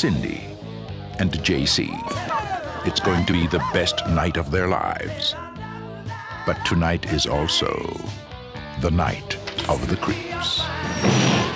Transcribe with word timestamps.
Cindy, 0.00 0.40
and 1.18 1.30
JC. 1.30 1.90
It's 2.86 3.00
going 3.00 3.26
to 3.26 3.34
be 3.34 3.46
the 3.48 3.62
best 3.74 4.00
night 4.06 4.38
of 4.38 4.50
their 4.50 4.66
lives. 4.66 5.34
But 6.46 6.64
tonight 6.64 7.12
is 7.12 7.26
also 7.26 7.70
the 8.80 8.90
night 8.90 9.36
of 9.68 9.86
the 9.90 9.98
creeps. 9.98 10.62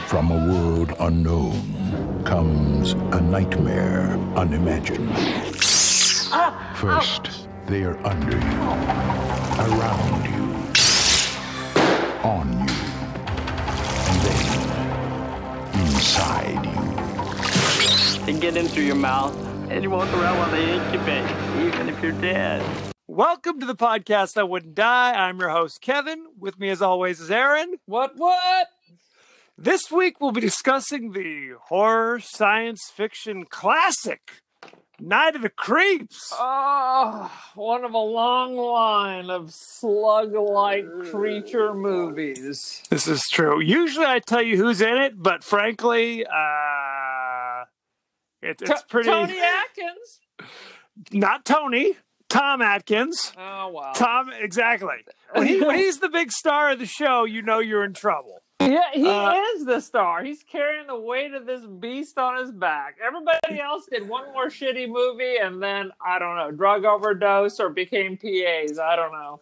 From 0.09 0.30
a 0.30 0.52
world 0.52 0.93
unknown 1.01 2.23
comes 2.27 2.93
a 2.93 3.21
nightmare 3.23 4.11
unimagined. 4.37 5.09
Ah, 6.30 6.77
First, 6.77 7.49
they 7.66 7.83
are 7.85 7.97
under 8.07 8.37
you, 8.37 8.61
around 9.73 10.27
you, 10.27 10.34
you. 18.27 18.33
They 18.33 18.41
get 18.41 18.56
in 18.56 18.66
through 18.69 18.84
your 18.84 18.95
mouth 18.95 19.37
and 19.70 19.83
you 19.83 19.91
walk 19.91 20.12
around 20.14 20.38
while 20.38 20.51
they 20.51 20.74
incubate, 20.74 21.30
even 21.66 21.88
if 21.88 22.02
you're 22.02 22.12
dead. 22.12 22.62
Welcome 23.06 23.60
to 23.60 23.66
the 23.66 23.74
podcast 23.74 24.32
that 24.34 24.48
wouldn't 24.48 24.74
die. 24.74 25.12
I'm 25.12 25.38
your 25.38 25.51
host, 25.51 25.80
Kevin. 25.80 26.27
With 26.38 26.59
me, 26.59 26.70
as 26.70 26.82
always, 26.82 27.20
is 27.20 27.30
Erin. 27.30 27.77
What? 27.87 28.12
What? 28.16 28.68
This 29.56 29.91
week, 29.91 30.20
we'll 30.20 30.32
be 30.32 30.41
discussing 30.41 31.12
the 31.12 31.52
horror 31.68 32.18
science 32.18 32.90
fiction 32.93 33.45
classic, 33.45 34.43
Night 34.99 35.37
of 35.37 35.43
the 35.43 35.49
Creeps. 35.49 36.32
Oh, 36.32 37.30
one 37.54 37.84
of 37.84 37.95
a 37.95 37.99
long 37.99 38.56
line 38.56 39.30
of 39.30 39.52
slug-like 39.52 40.87
creature 41.10 41.73
movies. 41.73 42.82
This 42.90 43.06
is 43.06 43.23
true. 43.30 43.60
Usually, 43.60 44.06
I 44.06 44.18
tell 44.18 44.43
you 44.43 44.56
who's 44.56 44.80
in 44.80 44.96
it, 44.96 45.23
but 45.23 45.45
frankly, 45.45 46.27
uh, 46.27 46.30
it, 48.45 48.62
it's 48.62 48.70
T- 48.82 48.87
pretty. 48.88 49.09
Tony 49.09 49.38
Atkins. 49.40 50.20
Not 51.12 51.45
Tony. 51.45 51.95
Tom 52.28 52.62
Atkins. 52.62 53.32
Oh 53.38 53.68
wow. 53.68 53.92
Tom, 53.95 54.30
exactly. 54.32 54.96
When, 55.32 55.46
he, 55.46 55.60
when 55.62 55.76
he's 55.78 55.98
the 55.98 56.09
big 56.09 56.32
star 56.32 56.70
of 56.72 56.78
the 56.78 56.87
show, 56.87 57.24
you 57.24 57.42
know 57.42 57.59
you're 57.60 57.84
in 57.84 57.92
trouble. 57.95 58.40
Yeah, 58.60 58.80
he 58.92 59.06
Uh, 59.06 59.34
is 59.56 59.66
the 59.66 59.80
star. 59.80 60.24
He's 60.24 60.42
carrying 60.42 60.87
the 60.87 60.98
weight 60.98 61.34
of 61.34 61.45
this 61.46 61.60
beast 61.66 62.18
on 62.18 62.38
his 62.40 62.50
back. 62.50 62.96
Everybody 63.04 63.60
else 63.60 63.87
did 63.90 64.09
one 64.09 64.32
more 64.32 64.47
shitty 64.48 64.88
movie 64.88 65.37
and 65.41 65.62
then 65.62 65.91
I 66.04 66.19
don't 66.19 66.37
know, 66.37 66.50
drug 66.50 66.84
overdose 66.84 67.60
or 67.60 67.69
became 67.69 68.16
PAs. 68.16 68.78
I 68.78 68.97
don't 68.97 69.12
know. 69.12 69.41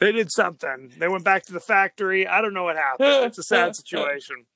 They 0.00 0.10
did 0.10 0.32
something. 0.32 0.92
They 0.98 1.06
went 1.08 1.22
back 1.22 1.44
to 1.44 1.52
the 1.52 1.60
factory. 1.60 2.26
I 2.26 2.40
don't 2.40 2.54
know 2.54 2.64
what 2.64 2.76
happened. 2.76 3.26
It's 3.26 3.38
a 3.38 3.42
sad 3.44 3.76
situation. 3.76 4.46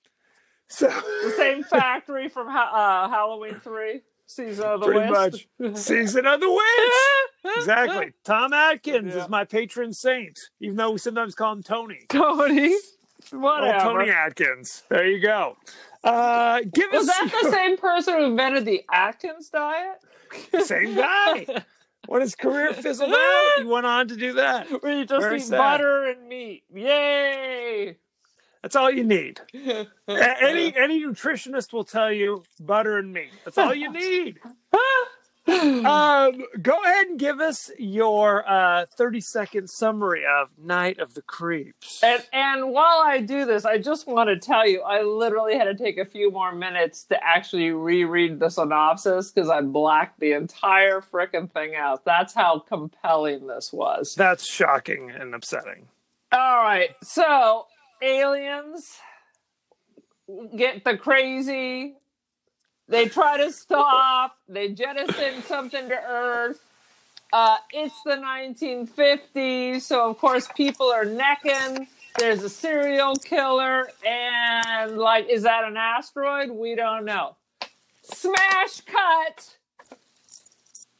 So 0.69 0.89
The 0.89 1.35
same 1.37 1.63
factory 1.63 2.29
from 2.29 2.49
uh, 2.49 3.09
Halloween 3.09 3.61
Three, 3.63 4.01
season 4.27 4.65
of 4.65 4.81
the 4.81 4.87
pretty 4.87 5.11
West. 5.11 5.47
much 5.61 5.77
season 5.79 6.27
of 6.27 6.41
the 6.41 6.51
witch. 6.51 6.93
Exactly. 7.59 8.13
Tom 8.25 8.53
Atkins 8.53 9.15
Yeah. 9.15 9.23
is 9.23 9.29
my 9.29 9.45
patron 9.45 9.93
saint, 9.93 10.37
even 10.61 10.77
though 10.77 10.91
we 10.91 10.99
sometimes 10.99 11.37
call 11.37 11.53
him 11.53 11.63
Tony. 11.63 12.01
Tony. 12.09 12.75
Oh, 13.33 13.39
Whatever. 13.39 13.79
Tony 13.79 14.11
Atkins. 14.11 14.83
There 14.91 15.07
you 15.07 15.21
go. 15.21 15.57
Uh, 16.03 16.61
give 16.75 16.91
Was 16.93 17.09
us 17.09 17.17
that 17.31 17.39
the 17.45 17.51
same 17.53 17.77
person 17.77 18.15
who 18.15 18.25
invented 18.25 18.65
the 18.65 18.83
Atkins 18.93 19.49
diet? 19.51 19.99
same 20.65 20.97
guy. 20.97 21.47
When 22.09 22.21
his 22.21 22.37
career 22.37 22.73
fizzled 22.73 23.13
out, 23.13 23.51
he 23.59 23.65
went 23.65 23.85
on 23.87 24.07
to 24.09 24.17
do 24.17 24.35
that. 24.35 24.69
Where 24.83 24.93
you 24.97 25.05
just 25.07 25.23
Very 25.23 25.41
eat 25.41 25.51
butter 25.51 26.07
and 26.07 26.29
meat. 26.29 26.63
Yay! 26.73 27.97
That's 28.67 28.75
all 28.75 28.91
you 28.91 29.05
need. 29.05 29.41
Any 30.09 30.77
any 30.77 31.01
nutritionist 31.01 31.73
will 31.73 31.85
tell 31.85 32.13
you 32.13 32.43
butter 32.59 32.99
and 32.99 33.13
meat. 33.13 33.31
That's 33.45 33.57
all 33.59 33.73
you 33.73 33.93
need. 33.93 34.41
Um, 35.49 36.43
go 36.61 36.83
ahead 36.83 37.07
and 37.07 37.21
give 37.21 37.39
us 37.41 37.71
your 37.79 38.45
uh, 38.51 38.85
30 38.97 39.21
second 39.21 39.71
summary 39.71 40.25
of 40.27 40.51
Night 40.59 40.99
of 40.99 41.15
the 41.15 41.23
Creeps. 41.23 42.03
and 42.03 42.21
and 42.33 42.73
while 42.73 43.01
I 43.07 43.21
do 43.21 43.45
this, 43.45 43.65
I 43.65 43.79
just 43.79 44.09
want 44.09 44.29
to 44.29 44.39
tell 44.45 44.67
you, 44.69 44.83
I 44.83 45.03
literally 45.03 45.57
had 45.57 45.67
to 45.67 45.77
take 45.77 45.99
a 45.99 46.05
few 46.05 46.33
more 46.33 46.53
minutes 46.53 47.05
to 47.11 47.25
actually 47.25 47.71
reread 47.71 48.41
the 48.41 48.49
synopsis 48.49 49.31
because 49.31 49.49
I 49.49 49.61
blacked 49.61 50.19
the 50.19 50.33
entire 50.33 51.01
frickin' 51.01 51.53
thing 51.53 51.77
out. 51.77 52.05
That's 52.05 52.35
how 52.35 52.59
compelling 52.59 53.47
this 53.47 53.73
was. 53.73 54.17
That's 54.17 54.53
shocking 54.53 55.13
and 55.13 55.33
upsetting. 55.33 55.87
All 56.33 56.57
right, 56.57 56.91
so 57.05 57.69
aliens 58.03 58.99
get 60.57 60.85
the 60.85 60.97
crazy. 60.97 61.95
They 62.89 63.09
try 63.09 63.39
to 63.39 63.53
stop. 63.53 64.37
They 64.49 64.69
jettison 64.71 65.43
something 65.43 65.89
to 65.89 66.01
Earth. 66.09 66.61
Uh, 67.33 67.57
it's 67.73 67.95
the 68.05 68.13
1950s, 68.13 69.83
so 69.83 70.09
of 70.09 70.19
course 70.19 70.49
people 70.57 70.87
are 70.91 71.05
necking. 71.05 71.89
There's 72.19 72.43
a 72.43 72.49
serial 72.49 73.17
killer, 73.17 73.91
and 74.07 74.97
like, 74.97 75.29
is 75.29 75.43
that 75.43 75.65
an 75.65 75.77
asteroid? 75.77 76.51
We 76.51 76.77
don't 76.77 77.05
know. 77.05 77.37
Smash 78.03 78.81
cut. 78.83 79.56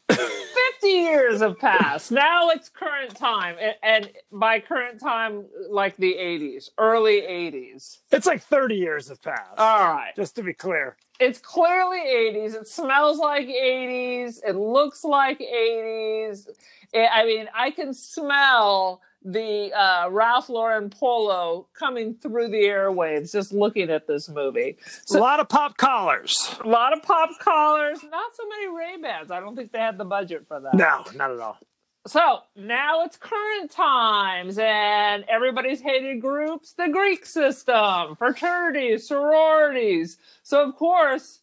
50 0.09 0.89
years 0.89 1.41
have 1.41 1.59
passed. 1.59 2.13
Now 2.13 2.51
it's 2.51 2.69
current 2.69 3.17
time. 3.17 3.57
And, 3.61 3.75
and 3.83 4.11
by 4.33 4.61
current 4.61 5.01
time, 5.01 5.47
like 5.69 5.97
the 5.97 6.15
80s, 6.15 6.71
early 6.79 7.23
80s. 7.23 7.99
It's 8.13 8.27
like 8.27 8.43
30 8.43 8.77
years 8.77 9.09
have 9.09 9.23
passed. 9.23 9.59
All 9.59 9.95
right. 9.95 10.15
just 10.17 10.37
to 10.37 10.43
be 10.43 10.53
clear. 10.53 10.97
It's 11.19 11.39
clearly 11.39 11.99
80s. 11.99 12.55
It 12.55 12.69
smells 12.69 13.19
like 13.19 13.47
80s. 13.47 14.41
It 14.47 14.55
looks 14.57 15.05
like 15.05 15.39
80s. 15.41 16.49
I 16.95 17.07
I 17.07 17.25
mean, 17.25 17.49
I 17.55 17.71
can 17.71 17.95
smell 17.95 19.01
the 19.25 19.73
uh, 19.73 20.09
Ralph 20.11 20.49
Lauren 20.49 20.91
polo 20.91 21.67
coming 21.75 22.15
through 22.15 22.49
the 22.49 22.65
airwaves 22.65 23.33
just 23.33 23.53
looking 23.53 23.91
at 23.91 24.07
this 24.07 24.29
movie. 24.29 24.77
a 25.11 25.19
lot 25.19 25.41
of 25.41 25.49
pop 25.49 25.77
collars. 25.77 26.35
A 26.65 26.69
lot 26.69 26.93
of 26.97 27.03
pop 27.03 27.31
collars, 27.41 27.99
not 28.03 28.35
so 28.35 28.49
many 28.49 28.69
Ray 28.69 28.97
Bans. 29.01 29.31
I 29.31 29.41
don't 29.41 29.57
think 29.57 29.73
they 29.73 29.79
had 29.79 29.99
the 29.99 30.05
budget 30.05 30.47
for 30.47 30.61
that. 30.61 30.75
No, 30.75 31.05
not 31.15 31.31
at 31.33 31.41
all. 31.41 31.59
So 32.07 32.43
now 32.55 33.03
it's 33.03 33.17
current 33.17 33.73
times, 33.73 34.59
and 34.59 35.25
everybody's 35.29 35.81
hated 35.81 36.21
groups 36.21 36.73
the 36.73 36.89
Greek 36.89 37.27
system, 37.27 38.15
fraternities, 38.15 39.09
sororities. 39.09 40.17
So, 40.45 40.63
of 40.69 40.77
course, 40.77 41.41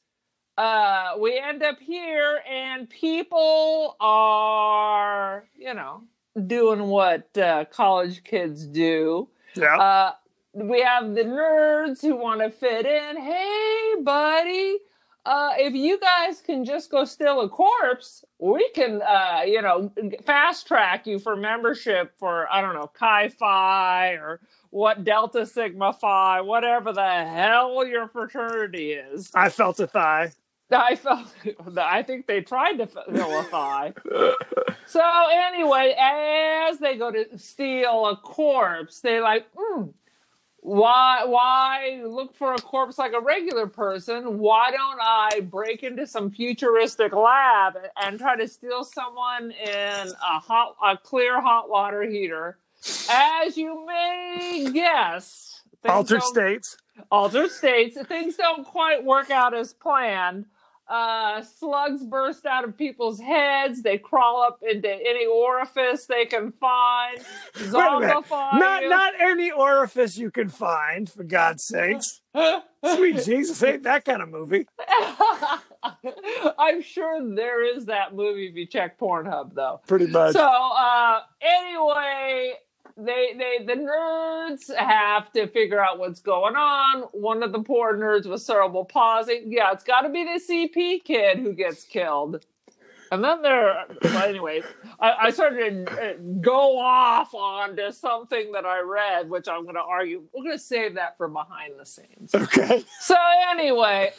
uh, 0.58 1.16
we 1.20 1.38
end 1.38 1.64
up 1.64 1.80
here, 1.80 2.40
and 2.50 2.90
people 2.90 3.98
are, 4.00 5.44
you 5.58 5.74
know, 5.74 6.04
doing 6.48 6.88
what 6.88 7.38
uh, 7.38 7.66
college 7.66 8.24
kids 8.24 8.66
do. 8.66 9.30
Yeah. 9.56 9.78
Uh, 9.78 10.12
we 10.54 10.82
have 10.82 11.16
the 11.16 11.24
nerds 11.24 12.02
who 12.02 12.16
want 12.16 12.42
to 12.42 12.50
fit 12.50 12.86
in. 12.86 13.18
Hey, 13.18 13.96
buddy, 14.02 14.78
uh, 15.26 15.52
if 15.58 15.74
you 15.74 16.00
guys 16.00 16.42
can 16.42 16.66
just 16.66 16.92
go 16.92 17.06
steal 17.06 17.42
a 17.42 17.50
corpse, 17.50 18.26
we 18.40 18.70
can, 18.76 19.02
uh, 19.02 19.42
you 19.46 19.62
know, 19.62 19.92
fast 20.26 20.68
track 20.68 21.08
you 21.08 21.18
for 21.18 21.36
membership 21.36 22.14
for, 22.20 22.52
I 22.52 22.62
don't 22.62 22.76
know, 22.76 22.92
Chi 22.94 23.30
Phi 23.30 24.14
or 24.14 24.42
what 24.70 25.04
Delta 25.04 25.46
Sigma 25.46 25.94
Phi, 25.94 26.42
whatever 26.42 26.92
the 26.92 27.26
hell 27.26 27.86
your 27.86 28.08
fraternity 28.08 28.92
is. 28.92 29.32
I 29.34 29.50
felt 29.50 29.80
a 29.80 29.88
thigh. 29.88 30.34
I 30.72 30.96
felt, 30.96 31.28
I 31.78 32.04
think 32.04 32.26
they 32.26 32.42
tried 32.42 32.78
to 32.78 32.88
thigh. 32.88 33.94
so 34.86 35.02
anyway, 35.32 35.96
as 36.00 36.80
they 36.80 36.98
go 36.98 37.12
to 37.12 37.38
steal 37.38 38.08
a 38.08 38.18
corpse, 38.18 39.00
they 39.02 39.20
like, 39.20 39.46
hmm, 39.56 39.84
why, 40.62 41.26
why 41.26 42.02
look 42.06 42.34
for 42.36 42.54
a 42.54 42.58
corpse 42.58 42.98
like 42.98 43.14
a 43.14 43.20
regular 43.20 43.68
person? 43.68 44.40
Why 44.40 44.72
don't 44.72 45.00
I 45.02 45.42
break 45.42 45.84
into 45.84 46.08
some 46.08 46.32
futuristic 46.32 47.14
lab 47.14 47.78
and 48.02 48.18
try 48.18 48.38
to 48.38 48.48
steal 48.48 48.84
someone 48.86 49.52
in 49.52 50.08
a 50.08 50.40
hot, 50.40 50.76
a 50.84 50.98
clear 50.98 51.42
hot 51.42 51.70
water 51.70 52.04
heater? 52.04 52.58
As 53.10 53.58
you 53.58 53.86
may 53.86 54.70
guess, 54.74 55.62
Altered 55.86 56.24
states. 56.24 56.78
altered 57.12 57.52
states. 57.52 57.98
Things 58.08 58.38
don't 58.38 58.66
quite 58.66 59.04
work 59.04 59.32
out 59.32 59.54
as 59.54 59.74
planned. 59.74 60.46
Uh, 60.94 61.42
slugs 61.42 62.04
burst 62.04 62.46
out 62.46 62.64
of 62.64 62.78
people's 62.78 63.20
heads. 63.20 63.82
They 63.82 63.98
crawl 63.98 64.44
up 64.44 64.60
into 64.62 64.88
any 64.88 65.26
orifice 65.26 66.06
they 66.06 66.26
can 66.26 66.52
find. 66.52 67.20
Zombify 67.56 68.60
Not 68.60 68.84
not 68.84 69.14
any 69.20 69.50
orifice 69.50 70.20
you 70.20 70.30
can 70.30 70.50
find, 70.50 71.10
for 71.10 71.24
God's 71.24 71.66
sakes. 71.66 72.22
Sweet 72.96 73.24
Jesus, 73.26 73.64
ain't 73.64 73.82
that 73.84 74.06
kind 74.06 74.22
of 74.22 74.30
movie. 74.30 74.68
I'm 76.60 76.84
sure 76.84 77.36
there 77.36 77.76
is 77.76 77.86
that 77.86 78.14
movie 78.14 78.46
if 78.46 78.56
you 78.56 78.68
check 78.68 79.00
Pornhub, 79.00 79.56
though. 79.56 79.82
Pretty 79.88 80.06
much. 80.06 80.34
So, 80.34 80.46
uh, 80.46 81.22
anyway, 81.42 82.54
they 82.98 83.34
they 83.38 83.66
the 83.66 83.74
nerds 83.74 84.74
have 84.76 85.32
to 85.34 85.48
figure 85.48 85.84
out 85.84 86.00
what's 86.00 86.20
going 86.20 86.56
on. 86.56 87.04
One 87.12 87.44
of 87.44 87.52
the 87.52 87.60
poor 87.60 87.98
nerds 87.98 88.30
with 88.30 88.42
cerebral 88.42 88.86
palsy. 88.86 89.44
Yeah, 89.46 89.72
it's 89.72 89.84
got 89.84 90.02
to 90.02 90.10
be 90.10 90.24
the 90.24 90.40
CP 90.40 91.04
kid 91.04 91.40
who 91.40 91.54
gets 91.54 91.84
killed. 91.84 92.46
And 93.12 93.24
then 93.24 93.44
there, 93.44 93.86
well, 94.02 94.24
anyway, 94.24 94.64
I, 95.00 95.14
I 95.22 95.30
started 95.30 95.86
to 95.86 95.94
uh, 95.94 96.14
go 96.42 96.80
off 96.80 97.36
onto 97.36 97.92
something 97.92 98.52
that 98.54 98.66
I 98.66 98.80
read, 98.80 99.30
which 99.30 99.48
I'm 99.48 99.62
going 99.64 99.76
to 99.76 99.82
argue. 99.82 100.24
We're 100.34 100.44
going 100.44 100.58
to 100.58 100.64
save 100.64 100.96
that 100.96 101.16
for 101.18 101.28
behind 101.28 101.74
the 101.80 101.86
scenes. 101.86 102.34
Okay. 102.34 102.84
So 103.02 103.16
anyway, 103.52 104.14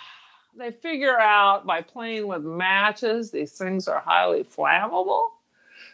they 0.56 0.70
figure 0.70 1.18
out 1.18 1.66
by 1.66 1.82
playing 1.82 2.26
with 2.26 2.42
matches, 2.42 3.30
these 3.30 3.52
things 3.52 3.86
are 3.86 4.00
highly 4.00 4.44
flammable. 4.44 5.24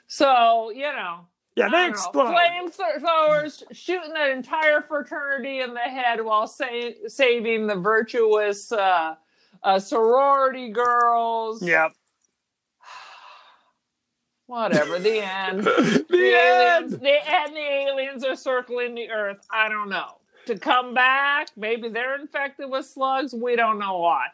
So 0.06 0.70
you 0.70 0.82
know, 0.82 1.26
Yeah, 1.56 1.68
they 1.68 1.84
know, 1.84 1.88
explode. 1.88 2.34
Flamethrowers 2.34 3.62
shooting 3.72 4.12
that 4.14 4.30
entire 4.30 4.82
fraternity 4.82 5.60
in 5.60 5.72
the 5.72 5.80
head 5.80 6.20
while 6.24 6.48
sa- 6.48 6.66
saving 7.06 7.68
the 7.68 7.76
virtuous 7.76 8.72
uh, 8.72 9.14
uh, 9.62 9.78
sorority 9.78 10.70
girls. 10.70 11.62
Yep. 11.62 11.92
Whatever. 14.46 14.98
The 14.98 15.20
end. 15.24 15.62
The, 16.14 16.18
aliens, 16.18 16.92
end. 16.94 17.02
the, 17.02 17.30
and 17.30 17.54
the 17.56 17.60
aliens 17.60 18.24
are 18.24 18.36
circling 18.36 18.94
the 18.94 19.10
Earth. 19.10 19.38
I 19.52 19.68
don't 19.68 19.88
know. 19.88 20.18
To 20.46 20.58
come 20.58 20.92
back, 20.92 21.48
maybe 21.56 21.88
they're 21.88 22.20
infected 22.20 22.70
with 22.70 22.86
slugs. 22.86 23.34
We 23.34 23.56
don't 23.56 23.78
know 23.78 23.98
why. 23.98 24.26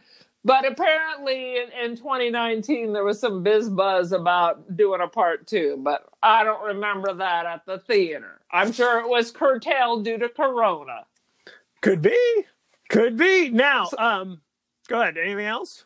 But 0.44 0.66
apparently 0.66 1.56
in, 1.58 1.68
in 1.84 1.96
2019, 1.96 2.92
there 2.92 3.04
was 3.04 3.20
some 3.20 3.42
biz 3.42 3.68
buzz 3.68 4.12
about 4.12 4.74
doing 4.74 5.00
a 5.02 5.08
part 5.08 5.46
two, 5.46 5.78
but 5.82 6.08
I 6.22 6.44
don't 6.44 6.64
remember 6.64 7.12
that 7.12 7.44
at 7.44 7.66
the 7.66 7.78
theater. 7.78 8.40
I'm 8.50 8.72
sure 8.72 9.00
it 9.00 9.08
was 9.08 9.30
curtailed 9.30 10.04
due 10.04 10.18
to 10.18 10.28
Corona. 10.30 11.04
Could 11.82 12.00
be. 12.00 12.44
Could 12.88 13.16
be. 13.18 13.50
Now, 13.50 13.88
um, 13.98 14.40
go 14.88 15.00
ahead. 15.00 15.18
Anything 15.18 15.46
else? 15.46 15.84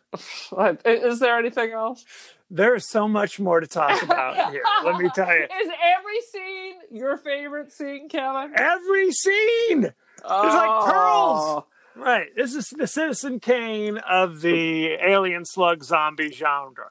Is 0.84 1.18
there 1.18 1.38
anything 1.38 1.72
else? 1.72 2.04
There's 2.50 2.88
so 2.88 3.08
much 3.08 3.40
more 3.40 3.58
to 3.58 3.66
talk 3.66 4.02
about 4.04 4.52
here. 4.52 4.62
Let 4.84 5.00
me 5.00 5.10
tell 5.14 5.34
you. 5.34 5.42
Is 5.44 5.70
every 5.98 6.20
scene 6.30 6.74
your 6.92 7.16
favorite 7.16 7.72
scene, 7.72 8.08
Kevin? 8.08 8.52
Every 8.54 9.10
scene. 9.10 9.84
It's 9.86 10.24
like 10.30 10.90
pearls. 10.92 11.64
Right. 11.96 12.28
This 12.36 12.54
is 12.54 12.70
the 12.70 12.86
Citizen 12.86 13.40
Kane 13.40 13.98
of 13.98 14.40
the 14.40 14.92
alien 15.04 15.44
slug 15.44 15.84
zombie 15.84 16.32
genre. 16.32 16.90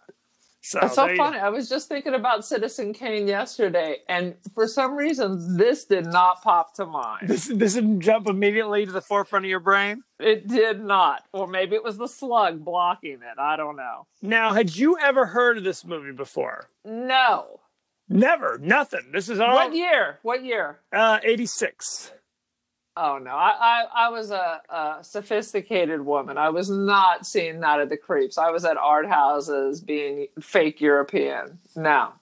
So, 0.65 0.79
That's 0.81 0.95
so 0.95 1.07
you- 1.07 1.17
funny. 1.17 1.39
I 1.39 1.49
was 1.49 1.67
just 1.67 1.89
thinking 1.89 2.13
about 2.13 2.45
Citizen 2.45 2.93
Kane 2.93 3.27
yesterday, 3.27 3.97
and 4.07 4.35
for 4.55 4.65
some 4.65 4.95
reason, 4.95 5.57
this 5.57 5.83
did 5.83 6.05
not 6.05 6.41
pop 6.41 6.73
to 6.75 6.85
mind. 6.85 7.27
This, 7.27 7.47
this 7.47 7.73
didn't 7.73 7.99
jump 7.99 8.29
immediately 8.29 8.85
to 8.85 8.91
the 8.93 9.01
forefront 9.01 9.43
of 9.43 9.49
your 9.49 9.59
brain. 9.59 10.03
It 10.21 10.47
did 10.47 10.79
not. 10.81 11.23
Or 11.33 11.47
maybe 11.47 11.75
it 11.75 11.83
was 11.83 11.97
the 11.97 12.07
slug 12.07 12.63
blocking 12.63 13.15
it. 13.15 13.37
I 13.37 13.57
don't 13.57 13.75
know. 13.75 14.07
Now, 14.21 14.53
had 14.53 14.73
you 14.73 14.97
ever 14.97 15.25
heard 15.25 15.57
of 15.57 15.65
this 15.65 15.83
movie 15.83 16.13
before? 16.13 16.69
No. 16.85 17.59
Never. 18.07 18.57
Nothing. 18.61 19.09
This 19.11 19.27
is 19.27 19.41
all 19.41 19.53
What 19.55 19.75
year? 19.75 20.19
What 20.21 20.45
year? 20.45 20.79
uh, 20.93 21.19
86. 21.23 22.13
Oh 22.95 23.17
no, 23.17 23.31
I 23.31 23.53
I, 23.59 24.05
I 24.05 24.09
was 24.09 24.29
a, 24.29 24.61
a 24.69 24.97
sophisticated 25.01 26.01
woman. 26.01 26.37
I 26.37 26.49
was 26.49 26.69
not 26.69 27.25
seeing 27.25 27.61
that 27.61 27.79
at 27.79 27.89
the 27.89 27.97
creeps. 27.97 28.37
I 28.37 28.51
was 28.51 28.65
at 28.65 28.77
art 28.77 29.07
houses 29.07 29.81
being 29.81 30.27
fake 30.39 30.79
European. 30.79 31.59
No. 31.75 32.13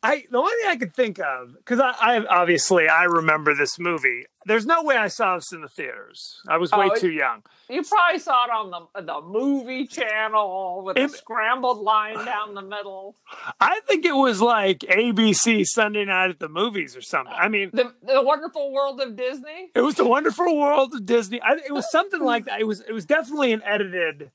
I 0.00 0.24
the 0.30 0.38
only 0.38 0.52
thing 0.62 0.70
I 0.70 0.76
could 0.76 0.94
think 0.94 1.18
of 1.18 1.54
because 1.56 1.80
I, 1.80 1.90
I 2.00 2.24
obviously 2.26 2.88
I 2.88 3.04
remember 3.04 3.54
this 3.54 3.78
movie. 3.80 4.26
There's 4.46 4.64
no 4.64 4.82
way 4.84 4.96
I 4.96 5.08
saw 5.08 5.34
this 5.36 5.52
in 5.52 5.60
the 5.60 5.68
theaters. 5.68 6.40
I 6.48 6.56
was 6.56 6.70
way 6.70 6.86
Oh, 6.88 6.92
it- 6.94 7.00
too 7.00 7.10
young. 7.10 7.42
You 7.68 7.82
probably 7.82 8.18
saw 8.20 8.44
it 8.44 8.50
on 8.50 8.70
the 8.94 9.02
the 9.02 9.20
movie 9.20 9.86
channel 9.86 10.82
with 10.84 10.96
a 10.96 11.08
scrambled 11.08 11.78
line 11.78 12.24
down 12.24 12.54
the 12.54 12.62
middle. 12.62 13.16
I 13.60 13.80
think 13.88 14.04
it 14.06 14.14
was 14.14 14.40
like 14.40 14.78
ABC 14.80 15.66
Sunday 15.66 16.04
Night 16.04 16.30
at 16.30 16.38
the 16.38 16.48
Movies 16.48 16.96
or 16.96 17.02
something. 17.02 17.34
I 17.36 17.48
mean, 17.48 17.70
The 17.72 17.92
the 18.02 18.22
wonderful 18.22 18.72
world 18.72 19.00
of 19.00 19.16
Disney. 19.16 19.70
it 19.74 19.80
was 19.80 19.96
the 19.96 20.06
Wonderful 20.06 20.56
World 20.56 20.94
of 20.94 21.04
Disney. 21.06 21.40
I, 21.42 21.54
it 21.66 21.72
was 21.74 21.90
something 21.90 22.22
like 22.22 22.44
that. 22.44 22.60
It 22.60 22.66
was 22.68 22.80
it 22.82 22.92
was 22.92 23.04
definitely 23.04 23.52
an 23.52 23.62
edited 23.64 24.30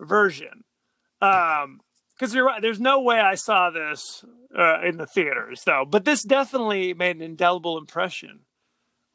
version. 0.00 0.62
Um, 1.20 1.80
because 2.18 2.34
you're 2.34 2.46
right. 2.46 2.60
There's 2.60 2.80
no 2.80 3.00
way 3.00 3.20
I 3.20 3.34
saw 3.36 3.70
this 3.70 4.24
uh, 4.56 4.80
in 4.82 4.96
the 4.96 5.06
theaters 5.06 5.62
though. 5.64 5.84
But 5.88 6.04
this 6.04 6.22
definitely 6.22 6.94
made 6.94 7.16
an 7.16 7.22
indelible 7.22 7.78
impression 7.78 8.40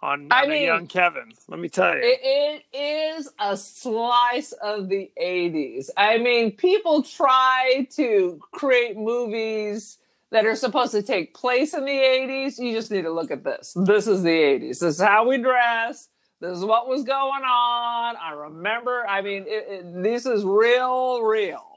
on, 0.01 0.27
I 0.31 0.44
on 0.44 0.50
mean- 0.50 0.63
young 0.63 0.88
Kevin. 0.88 1.31
Let 1.47 1.59
me 1.59 1.69
tell 1.69 1.94
you. 1.95 2.01
It, 2.03 2.63
it 2.73 2.77
is 2.77 3.29
a 3.39 3.57
slice 3.57 4.51
of 4.53 4.89
the 4.89 5.11
80s. 5.21 5.89
I 5.97 6.17
mean, 6.17 6.51
people 6.51 7.03
try 7.03 7.88
to 7.95 8.39
create 8.51 8.97
movies 8.97 9.97
that 10.31 10.45
are 10.45 10.55
supposed 10.55 10.91
to 10.91 11.03
take 11.03 11.33
place 11.33 11.73
in 11.73 11.85
the 11.85 11.91
80s. 11.91 12.57
You 12.57 12.73
just 12.73 12.89
need 12.91 13.03
to 13.03 13.11
look 13.11 13.31
at 13.31 13.44
this. 13.44 13.73
This 13.75 14.07
is 14.07 14.23
the 14.23 14.29
80s. 14.29 14.79
This 14.79 14.95
is 14.95 15.01
how 15.01 15.27
we 15.27 15.38
dress. 15.38 16.09
This 16.41 16.57
is 16.57 16.65
what 16.65 16.89
was 16.89 17.03
going 17.03 17.44
on. 17.44 18.15
I 18.17 18.31
remember. 18.31 19.05
I 19.07 19.21
mean, 19.21 19.45
it, 19.47 19.65
it, 19.69 20.03
this 20.03 20.25
is 20.25 20.44
real, 20.44 21.21
real. 21.21 21.73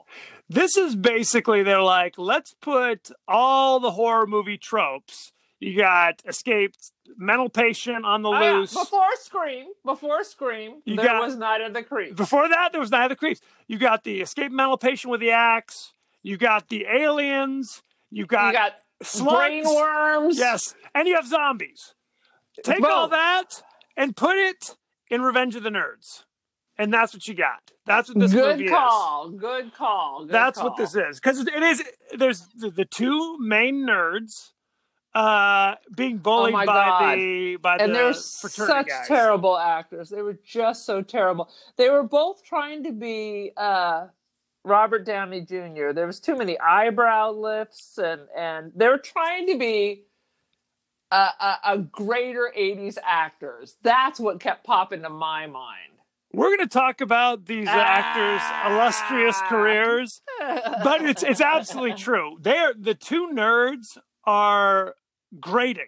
This 0.49 0.77
is 0.77 0.95
basically 0.95 1.63
they're 1.63 1.81
like, 1.81 2.17
let's 2.17 2.53
put 2.61 3.09
all 3.27 3.79
the 3.79 3.91
horror 3.91 4.27
movie 4.27 4.57
tropes. 4.57 5.31
You 5.59 5.75
got 5.75 6.21
escaped 6.27 6.91
mental 7.17 7.49
patient 7.49 8.05
on 8.05 8.21
the 8.21 8.29
Oh, 8.29 8.39
yeah. 8.39 8.51
loose. 8.57 8.73
Before 8.73 9.01
Scream, 9.21 9.65
before 9.83 10.23
Scream, 10.23 10.81
You 10.85 10.95
there 10.97 11.05
got- 11.05 11.23
was 11.23 11.35
Night 11.35 11.61
of 11.61 11.73
the 11.73 11.81
Creeps. 11.81 12.15
Before 12.15 12.47
that, 12.47 12.71
there 12.71 12.79
was 12.81 12.91
Night 12.91 13.05
of 13.05 13.09
the 13.09 13.15
Creeps. 13.15 13.41
You 13.67 13.79
got 13.79 14.03
the 14.03 14.21
escaped 14.21 14.51
mental 14.53 14.77
patient 14.77 15.09
with 15.11 15.19
the 15.19 15.31
axe. 15.31 15.93
You 16.21 16.37
got 16.37 16.69
the 16.69 16.85
aliens. 16.85 17.81
You 18.11 18.25
got, 18.27 18.47
you 18.47 18.53
got 18.53 18.73
slugs. 19.01 19.65
worms. 19.67 20.37
Yes, 20.37 20.75
and 20.93 21.07
you 21.07 21.15
have 21.15 21.27
zombies. 21.27 21.95
Take 22.63 22.83
all 22.83 23.07
that 23.09 23.61
and 23.95 24.15
put 24.15 24.37
it 24.37 24.75
in 25.09 25.21
Revenge 25.21 25.55
of 25.55 25.63
the 25.63 25.69
Nerds, 25.69 26.23
and 26.77 26.93
that's 26.93 27.13
what 27.13 27.27
you 27.27 27.33
got. 27.33 27.71
That's 27.87 28.09
what 28.09 28.19
this 28.19 28.33
good 28.33 28.59
movie 28.59 28.65
is. 28.65 28.71
Good 28.71 28.77
call. 28.77 29.29
Good 29.31 29.73
call. 29.73 30.25
That's 30.27 30.59
call. 30.59 30.69
what 30.69 30.77
this 30.77 30.95
is 30.95 31.19
because 31.19 31.39
it 31.41 31.63
is. 31.63 31.83
There's 32.17 32.41
the, 32.57 32.71
two 32.85 33.37
main 33.39 33.87
nerds 33.87 34.51
uh 35.15 35.75
being 35.95 36.17
bullied 36.19 36.53
Oh 36.53 36.57
by 36.57 36.65
God. 36.65 37.17
the 37.17 37.55
by 37.57 37.77
And 37.77 37.91
the 37.93 37.97
they're 37.97 38.13
such 38.13 38.87
guys. 38.89 39.07
terrible 39.07 39.57
actors. 39.57 40.09
They 40.09 40.21
were 40.21 40.39
just 40.45 40.85
so 40.85 41.01
terrible. 41.01 41.49
They 41.77 41.89
were 41.89 42.03
both 42.03 42.43
trying 42.43 42.83
to 42.83 42.91
be 42.91 43.51
uh, 43.57 44.07
Robert 44.65 45.05
Downey 45.05 45.41
Jr. 45.41 45.93
There 45.93 46.07
was 46.07 46.19
too 46.19 46.35
many 46.37 46.59
eyebrow 46.59 47.31
lifts, 47.31 47.97
and 47.97 48.21
and 48.37 48.71
they 48.75 48.87
were 48.89 48.99
trying 48.99 49.47
to 49.47 49.57
be 49.57 50.03
a, 51.11 51.15
a, 51.15 51.57
a 51.65 51.77
greater 51.79 52.51
'80s 52.57 52.97
actors. 53.05 53.77
That's 53.83 54.19
what 54.19 54.39
kept 54.41 54.65
popping 54.65 55.03
to 55.03 55.09
my 55.09 55.47
mind. 55.47 55.96
We're 56.33 56.47
going 56.55 56.67
to 56.67 56.67
talk 56.67 57.01
about 57.01 57.45
these 57.45 57.67
actors' 57.67 58.41
illustrious 58.71 59.37
Ah. 59.39 59.49
careers, 59.49 60.21
but 60.83 61.01
it's 61.05 61.23
it's 61.23 61.41
absolutely 61.41 61.93
true. 61.97 62.37
They 62.41 62.57
are 62.57 62.73
the 62.77 62.93
two 62.95 63.29
nerds 63.33 63.97
are 64.25 64.95
grating. 65.39 65.87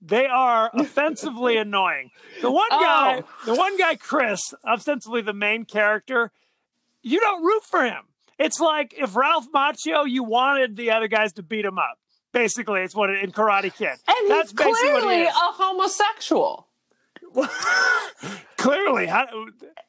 They 0.00 0.26
are 0.26 0.70
offensively 0.72 1.56
annoying. 1.66 2.10
The 2.40 2.50
one 2.50 2.68
guy, 2.70 3.22
Oh. 3.22 3.44
the 3.46 3.54
one 3.54 3.76
guy, 3.76 3.96
Chris, 3.96 4.54
ostensibly 4.66 5.20
the 5.22 5.34
main 5.34 5.64
character, 5.64 6.30
you 7.02 7.20
don't 7.20 7.42
root 7.44 7.64
for 7.64 7.84
him. 7.84 8.04
It's 8.38 8.58
like 8.60 8.94
if 8.96 9.14
Ralph 9.16 9.46
Macchio, 9.52 10.08
you 10.08 10.22
wanted 10.24 10.76
the 10.76 10.92
other 10.92 11.08
guys 11.08 11.32
to 11.34 11.42
beat 11.42 11.64
him 11.66 11.78
up. 11.78 11.98
Basically, 12.32 12.80
it's 12.82 12.94
what 12.94 13.10
it, 13.10 13.22
in 13.24 13.32
Karate 13.32 13.74
Kid. 13.76 13.98
and 14.06 14.30
That's 14.30 14.52
he's 14.52 14.56
basically 14.58 14.92
what 14.92 15.02
he 15.02 15.08
clearly 15.08 15.22
a 15.24 15.32
homosexual. 15.34 16.68
Clearly, 18.60 19.06
how, 19.06 19.26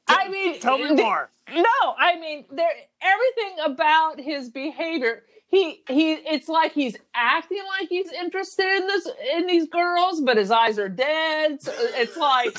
I 0.08 0.30
mean, 0.30 0.60
tell 0.60 0.78
me 0.78 0.88
the- 0.90 0.96
more. 1.04 1.30
No, 1.54 1.96
I 1.98 2.18
mean, 2.20 2.46
there 2.52 2.70
everything 3.02 3.60
about 3.66 4.20
his 4.20 4.50
behavior. 4.50 5.24
He 5.48 5.84
he. 5.90 6.14
It's 6.14 6.48
like 6.48 6.72
he's 6.72 6.96
acting 7.14 7.62
like 7.80 7.90
he's 7.90 8.10
interested 8.14 8.66
in 8.66 8.88
this 8.88 9.10
in 9.36 9.48
these 9.48 9.68
girls, 9.68 10.22
but 10.22 10.38
his 10.38 10.50
eyes 10.50 10.80
are 10.80 10.88
dead. 10.88 11.62
So 11.62 11.74
it's 11.76 12.16
like 12.16 12.56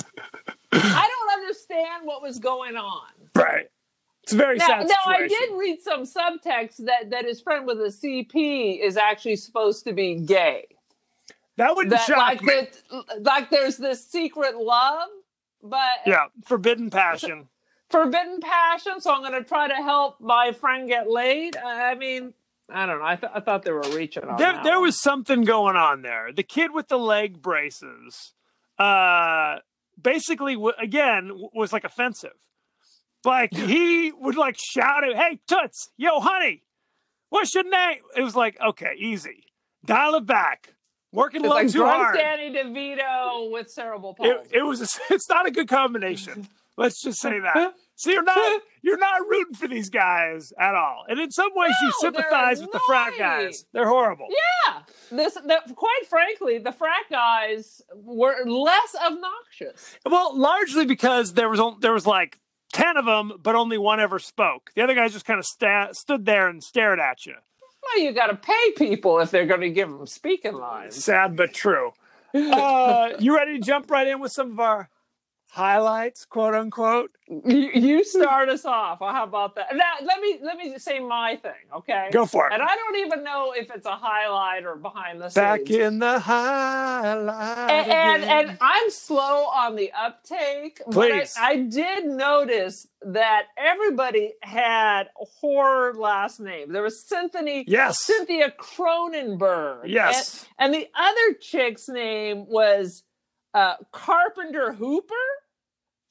I 0.73 1.09
don't 1.09 1.41
understand 1.41 2.05
what 2.05 2.21
was 2.23 2.39
going 2.39 2.77
on. 2.77 3.07
Right. 3.35 3.71
It's 4.25 4.35
a 4.35 4.37
very 4.37 4.59
Now, 4.59 4.67
sad 4.67 4.89
now 4.89 4.95
I 5.11 5.27
did 5.27 5.51
read 5.57 5.81
some 5.81 6.03
subtext 6.03 6.85
that 6.85 7.09
that 7.11 7.25
his 7.25 7.41
friend 7.41 7.67
with 7.67 7.79
a 7.81 7.89
CP 7.89 8.79
is 8.85 8.99
actually 8.99 9.37
supposed 9.37 9.85
to 9.85 9.95
be 9.95 10.17
gay. 10.17 10.67
That 11.57 11.75
wouldn't 11.75 11.93
That 11.95 12.05
shock 12.05 12.19
like 12.19 12.43
me. 12.43 12.53
that, 12.91 13.23
like 13.23 13.49
there's 13.49 13.79
this 13.79 14.07
secret 14.07 14.57
love, 14.59 15.09
but 15.63 15.99
Yeah, 16.07 16.27
forbidden 16.45 16.91
passion. 16.91 17.49
forbidden 17.91 18.41
passion. 18.41 19.01
So 19.01 19.13
I'm 19.13 19.21
going 19.21 19.33
to 19.41 19.45
try 19.45 19.69
to 19.69 19.75
help 19.75 20.21
my 20.21 20.53
friend 20.53 20.89
get 20.89 21.09
laid. 21.11 21.57
I 21.57 21.95
mean, 21.95 22.35
I 22.71 22.87
don't 22.87 22.99
know. 22.99 23.05
I, 23.05 23.17
th- 23.17 23.33
I 23.35 23.41
thought 23.41 23.65
they 23.65 23.73
were 23.73 23.81
reaching 23.95 24.23
there, 24.39 24.61
there 24.63 24.81
was 24.81 25.01
something 25.01 25.43
going 25.43 25.77
on 25.77 26.03
there. 26.03 26.33
The 26.33 26.43
kid 26.43 26.73
with 26.73 26.89
the 26.89 26.99
leg 26.99 27.43
braces, 27.43 28.33
uh, 28.79 29.57
basically, 30.01 30.55
w- 30.55 30.75
again, 30.81 31.29
w- 31.29 31.51
was 31.55 31.73
like 31.73 31.85
offensive. 31.85 32.31
Like 33.25 33.53
he 33.55 34.11
would 34.11 34.37
like 34.37 34.57
shout 34.59 35.05
at, 35.05 35.15
"Hey, 35.17 35.39
toots, 35.47 35.91
yo, 35.97 36.19
honey, 36.19 36.63
what's 37.29 37.55
your 37.55 37.63
name?" 37.63 37.99
It 38.17 38.23
was 38.23 38.35
like, 38.35 38.59
okay, 38.61 38.95
easy, 38.99 39.45
dial 39.85 40.17
it 40.17 40.27
back. 40.27 40.75
Working 41.13 41.41
a 41.41 41.43
little 41.45 41.57
like 41.57 41.71
too 41.71 41.85
hard. 41.85 42.17
Danny 42.17 42.51
DeVito 42.55 43.51
with 43.53 43.71
cerebral 43.71 44.15
palsy. 44.15 44.31
It, 44.31 44.49
it 44.61 44.63
was. 44.63 44.81
A, 44.81 44.87
it's 45.15 45.29
not 45.29 45.47
a 45.47 45.51
good 45.51 45.69
combination. 45.69 46.49
Let's 46.79 47.03
just 47.03 47.21
say 47.21 47.39
that. 47.39 47.75
So 47.97 48.11
you're 48.11 48.23
not 48.23 48.63
you're 48.81 48.99
not 48.99 49.21
rooting 49.29 49.55
for 49.55 49.69
these 49.69 49.91
guys 49.91 50.55
at 50.59 50.75
all, 50.75 51.05
and 51.07 51.21
in 51.21 51.31
some 51.31 51.51
ways 51.55 51.75
you 51.83 51.89
No, 51.89 51.93
they're 52.11 52.23
sympathize 52.23 52.61
with 52.63 52.73
the 52.73 52.81
frat 52.87 53.13
guys. 53.19 53.67
They're 53.73 53.87
horrible. 53.87 54.27
yeah, 54.67 54.81
this. 55.11 55.35
The, 55.35 55.61
quite 55.77 56.07
frankly, 56.09 56.59
the 56.59 56.73
frat 56.73 57.05
guys 57.11 57.83
were 57.95 58.35
less 58.47 58.97
obnoxious. 58.97 59.97
Well, 60.07 60.37
largely 60.37 60.87
because 60.87 61.35
there 61.35 61.51
was 61.51 61.61
there 61.81 61.93
was 61.93 62.07
like 62.07 62.41
ten 62.73 62.97
of 62.97 63.05
them, 63.05 63.35
but 63.43 63.55
only 63.55 63.77
one 63.77 64.01
ever 64.01 64.19
spoke. 64.19 64.71
The 64.75 64.83
other 64.83 64.95
guys 64.95 65.13
just 65.13 65.27
kind 65.27 65.39
of 65.39 65.45
sta- 65.45 65.93
stood 65.93 66.25
there 66.25 66.49
and 66.49 66.65
stared 66.65 66.99
at 66.99 67.27
you. 67.27 67.35
Well, 67.95 68.05
you 68.05 68.13
got 68.13 68.29
to 68.29 68.37
pay 68.37 68.73
people 68.77 69.19
if 69.21 69.31
they're 69.31 69.47
going 69.47 69.61
to 69.61 69.71
give 69.71 69.91
them 69.91 70.07
speaking 70.07 70.55
lines. 70.55 71.03
Sad 71.03 71.37
but 71.37 71.55
true. 71.55 71.93
Uh, 72.35 73.11
you 73.19 73.37
ready 73.37 73.59
to 73.59 73.63
jump 73.63 73.91
right 73.91 74.07
in 74.07 74.19
with 74.19 74.33
some 74.33 74.53
of 74.53 74.59
our 74.59 74.89
highlights, 75.53 76.25
quote 76.25 76.55
unquote? 76.55 77.11
You, 77.29 77.71
you 77.75 78.05
start 78.05 78.49
us 78.49 78.65
off. 78.65 79.01
How 79.01 79.25
about 79.25 79.55
that? 79.57 79.67
Now, 79.75 79.95
let 80.03 80.21
me 80.21 80.39
let 80.43 80.57
me 80.57 80.79
say 80.79 80.99
my 80.99 81.37
thing, 81.37 81.53
okay? 81.77 82.09
Go 82.11 82.25
for 82.25 82.47
it. 82.47 82.55
And 82.55 82.63
I 82.63 82.75
don't 82.75 82.97
even 83.07 83.23
know 83.23 83.53
if 83.55 83.71
it's 83.71 83.87
a 83.87 83.95
highlight 83.95 84.65
or 84.65 84.77
behind 84.77 85.21
the 85.21 85.31
Back 85.35 85.61
scenes. 85.61 85.69
Back 85.69 85.79
in 85.79 85.99
the 85.99 86.19
highlight. 86.19 87.71
and, 87.71 88.23
and 88.23 88.49
and 88.49 88.59
I'm 88.63 88.91
slow 88.91 89.45
on 89.47 89.77
the 89.77 89.93
uptake, 89.93 90.81
Please. 90.91 91.35
but 91.35 91.43
I, 91.43 91.51
I 91.51 91.57
did 91.63 92.07
notice 92.07 92.89
that 93.03 93.49
everybody 93.59 94.33
had 94.43 95.05
horror 95.17 95.93
last 95.95 96.41
name. 96.41 96.73
There 96.73 96.83
was 96.83 97.05
Cynthia 97.05 97.65
yes, 97.67 98.03
Cynthia 98.03 98.53
Cronenberg. 98.59 99.83
Yes. 99.87 100.47
and, 100.59 100.75
and 100.75 100.83
the 100.83 100.89
other 100.99 101.35
chick's 101.41 101.89
name 101.91 102.47
was 102.49 103.03
uh, 103.55 103.75
Carpenter 103.93 104.73
Hooper. 104.73 105.15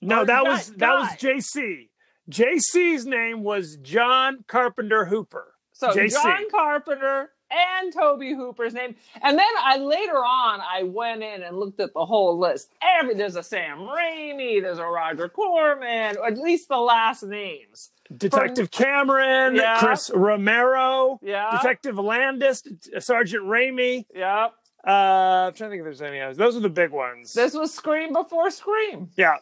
No, 0.02 0.26
that 0.26 0.44
was 0.44 0.72
that 0.78 0.94
was. 0.94 1.10
JC. 1.12 1.90
JC's 2.30 3.06
name 3.06 3.44
was 3.44 3.78
John 3.78 4.44
Carpenter 4.48 5.06
Hooper. 5.06 5.54
So 5.74 5.90
JC. 5.92 6.12
John 6.12 6.50
Carpenter 6.50 7.30
and 7.50 7.92
Tobe 7.94 8.22
Hooper's 8.22 8.74
name. 8.74 8.96
And 9.22 9.38
then 9.38 9.46
I 9.62 9.78
later 9.78 10.16
on 10.18 10.62
I 10.62 10.84
went 10.84 11.22
in 11.24 11.44
and 11.44 11.58
looked 11.58 11.80
at 11.82 11.94
the 11.94 12.06
whole 12.06 12.40
list. 12.40 12.70
Every 12.82 13.16
there's 13.16 13.36
a 13.36 13.44
Sam 13.44 13.80
Raimi, 13.80 14.62
there's 14.62 14.78
a 14.80 14.86
Roger 14.86 15.28
Corman, 15.28 16.16
at 16.26 16.38
least 16.38 16.70
the 16.70 16.78
last 16.78 17.24
names. 17.24 17.90
Detective 18.16 18.72
Cameron, 18.72 19.56
Yeah. 19.56 19.80
Chris 19.80 20.10
Romero, 20.14 21.20
Yeah. 21.22 21.58
Detective 21.58 21.98
Landis, 21.98 22.64
Sergeant 23.00 23.44
Raimi. 23.46 24.06
Yep. 24.14 24.54
Uh, 24.86 24.90
I'm 24.90 25.54
trying 25.54 25.70
to 25.70 25.70
think 25.70 25.80
if 25.80 25.84
there's 25.86 26.02
any 26.02 26.20
others. 26.20 26.38
Those 26.38 26.56
are 26.58 26.60
the 26.62 26.70
big 26.70 26.92
ones. 26.92 27.34
This 27.34 27.54
was 27.54 27.74
Scream 27.74 28.14
before 28.14 28.50
Scream. 28.50 29.10
yeah, 29.16 29.36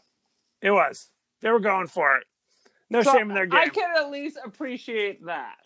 it 0.62 0.72
was. 0.72 1.10
They 1.42 1.50
were 1.50 1.60
going 1.60 1.88
for 1.88 2.18
it. 2.18 2.24
No 2.89 3.01
So 3.04 3.13
shame 3.13 3.30
in 3.30 3.36
their 3.36 3.46
game. 3.46 3.60
I 3.60 3.70
can 3.70 3.89
at 3.96 4.10
least 4.10 4.38
appreciate 4.44 5.25
that. 5.25 5.58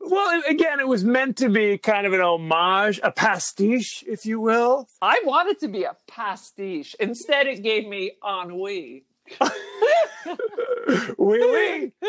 Well, 0.00 0.42
again, 0.48 0.78
it 0.78 0.86
was 0.86 1.04
meant 1.04 1.36
to 1.38 1.48
be 1.48 1.76
kind 1.76 2.06
of 2.06 2.12
an 2.12 2.20
homage, 2.20 3.00
a 3.02 3.10
pastiche, 3.10 4.04
if 4.06 4.24
you 4.24 4.40
will. 4.40 4.86
I 5.02 5.20
wanted 5.24 5.58
to 5.60 5.68
be 5.68 5.82
a 5.82 5.96
pastiche. 6.06 6.94
Instead, 7.00 7.48
it 7.48 7.62
gave 7.64 7.86
me 7.88 8.12
ennui. 8.24 9.04
Wee 11.18 11.38
wee. 11.40 11.92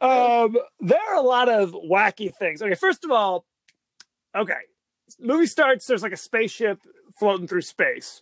Um, 0.00 0.56
there 0.80 0.98
are 1.10 1.14
a 1.14 1.22
lot 1.22 1.48
of 1.48 1.72
wacky 1.72 2.34
things. 2.34 2.60
Okay, 2.60 2.74
first 2.74 3.04
of 3.04 3.12
all, 3.12 3.46
okay, 4.36 4.54
movie 5.20 5.46
starts. 5.46 5.86
There's 5.86 6.02
like 6.02 6.12
a 6.12 6.16
spaceship 6.16 6.80
floating 7.18 7.46
through 7.46 7.62
space. 7.62 8.20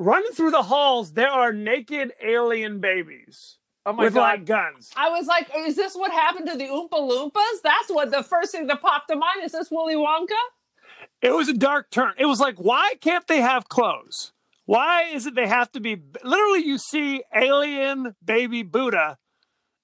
Running 0.00 0.32
through 0.32 0.52
the 0.52 0.62
halls, 0.62 1.12
there 1.12 1.28
are 1.28 1.52
naked 1.52 2.12
alien 2.24 2.80
babies 2.80 3.58
Oh 3.84 3.92
my 3.92 4.04
with 4.04 4.14
god. 4.14 4.20
like 4.22 4.46
guns. 4.46 4.90
I 4.96 5.10
was 5.10 5.26
like, 5.26 5.50
is 5.54 5.76
this 5.76 5.94
what 5.94 6.10
happened 6.10 6.48
to 6.48 6.56
the 6.56 6.64
Oompa 6.64 6.92
Loompas? 6.98 7.60
That's 7.62 7.90
what 7.90 8.10
the 8.10 8.22
first 8.22 8.50
thing 8.50 8.66
that 8.68 8.80
popped 8.80 9.08
to 9.10 9.16
mind. 9.16 9.44
Is 9.44 9.52
this 9.52 9.70
Willy 9.70 9.96
Wonka? 9.96 10.38
It 11.20 11.34
was 11.34 11.50
a 11.50 11.52
dark 11.52 11.90
turn. 11.90 12.14
It 12.16 12.24
was 12.24 12.40
like, 12.40 12.56
why 12.56 12.94
can't 13.02 13.26
they 13.26 13.42
have 13.42 13.68
clothes? 13.68 14.32
Why 14.64 15.02
is 15.02 15.26
it 15.26 15.34
they 15.34 15.46
have 15.46 15.70
to 15.72 15.80
be? 15.80 15.98
Literally, 16.24 16.64
you 16.64 16.78
see 16.78 17.22
alien 17.34 18.14
baby 18.24 18.62
Buddha 18.62 19.18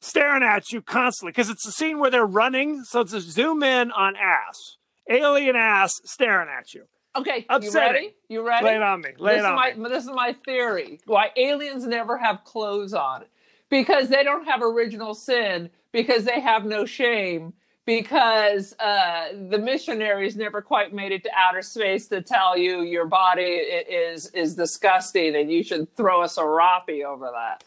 staring 0.00 0.42
at 0.42 0.72
you 0.72 0.80
constantly 0.80 1.32
because 1.32 1.50
it's 1.50 1.66
a 1.66 1.72
scene 1.72 1.98
where 1.98 2.10
they're 2.10 2.24
running. 2.24 2.84
So 2.84 3.00
it's 3.00 3.12
a 3.12 3.20
zoom 3.20 3.62
in 3.62 3.90
on 3.92 4.14
ass, 4.16 4.78
alien 5.10 5.56
ass 5.56 5.92
staring 6.04 6.48
at 6.48 6.72
you. 6.72 6.84
Okay, 7.18 7.46
you 7.62 7.70
ready? 7.72 8.14
You 8.28 8.46
ready? 8.46 8.64
Lay 8.66 8.76
it 8.76 8.82
on 8.82 9.00
me. 9.00 9.10
Lay 9.18 9.34
this 9.36 9.40
it 9.42 9.46
on 9.46 9.52
is 9.52 9.56
my 9.78 9.82
me. 9.84 9.88
this 9.88 10.04
is 10.04 10.10
my 10.10 10.34
theory. 10.44 11.00
Why 11.06 11.30
aliens 11.36 11.86
never 11.86 12.16
have 12.18 12.44
clothes 12.44 12.92
on? 12.94 13.24
Because 13.68 14.08
they 14.08 14.22
don't 14.22 14.44
have 14.44 14.62
original 14.62 15.14
sin. 15.14 15.70
Because 15.92 16.24
they 16.24 16.40
have 16.40 16.64
no 16.64 16.84
shame. 16.84 17.52
Because 17.86 18.74
uh, 18.80 19.28
the 19.48 19.58
missionaries 19.58 20.36
never 20.36 20.60
quite 20.60 20.92
made 20.92 21.12
it 21.12 21.22
to 21.22 21.30
outer 21.36 21.62
space 21.62 22.08
to 22.08 22.20
tell 22.20 22.58
you 22.58 22.82
your 22.82 23.06
body 23.06 23.42
is 23.42 24.26
is 24.34 24.54
disgusting 24.56 25.36
and 25.36 25.50
you 25.50 25.62
should 25.62 25.94
throw 25.96 26.22
us 26.22 26.32
a 26.32 26.40
serape 26.40 27.04
over 27.06 27.30
that. 27.32 27.62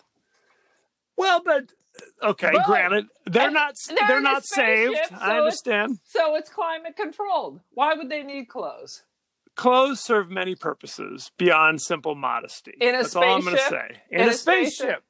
Well, 1.15 1.41
but 1.43 1.71
okay, 2.21 2.51
But- 2.53 2.65
granted, 2.65 3.05
they're 3.25 3.49
not 3.51 3.75
they're 3.87 4.07
they're 4.07 4.21
not 4.21 4.45
saved. 4.45 4.97
so 5.09 5.15
I 5.15 5.37
understand. 5.37 5.99
So 6.03 6.35
it's 6.35 6.49
climate 6.49 6.95
controlled. 6.97 7.61
Why 7.71 7.93
would 7.93 8.09
they 8.09 8.23
need 8.23 8.45
clothes? 8.49 9.03
Clothes 9.59 9.99
serve 9.99 10.29
many 10.29 10.55
purposes 10.55 11.31
beyond 11.37 11.81
simple 11.81 12.15
modesty. 12.15 12.75
In 12.79 12.95
a 12.95 12.99
That's 12.99 13.13
all 13.13 13.25
I'm 13.25 13.41
going 13.41 13.57
to 13.57 13.61
spaceship? 13.61 13.91
say. 13.91 14.01
In, 14.09 14.21
In 14.21 14.27
a, 14.27 14.31
a 14.31 14.33
spaceship. 14.33 14.73
spaceship? 14.77 15.03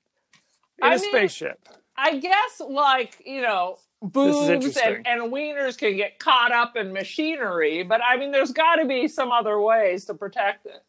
In 0.79 0.83
I 0.83 0.87
a 0.87 0.99
mean, 0.99 1.09
spaceship. 1.11 1.59
I 1.95 2.17
guess 2.17 2.61
like, 2.67 3.21
you 3.27 3.43
know, 3.43 3.77
boobs 4.01 4.75
and, 4.75 5.05
and 5.05 5.31
wieners 5.31 5.77
can 5.77 5.95
get 5.97 6.17
caught 6.17 6.51
up 6.51 6.75
in 6.75 6.91
machinery, 6.93 7.83
but 7.83 8.01
I 8.03 8.17
mean 8.17 8.31
there's 8.31 8.51
gotta 8.51 8.85
be 8.85 9.07
some 9.07 9.31
other 9.31 9.61
ways 9.61 10.05
to 10.05 10.15
protect 10.15 10.65
it. 10.65 10.83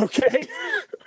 Okay. 0.00 0.48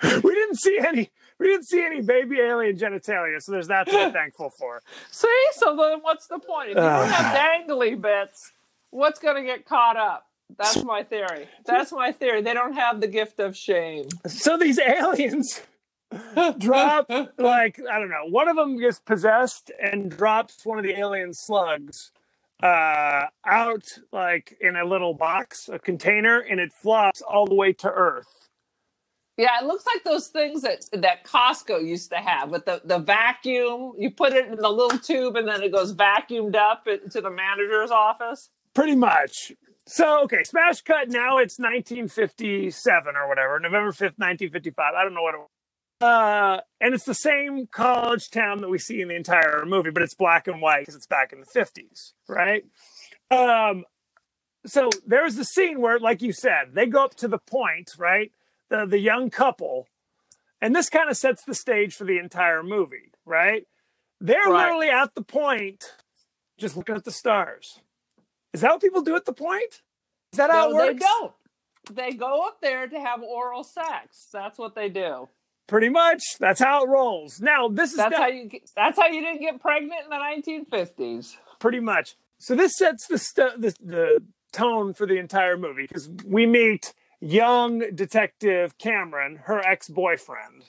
we 0.24 0.34
didn't 0.34 0.60
see 0.62 0.80
any 0.80 1.12
we 1.40 1.48
didn't 1.48 1.68
see 1.68 1.84
any 1.84 2.00
baby 2.00 2.40
alien 2.40 2.78
genitalia, 2.78 3.42
so 3.42 3.52
there's 3.52 3.68
that 3.68 3.86
to 3.88 4.06
be 4.06 4.12
thankful 4.14 4.50
for. 4.58 4.82
See? 5.12 5.28
So 5.58 5.76
then 5.76 6.00
what's 6.04 6.28
the 6.28 6.40
point? 6.40 6.70
If 6.70 6.76
you 6.78 6.82
don't 6.84 7.10
have 7.10 7.36
dangly 7.68 8.00
bits, 8.00 8.54
what's 8.92 9.20
gonna 9.20 9.44
get 9.44 9.66
caught 9.66 9.98
up? 9.98 10.29
That's 10.58 10.84
my 10.84 11.04
theory. 11.04 11.48
That's 11.66 11.92
my 11.92 12.12
theory. 12.12 12.42
They 12.42 12.54
don't 12.54 12.74
have 12.74 13.02
the 13.02 13.08
gift 13.08 13.40
of 13.40 13.56
shame. 13.56 14.08
So 14.28 14.58
these 14.58 14.80
aliens 14.80 15.62
drop 16.58 17.10
like 17.38 17.80
I 17.90 18.00
don't 18.00 18.10
know. 18.10 18.26
One 18.30 18.48
of 18.48 18.56
them 18.56 18.78
gets 18.78 19.00
possessed 19.00 19.72
and 19.82 20.10
drops 20.10 20.66
one 20.66 20.78
of 20.80 20.84
the 20.84 20.98
alien 20.98 21.34
slugs 21.34 22.12
uh 22.62 23.28
out 23.46 23.86
like 24.12 24.58
in 24.60 24.76
a 24.76 24.86
little 24.86 25.14
box, 25.14 25.70
a 25.70 25.80
container, 25.80 26.40
and 26.40 26.60
it 26.60 26.74
flops 26.74 27.22
all 27.22 27.46
the 27.46 27.56
way 27.56 27.74
to 27.74 27.90
Earth. 27.90 28.50
Yeah, 29.38 29.58
it 29.62 29.68
looks 29.68 29.86
like 29.86 30.04
those 30.04 30.28
things 30.28 30.64
that 30.64 30.84
that 30.92 31.24
Costco 31.24 31.88
used 31.88 32.10
to 32.10 32.18
have 32.18 32.50
with 32.50 32.66
the, 32.66 32.82
the 32.84 33.00
vacuum. 33.00 33.94
You 33.98 34.12
put 34.12 34.34
it 34.34 34.48
in 34.48 34.58
the 34.58 34.70
little 34.70 35.00
tube 35.00 35.38
and 35.38 35.48
then 35.48 35.64
it 35.64 35.72
goes 35.72 35.94
vacuumed 35.94 36.58
up 36.58 36.90
into 36.90 37.22
the 37.22 37.30
manager's 37.30 37.90
office. 37.90 38.50
Pretty 38.74 38.96
much. 38.96 39.54
So 39.90 40.24
okay, 40.26 40.44
smash 40.44 40.82
cut. 40.82 41.10
Now 41.10 41.40
it's 41.40 41.58
1957 41.58 43.16
or 43.16 43.28
whatever, 43.28 43.60
November 43.60 43.92
5th, 43.92 44.20
1955. 44.20 44.94
I 44.94 45.04
don't 45.04 45.16
know 45.16 45.24
what 45.24 45.34
it 45.34 45.40
was. 45.40 45.50
Uh, 46.00 46.62
and 46.80 46.94
it's 46.94 47.06
the 47.06 47.16
same 47.16 47.66
college 47.66 48.30
town 48.30 48.62
that 48.62 48.70
we 48.70 48.78
see 48.78 49.02
in 49.02 49.08
the 49.08 49.16
entire 49.16 49.66
movie, 49.66 49.90
but 49.90 50.04
it's 50.04 50.14
black 50.14 50.48
and 50.48 50.62
white 50.62 50.82
because 50.82 50.96
it's 50.96 51.08
back 51.08 51.34
in 51.34 51.40
the 51.40 51.46
50s, 51.48 52.14
right? 52.28 52.64
Um, 53.32 53.84
so 54.66 54.92
there's 55.08 55.36
the 55.36 55.44
scene 55.44 55.82
where, 55.82 56.00
like 56.00 56.22
you 56.22 56.34
said, 56.34 56.74
they 56.74 56.86
go 56.86 57.04
up 57.04 57.16
to 57.16 57.28
the 57.28 57.40
point, 57.40 57.92
right? 57.98 58.32
The 58.70 58.86
the 58.86 59.00
young 59.00 59.32
couple, 59.32 59.88
and 60.62 60.76
this 60.76 60.90
kind 60.90 61.10
of 61.10 61.18
sets 61.18 61.44
the 61.44 61.56
stage 61.56 61.96
for 61.96 62.04
the 62.04 62.20
entire 62.20 62.62
movie, 62.62 63.12
right? 63.26 63.66
They're 64.22 64.38
Right. 64.46 64.66
literally 64.66 64.90
at 64.90 65.16
the 65.16 65.24
point, 65.24 65.96
just 66.60 66.78
looking 66.78 66.96
at 66.96 67.06
the 67.06 67.12
stars. 67.12 67.82
Is 68.54 68.62
that 68.62 68.72
what 68.72 68.82
people 68.82 69.02
do 69.02 69.16
at 69.16 69.26
the 69.26 69.34
point? 69.34 69.82
Is 70.34 70.38
that 70.38 70.50
how 70.50 70.70
No, 70.70 70.72
it 70.72 70.74
works? 70.76 70.94
they 70.94 71.00
don't. 71.00 71.34
They 71.92 72.12
go 72.12 72.48
up 72.48 72.62
there 72.62 72.88
to 72.88 73.00
have 73.00 73.22
oral 73.24 73.64
sex. 73.64 74.28
That's 74.32 74.58
what 74.58 74.76
they 74.76 74.90
do. 74.90 75.28
Pretty 75.68 75.90
much. 75.90 76.22
That's 76.40 76.60
how 76.60 76.84
it 76.84 76.90
rolls. 76.90 77.42
Now, 77.42 77.68
this 77.68 77.92
is 77.92 77.98
That's 77.98 78.16
how 78.16 78.28
you. 78.28 78.46
Get, 78.46 78.70
that's 78.76 78.98
how 79.00 79.08
you 79.08 79.22
didn't 79.22 79.42
get 79.42 79.60
pregnant 79.62 80.02
in 80.04 80.10
the 80.10 80.16
1950s. 80.76 81.36
pretty 81.60 81.80
much. 81.80 82.16
so 82.40 82.56
this 82.56 82.76
sets 82.76 83.08
the 83.08 83.18
st- 83.18 83.62
the, 83.62 83.76
the 83.84 84.24
tone 84.52 84.94
for 84.94 85.06
the 85.06 85.18
entire 85.18 85.58
movie 85.58 85.84
because 85.88 86.10
we 86.26 86.46
meet 86.48 86.94
young 87.22 87.80
detective 87.94 88.78
Cameron, 88.80 89.42
her 89.46 89.60
ex 89.60 89.90
boyfriend. 89.90 90.64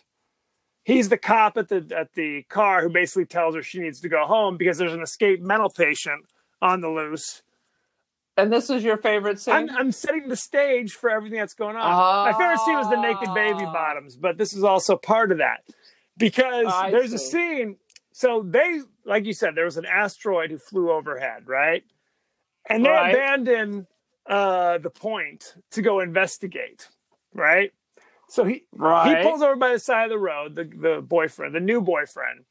He's 0.84 1.08
the 1.08 1.18
cop 1.18 1.56
at 1.56 1.68
the 1.68 1.86
at 1.96 2.12
the 2.14 2.42
car 2.44 2.82
who 2.82 2.88
basically 2.90 3.26
tells 3.26 3.54
her 3.54 3.62
she 3.62 3.78
needs 3.80 4.00
to 4.00 4.08
go 4.08 4.24
home 4.26 4.56
because 4.58 4.78
there's 4.78 4.92
an 4.92 5.02
escaped 5.02 5.42
mental 5.42 5.70
patient 5.70 6.26
on 6.60 6.80
the 6.82 6.88
loose. 6.88 7.42
And 8.40 8.52
this 8.52 8.70
is 8.70 8.82
your 8.82 8.96
favorite 8.96 9.38
scene? 9.38 9.54
I'm, 9.54 9.70
I'm 9.76 9.92
setting 9.92 10.28
the 10.28 10.36
stage 10.36 10.94
for 10.94 11.10
everything 11.10 11.38
that's 11.38 11.54
going 11.54 11.76
on. 11.76 12.24
My 12.24 12.32
favorite 12.32 12.60
scene 12.60 12.76
was 12.78 12.88
the 12.88 12.96
naked 12.96 13.34
baby 13.34 13.64
Ah. 13.66 13.72
bottoms, 13.72 14.16
but 14.16 14.38
this 14.38 14.54
is 14.54 14.64
also 14.64 14.96
part 14.96 15.30
of 15.30 15.38
that 15.38 15.64
because 16.16 16.66
I 16.68 16.90
there's 16.90 17.12
a 17.12 17.18
scene. 17.18 17.76
So 18.12 18.42
they, 18.46 18.80
like 19.04 19.26
you 19.26 19.32
said, 19.34 19.54
there 19.54 19.66
was 19.66 19.76
an 19.76 19.86
asteroid 19.86 20.50
who 20.50 20.58
flew 20.58 20.90
overhead, 20.90 21.46
right? 21.46 21.84
And 22.68 22.84
they 22.84 22.90
Right. 22.90 23.14
abandon 23.14 23.86
uh, 24.26 24.78
the 24.78 24.90
point 24.90 25.54
to 25.72 25.82
go 25.82 26.00
investigate, 26.00 26.88
right? 27.34 27.72
So 28.28 28.44
he 28.44 28.64
right. 28.72 29.22
he 29.22 29.28
pulls 29.28 29.42
over 29.42 29.56
by 29.56 29.72
the 29.72 29.78
side 29.78 30.04
of 30.04 30.10
the 30.10 30.18
road. 30.18 30.54
The 30.54 30.64
the 30.64 31.02
boyfriend, 31.02 31.54
the 31.54 31.60
new 31.60 31.80
boyfriend, 31.80 32.44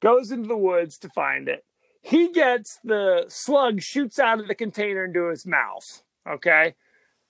goes 0.00 0.30
into 0.30 0.48
the 0.48 0.56
woods 0.56 0.96
to 0.98 1.08
find 1.10 1.48
it. 1.48 1.64
He 2.04 2.28
gets 2.28 2.80
the 2.84 3.24
slug 3.28 3.80
shoots 3.80 4.18
out 4.18 4.38
of 4.38 4.46
the 4.46 4.54
container 4.54 5.06
into 5.06 5.30
his 5.30 5.46
mouth. 5.46 6.02
Okay. 6.28 6.74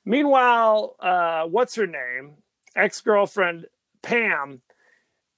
Meanwhile, 0.04 0.96
uh, 0.98 1.44
what's 1.44 1.76
her 1.76 1.86
name? 1.86 2.38
Ex 2.74 3.00
girlfriend 3.00 3.66
Pam 4.02 4.62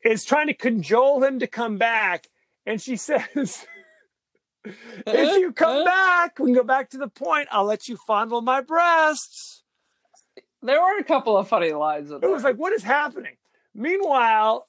is 0.03 0.25
trying 0.25 0.47
to 0.47 0.55
cajole 0.55 1.23
him 1.23 1.39
to 1.41 1.47
come 1.47 1.77
back, 1.77 2.29
and 2.65 2.81
she 2.81 2.97
says. 2.97 3.67
If 4.65 5.37
you 5.39 5.53
come 5.53 5.85
back, 5.85 6.39
we 6.39 6.47
can 6.47 6.55
go 6.55 6.65
back 6.65 6.89
to 6.91 6.99
the 6.99 7.07
point. 7.07 7.49
I'll 7.53 7.67
let 7.67 7.89
you 7.89 7.99
fondle 8.07 8.41
my 8.41 8.63
breasts. 8.63 9.65
there 10.63 10.81
were 10.81 10.99
a 10.99 11.05
couple 11.05 11.37
of 11.37 11.47
funny 11.47 11.73
lines 11.73 12.11
in 12.11 12.25
It 12.25 12.31
was 12.31 12.43
like, 12.43 12.57
what 12.57 12.73
is 12.73 12.83
happening? 12.83 13.37
Meanwhile, 13.75 14.67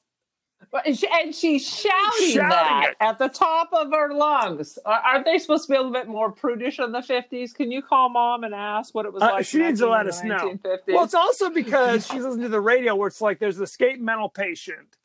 and, 0.85 0.97
she, 0.97 1.07
and 1.11 1.33
she's 1.33 1.67
shouting, 1.67 2.29
Shouting 2.33 2.49
that 2.49 2.87
it. 2.91 2.97
at 2.99 3.17
the 3.19 3.29
top 3.29 3.69
of 3.73 3.91
her 3.91 4.13
lungs. 4.13 4.77
Are- 4.85 4.99
Aren't 5.01 5.25
they 5.25 5.37
supposed 5.37 5.65
to 5.67 5.71
be 5.71 5.75
a 5.75 5.79
little 5.79 5.93
bit 5.93 6.07
more 6.07 6.31
prudish 6.31 6.79
in 6.79 6.91
the 6.91 6.99
50s? 6.99 7.53
Can 7.53 7.71
you 7.71 7.81
call 7.81 8.09
mom 8.09 8.43
and 8.43 8.53
ask 8.53 8.93
what 8.93 9.05
it 9.05 9.13
was 9.13 9.23
Uh, 9.23 9.27
like? 9.33 9.45
she 9.45 9.59
needs 9.59 9.79
to 9.79 9.89
let 9.89 10.07
us 10.07 10.23
know. 10.23 10.57
Well, 10.87 11.03
it's 11.03 11.13
also 11.13 11.49
because 11.49 12.05
she's 12.11 12.23
listening 12.23 12.43
to 12.43 12.49
the 12.49 12.61
radio 12.61 12.95
where 12.95 13.07
it's 13.07 13.21
like 13.21 13.39
there's 13.39 13.57
an 13.57 13.63
escaped 13.63 14.01
mental 14.01 14.29
patient 14.29 14.97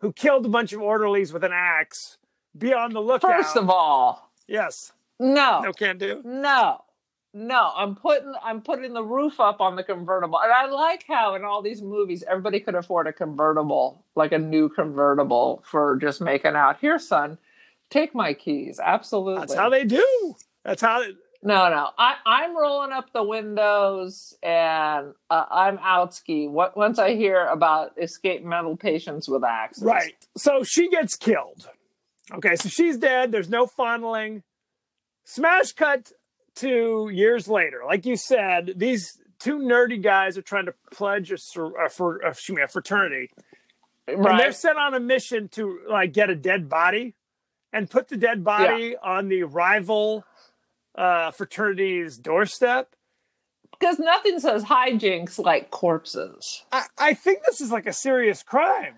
who 0.00 0.12
killed 0.12 0.46
a 0.46 0.48
bunch 0.48 0.72
of 0.72 0.80
orderlies 0.80 1.32
with 1.32 1.42
an 1.44 1.52
axe. 1.52 2.18
Be 2.56 2.72
on 2.72 2.92
the 2.92 3.00
lookout. 3.00 3.30
First 3.42 3.56
of 3.56 3.68
all, 3.68 4.30
yes, 4.46 4.92
no, 5.20 5.60
no 5.62 5.72
can 5.72 5.98
do. 5.98 6.22
no, 6.24 6.82
no. 7.34 7.72
I'm 7.76 7.94
putting 7.94 8.32
I'm 8.42 8.60
putting 8.60 8.94
the 8.94 9.02
roof 9.02 9.40
up 9.40 9.60
on 9.60 9.76
the 9.76 9.82
convertible, 9.82 10.40
and 10.40 10.52
I 10.52 10.66
like 10.66 11.04
how 11.06 11.34
in 11.34 11.44
all 11.44 11.62
these 11.62 11.82
movies 11.82 12.24
everybody 12.28 12.60
could 12.60 12.74
afford 12.74 13.06
a 13.06 13.12
convertible, 13.12 14.04
like 14.14 14.32
a 14.32 14.38
new 14.38 14.68
convertible 14.68 15.62
for 15.64 15.96
just 15.96 16.20
making 16.20 16.54
out. 16.54 16.78
Here, 16.80 16.98
son, 16.98 17.38
take 17.90 18.14
my 18.14 18.34
keys. 18.34 18.80
Absolutely. 18.82 19.40
That's 19.40 19.54
how 19.54 19.68
they 19.70 19.84
do. 19.84 20.34
That's 20.64 20.82
how. 20.82 21.00
They, 21.00 21.12
No, 21.42 21.70
no. 21.70 21.90
I, 21.98 22.16
I'm 22.26 22.56
rolling 22.56 22.92
up 22.92 23.12
the 23.12 23.22
windows 23.22 24.34
and 24.42 25.14
uh, 25.30 25.44
I'm 25.50 25.78
out 25.78 26.14
ski. 26.14 26.48
What 26.48 26.76
once 26.76 26.98
I 26.98 27.14
hear 27.14 27.46
about 27.46 27.92
escape 27.96 28.44
mental 28.44 28.76
patients 28.76 29.28
with 29.28 29.44
axes, 29.44 29.84
right. 29.84 30.26
So 30.36 30.62
she 30.64 30.88
gets 30.88 31.16
killed. 31.16 31.68
Okay, 32.32 32.56
so 32.56 32.68
she's 32.68 32.98
dead. 32.98 33.32
There's 33.32 33.48
no 33.48 33.66
fondling. 33.66 34.42
Smash 35.24 35.72
cut 35.72 36.12
to 36.58 37.10
years 37.12 37.48
later. 37.48 37.82
Like 37.86 38.06
you 38.06 38.16
said, 38.16 38.74
these 38.76 39.18
two 39.38 39.58
nerdy 39.58 40.02
guys 40.02 40.36
are 40.38 40.42
trying 40.42 40.66
to 40.66 40.74
pledge 40.92 41.30
a, 41.32 41.38
sor- 41.38 41.84
a, 41.84 41.88
fr- 41.88 42.24
uh, 42.24 42.30
excuse 42.30 42.56
me, 42.56 42.62
a 42.62 42.68
fraternity. 42.68 43.30
and 44.06 44.16
they're 44.24 44.24
right? 44.48 44.54
sent 44.54 44.78
on 44.78 44.94
a 44.94 45.00
mission 45.00 45.48
to 45.50 45.80
like 45.88 46.12
get 46.12 46.30
a 46.30 46.34
dead 46.34 46.68
body 46.68 47.14
and 47.72 47.90
put 47.90 48.08
the 48.08 48.16
dead 48.16 48.42
body 48.44 48.96
on 48.96 49.28
the 49.28 49.42
rival 49.42 50.24
uh 50.94 51.30
fraternity's 51.30 52.16
doorstep 52.16 52.96
Because 53.78 53.98
nothing 53.98 54.40
says 54.40 54.64
hijinks 54.64 55.38
like 55.38 55.70
corpses. 55.70 56.64
I, 56.72 56.86
I 56.96 57.14
think 57.14 57.44
this 57.44 57.60
is 57.60 57.70
like 57.70 57.86
a 57.86 57.92
serious 57.92 58.42
crime 58.42 58.94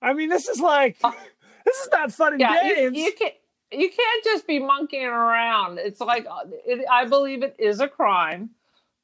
i 0.00 0.12
mean 0.14 0.28
this 0.28 0.48
is 0.48 0.60
like 0.60 0.98
this 1.66 1.76
is 1.76 1.88
not 1.92 2.12
fun 2.12 2.34
and 2.34 2.42
Uh, 2.42 2.46
Yeah, 2.52 2.62
you, 2.68 2.74
games 2.76 2.96
you 2.98 3.12
can't. 3.18 3.34
You 3.72 3.88
can't 3.88 4.24
just 4.24 4.46
be 4.46 4.58
monkeying 4.58 5.04
around. 5.06 5.78
It's 5.78 6.00
like 6.00 6.26
uh, 6.28 6.44
it, 6.66 6.84
I 6.90 7.04
believe 7.06 7.42
it 7.42 7.54
is 7.58 7.80
a 7.80 7.88
crime. 7.88 8.50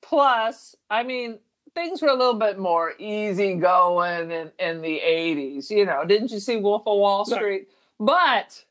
Plus, 0.02 0.74
I 0.90 1.02
mean, 1.02 1.38
things 1.74 2.02
were 2.02 2.08
a 2.08 2.14
little 2.14 2.34
bit 2.38 2.58
more 2.58 2.92
easygoing 2.98 4.30
in 4.30 4.50
in 4.58 4.80
the 4.82 5.00
'80s. 5.04 5.70
You 5.70 5.84
know, 5.86 6.04
didn't 6.04 6.30
you 6.32 6.40
see 6.40 6.56
Wolf 6.56 6.82
of 6.86 6.98
Wall 6.98 7.24
No. 7.28 7.36
Street? 7.36 7.68
But 8.00 8.64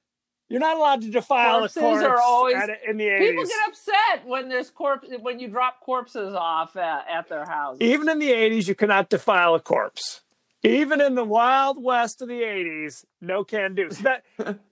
you're 0.49 0.59
not 0.59 0.77
allowed 0.77 1.01
to 1.01 1.09
defile 1.09 1.59
Corpses 1.59 1.77
a 1.77 1.79
corpse 1.81 2.03
are 2.03 2.19
always- 2.21 2.55
at, 2.55 2.69
in 2.87 2.97
the 2.97 3.05
80s 3.07 3.19
People 3.29 3.45
get 3.45 3.67
upset 3.67 4.27
when 4.27 4.47
there's 4.49 4.69
corpse 4.69 5.07
when 5.21 5.39
you 5.39 5.47
drop 5.47 5.79
corpses 5.81 6.35
off 6.35 6.75
at, 6.75 7.05
at 7.09 7.27
their 7.29 7.45
houses. 7.45 7.81
even 7.81 8.07
in 8.09 8.19
the 8.19 8.29
80s 8.29 8.67
you 8.67 8.75
cannot 8.75 9.09
defile 9.09 9.55
a 9.55 9.59
corpse 9.59 10.21
even 10.65 11.01
in 11.01 11.15
the 11.15 11.23
wild 11.23 11.81
west 11.81 12.21
of 12.21 12.27
the 12.27 12.41
80s 12.41 13.05
no 13.21 13.43
can 13.43 13.75
do 13.75 13.89
so 13.91 14.03
that 14.03 14.23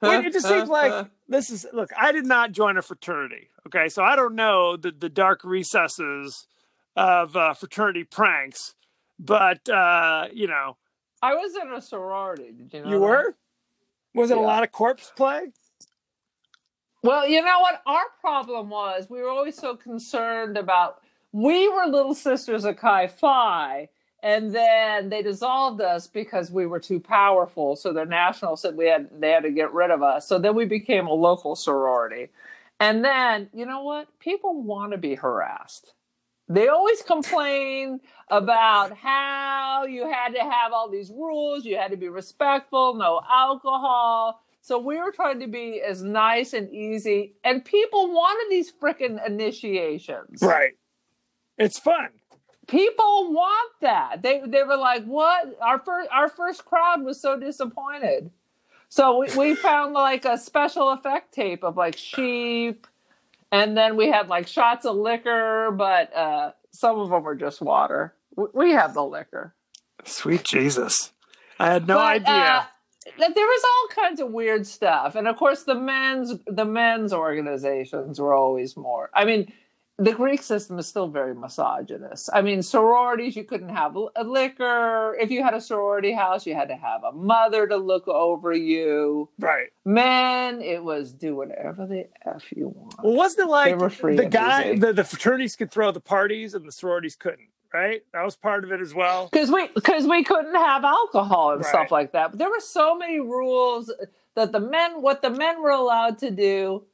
well, 0.01 0.25
it 0.25 0.33
just 0.33 0.47
seems 0.47 0.69
like 0.69 1.07
this 1.27 1.49
is 1.49 1.65
look 1.73 1.91
i 1.99 2.11
did 2.11 2.25
not 2.25 2.51
join 2.51 2.77
a 2.77 2.81
fraternity 2.81 3.49
okay 3.67 3.89
so 3.89 4.03
i 4.03 4.15
don't 4.15 4.35
know 4.35 4.75
the, 4.77 4.91
the 4.91 5.09
dark 5.09 5.43
recesses 5.43 6.47
of 6.95 7.35
uh, 7.35 7.53
fraternity 7.53 8.03
pranks 8.03 8.75
but 9.19 9.67
uh 9.69 10.27
you 10.33 10.47
know 10.47 10.77
I 11.23 11.35
was 11.35 11.55
in 11.55 11.71
a 11.71 11.81
sorority. 11.81 12.51
Did 12.51 12.73
you 12.73 12.83
know? 12.83 12.89
you 12.89 12.99
that? 12.99 13.01
were 13.01 13.35
was 14.13 14.29
it 14.29 14.37
a 14.37 14.41
lot 14.41 14.63
of 14.63 14.73
corpse 14.73 15.11
play 15.15 15.53
Well, 17.01 17.27
you 17.27 17.41
know 17.41 17.59
what? 17.61 17.81
Our 17.85 18.03
problem 18.19 18.69
was 18.69 19.07
we 19.09 19.21
were 19.21 19.29
always 19.29 19.55
so 19.55 19.75
concerned 19.75 20.57
about. 20.57 20.99
We 21.31 21.67
were 21.67 21.85
little 21.87 22.13
sisters 22.13 22.63
of 22.65 22.77
Chi 22.77 23.07
Phi, 23.07 23.89
and 24.23 24.55
then 24.55 25.09
they 25.09 25.21
dissolved 25.21 25.81
us 25.81 26.07
because 26.07 26.49
we 26.49 26.65
were 26.65 26.79
too 26.79 26.99
powerful. 26.99 27.75
So 27.75 27.91
the 27.91 28.05
national 28.05 28.55
said 28.55 28.77
we 28.77 28.87
had 28.87 29.09
they 29.19 29.31
had 29.31 29.43
to 29.43 29.51
get 29.51 29.73
rid 29.73 29.91
of 29.91 30.01
us. 30.01 30.27
So 30.27 30.39
then 30.39 30.55
we 30.55 30.65
became 30.65 31.05
a 31.07 31.13
local 31.13 31.55
sorority, 31.55 32.29
and 32.79 33.03
then 33.03 33.49
you 33.53 33.65
know 33.65 33.83
what? 33.83 34.07
People 34.19 34.63
want 34.63 34.93
to 34.93 34.97
be 34.97 35.15
harassed. 35.15 35.93
They 36.49 36.69
always 36.69 37.01
complain 37.01 37.99
about 38.29 38.97
how 38.97 39.85
you 39.85 40.09
had 40.09 40.33
to 40.35 40.41
have 40.41 40.73
all 40.73 40.89
these 40.89 41.09
rules, 41.09 41.65
you 41.65 41.77
had 41.77 41.91
to 41.91 41.97
be 41.97 42.09
respectful, 42.09 42.95
no 42.95 43.21
alcohol. 43.29 44.41
So 44.61 44.79
we 44.79 44.97
were 44.97 45.11
trying 45.11 45.41
to 45.41 45.47
be 45.47 45.81
as 45.81 46.03
nice 46.03 46.53
and 46.53 46.73
easy, 46.73 47.33
and 47.43 47.63
people 47.63 48.11
wanted 48.11 48.49
these 48.49 48.71
frickin' 48.71 49.25
initiations. 49.25 50.41
right 50.41 50.73
it's 51.57 51.79
fun 51.79 52.09
People 52.67 53.33
want 53.33 53.71
that. 53.81 54.21
They 54.21 54.41
they 54.45 54.63
were 54.63 54.77
like, 54.77 55.03
"What?" 55.05 55.57
Our 55.61 55.79
first 55.79 56.09
our 56.11 56.29
first 56.29 56.65
crowd 56.65 57.03
was 57.03 57.19
so 57.21 57.37
disappointed. 57.39 58.31
So 58.89 59.17
we, 59.19 59.27
we 59.37 59.55
found 59.69 59.93
like 59.93 60.25
a 60.25 60.37
special 60.37 60.89
effect 60.89 61.33
tape 61.33 61.63
of 61.63 61.75
like 61.77 61.97
sheep, 61.97 62.87
and 63.51 63.75
then 63.75 63.97
we 63.97 64.07
had 64.09 64.27
like 64.29 64.47
shots 64.47 64.85
of 64.85 64.95
liquor, 64.95 65.71
but 65.75 66.15
uh, 66.15 66.51
some 66.71 66.99
of 66.99 67.09
them 67.09 67.23
were 67.23 67.35
just 67.35 67.61
water. 67.61 68.13
We, 68.35 68.45
we 68.53 68.71
had 68.71 68.93
the 68.93 69.03
liquor. 69.03 69.53
sweet 70.05 70.43
jesus 70.43 71.11
i 71.59 71.71
had 71.71 71.87
no 71.87 71.95
But, 71.95 72.05
idea 72.21 72.33
uh, 72.33 72.63
there 73.17 73.45
was 73.45 73.63
all 73.65 74.03
kinds 74.03 74.19
of 74.21 74.31
weird 74.31 74.65
stuff, 74.65 75.15
and 75.15 75.27
of 75.27 75.35
course 75.37 75.63
the 75.63 75.75
men's 75.75 76.33
the 76.47 76.65
men's 76.65 77.11
organizations 77.13 78.19
were 78.19 78.33
always 78.33 78.77
more. 78.77 79.09
I 79.13 79.25
mean, 79.25 79.51
the 79.99 80.11
Greek 80.13 80.41
system 80.41 80.79
is 80.79 80.87
still 80.87 81.07
very 81.07 81.35
misogynist. 81.35 82.29
I 82.33 82.41
mean, 82.41 82.63
sororities 82.63 83.35
you 83.35 83.43
couldn't 83.43 83.69
have 83.69 83.95
l- 83.95 84.11
liquor. 84.25 85.15
If 85.19 85.29
you 85.29 85.43
had 85.43 85.53
a 85.53 85.61
sorority 85.61 86.11
house, 86.13 86.47
you 86.47 86.55
had 86.55 86.69
to 86.69 86.75
have 86.75 87.03
a 87.03 87.11
mother 87.11 87.67
to 87.67 87.77
look 87.77 88.07
over 88.07 88.53
you. 88.53 89.29
right 89.39 89.67
Men, 89.85 90.61
it 90.61 90.83
was 90.83 91.13
do 91.13 91.35
whatever 91.35 91.85
the 91.85 92.07
f 92.25 92.43
you 92.55 92.69
want. 92.69 92.95
Well, 93.03 93.13
wasn't 93.13 93.47
it 93.47 93.51
like 93.51 93.77
the 93.77 94.27
guy, 94.29 94.75
the, 94.75 94.93
the 94.93 95.03
fraternities 95.03 95.55
could 95.55 95.69
throw 95.71 95.91
the 95.91 95.99
parties 96.01 96.53
and 96.55 96.65
the 96.67 96.71
sororities 96.71 97.15
couldn't, 97.15 97.49
right? 97.73 98.01
That 98.13 98.23
was 98.25 98.35
part 98.35 98.63
of 98.63 98.71
it 98.71 98.81
as 98.81 98.95
well. 98.95 99.29
because 99.31 99.51
we 99.51 99.67
because 99.75 100.07
we 100.07 100.23
couldn't 100.23 100.55
have 100.55 100.83
alcohol 100.83 101.51
and 101.51 101.61
Right. 101.61 101.69
stuff 101.69 101.91
like 101.91 102.13
that. 102.13 102.31
But 102.31 102.39
there 102.39 102.49
were 102.49 102.59
so 102.61 102.97
many 102.97 103.19
rules 103.19 103.93
that 104.35 104.51
the 104.51 104.59
men 104.59 105.01
what 105.03 105.21
the 105.21 105.29
men 105.29 105.61
were 105.61 105.69
allowed 105.69 106.17
to 106.19 106.31
do. 106.31 106.85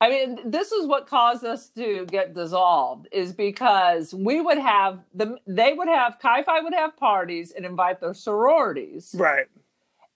I 0.00 0.10
mean, 0.10 0.38
this 0.44 0.70
is 0.70 0.86
what 0.86 1.06
caused 1.08 1.44
us 1.44 1.68
to 1.70 2.06
get 2.06 2.32
dissolved 2.34 3.08
is 3.10 3.32
because 3.32 4.14
we 4.14 4.40
would 4.40 4.58
have 4.58 5.00
the 5.12 5.38
they 5.46 5.72
would 5.72 5.88
have 5.88 6.18
Chi 6.20 6.42
Phi 6.44 6.60
would 6.60 6.74
have 6.74 6.96
parties 6.96 7.50
and 7.50 7.64
invite 7.66 8.00
their 8.00 8.14
sororities, 8.14 9.14
Right. 9.18 9.46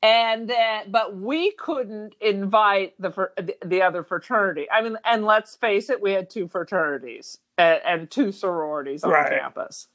and 0.01 0.49
then 0.49 0.91
but 0.93 1.17
we 1.17 1.51
couldn't 1.53 2.15
invite 2.21 2.95
the 3.01 3.31
the 3.65 3.83
other 3.83 4.05
fraternity. 4.05 4.71
I 4.71 4.83
mean, 4.83 4.99
and 5.05 5.25
let's 5.25 5.57
face 5.57 5.91
it, 5.91 6.01
we 6.01 6.13
had 6.13 6.31
two 6.31 6.47
fraternities 6.47 7.39
and, 7.59 7.81
and 7.85 8.11
two 8.11 8.31
sororities 8.31 9.03
on 9.03 9.11
Right. 9.11 9.33
campus. 9.41 9.89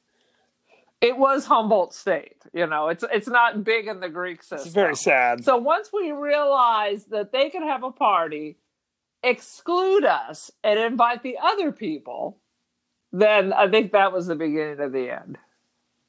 It 1.00 1.16
was 1.16 1.46
Humboldt 1.46 1.94
State, 1.94 2.42
you 2.52 2.66
know. 2.66 2.88
It's 2.88 3.04
it's 3.10 3.28
not 3.28 3.64
big 3.64 3.86
in 3.86 4.00
the 4.00 4.08
Greek 4.10 4.42
system. 4.42 4.66
It's 4.66 4.74
very 4.74 4.96
sad. 4.96 5.44
So 5.44 5.56
once 5.56 5.90
we 5.94 6.12
realized 6.12 7.08
that 7.10 7.32
they 7.32 7.48
could 7.48 7.62
have 7.62 7.84
a 7.84 7.92
party, 7.92 8.58
exclude 9.22 10.04
us, 10.04 10.50
and 10.62 10.78
invite 10.78 11.22
the 11.22 11.36
other 11.42 11.72
people, 11.72 12.38
then 13.12 13.52
I 13.52 13.68
think 13.68 13.92
that 13.92 14.12
was 14.12 14.26
the 14.26 14.34
beginning 14.34 14.80
of 14.80 14.92
the 14.92 15.10
end. 15.10 15.38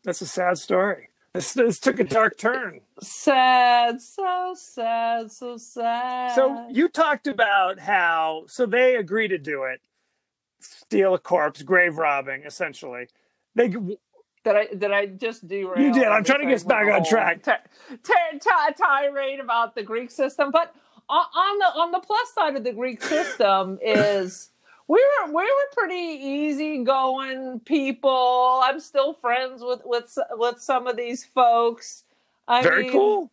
That's 0.04 0.22
a 0.22 0.28
sad 0.28 0.58
story. 0.58 1.10
This, 1.34 1.54
this 1.54 1.80
took 1.80 2.00
a 2.00 2.04
dark 2.04 2.38
turn. 2.38 2.82
Sad, 3.02 4.02
so 4.02 4.56
sad, 4.58 5.32
so 5.32 5.58
sad. 5.58 6.34
So 6.34 6.68
you 6.72 6.90
talked 6.90 7.28
about 7.28 7.80
how 7.80 8.46
so 8.48 8.66
they 8.66 8.96
agree 8.96 9.28
to 9.28 9.38
do 9.38 9.64
it, 9.64 9.80
steal 10.60 11.14
a 11.14 11.20
corpse, 11.20 11.62
grave 11.62 11.98
robbing, 11.98 12.44
essentially. 12.46 13.08
They 13.54 13.68
did 13.68 13.98
I 14.46 14.68
did 14.74 14.92
I 14.92 15.06
just 15.06 15.48
derail? 15.48 15.80
You 15.80 15.94
did. 15.94 16.06
I'm 16.06 16.24
trying 16.24 16.42
to 16.42 16.48
get 16.48 16.68
back 16.68 16.92
on 16.92 17.06
track. 17.06 17.44
ti- 17.44 17.98
ti- 18.04 18.40
ti- 18.40 18.74
tirade 18.76 19.40
about 19.40 19.76
the 19.76 19.84
Greek 19.84 20.10
system, 20.10 20.50
but 20.50 20.74
on, 21.10 21.26
on 21.36 21.58
the 21.60 21.80
on 21.82 21.92
the 21.92 22.00
plus 22.00 22.34
side 22.34 22.56
of 22.56 22.64
the 22.64 22.74
Greek 22.74 23.02
system 23.02 23.80
is 23.82 24.50
we 24.88 25.04
were 25.26 25.34
we 25.34 25.44
were 25.44 25.74
pretty 25.74 25.96
easygoing 25.96 27.62
people. 27.62 28.62
I'm 28.64 28.80
still 28.80 29.14
friends 29.14 29.62
with 29.64 29.82
with 29.86 30.18
with 30.32 30.62
some 30.62 30.88
of 30.88 30.96
these 30.96 31.26
folks. 31.26 32.04
I 32.48 32.62
very 32.64 32.84
mean, 32.84 32.92
cool. 32.92 33.32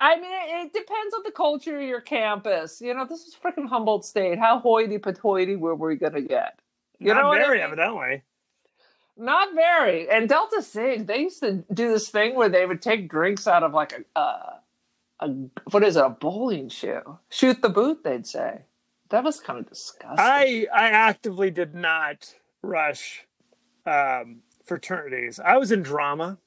I 0.00 0.16
mean, 0.16 0.30
it, 0.30 0.66
it 0.66 0.72
depends 0.72 1.14
on 1.14 1.22
the 1.24 1.32
culture 1.32 1.76
of 1.76 1.82
your 1.82 2.00
campus. 2.00 2.80
You 2.80 2.94
know, 2.94 3.04
this 3.04 3.26
is 3.26 3.34
freaking 3.34 3.68
Humboldt 3.68 4.04
State. 4.04 4.38
How 4.38 4.60
hoity-toity 4.60 5.56
were 5.56 5.74
we 5.74 5.96
going 5.96 6.12
to 6.12 6.20
get? 6.22 6.58
You 7.00 7.14
Not 7.14 7.22
know 7.22 7.28
what 7.28 7.38
I 7.38 7.42
very 7.42 7.58
mean? 7.58 7.66
evidently. 7.66 8.22
Not 9.16 9.54
very. 9.54 10.08
And 10.08 10.28
Delta 10.28 10.62
Sig, 10.62 11.08
they 11.08 11.18
used 11.22 11.40
to 11.40 11.64
do 11.72 11.88
this 11.88 12.08
thing 12.08 12.36
where 12.36 12.48
they 12.48 12.64
would 12.64 12.80
take 12.80 13.08
drinks 13.08 13.48
out 13.48 13.64
of 13.64 13.74
like 13.74 13.92
a, 13.92 14.18
uh, 14.18 14.52
a 15.20 15.28
what 15.70 15.82
is 15.84 15.96
it, 15.96 16.04
a 16.04 16.10
bowling 16.10 16.68
shoe? 16.68 17.18
Shoot 17.28 17.62
the 17.62 17.68
boot, 17.68 18.04
they'd 18.04 18.26
say. 18.26 18.62
That 19.10 19.24
was 19.24 19.40
kind 19.40 19.58
of 19.58 19.68
disgusting. 19.68 20.18
I 20.18 20.66
I 20.74 20.88
actively 20.90 21.50
did 21.50 21.74
not 21.74 22.34
rush 22.62 23.26
um, 23.86 24.40
fraternities. 24.64 25.40
I 25.40 25.56
was 25.56 25.72
in 25.72 25.82
drama. 25.82 26.38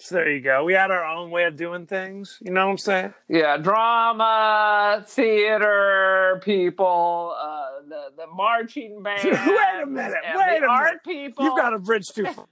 So 0.00 0.14
there 0.14 0.30
you 0.30 0.40
go. 0.40 0.62
We 0.62 0.74
had 0.74 0.92
our 0.92 1.04
own 1.04 1.30
way 1.30 1.44
of 1.44 1.56
doing 1.56 1.84
things. 1.84 2.38
You 2.40 2.52
know 2.52 2.66
what 2.66 2.72
I'm 2.72 2.78
saying? 2.78 3.14
yeah, 3.28 3.56
drama, 3.56 5.04
theater 5.04 6.40
people, 6.44 7.34
uh, 7.36 7.82
the 7.88 8.12
the 8.16 8.26
marching 8.28 9.02
band. 9.02 9.24
Wait 9.24 9.82
a 9.82 9.86
minute, 9.86 10.14
wait 10.34 10.62
a 10.62 10.66
art 10.66 11.04
people. 11.04 11.44
You've 11.44 11.56
got 11.56 11.74
a 11.74 11.78
bridge 11.78 12.08
too 12.08 12.26
far. 12.26 12.46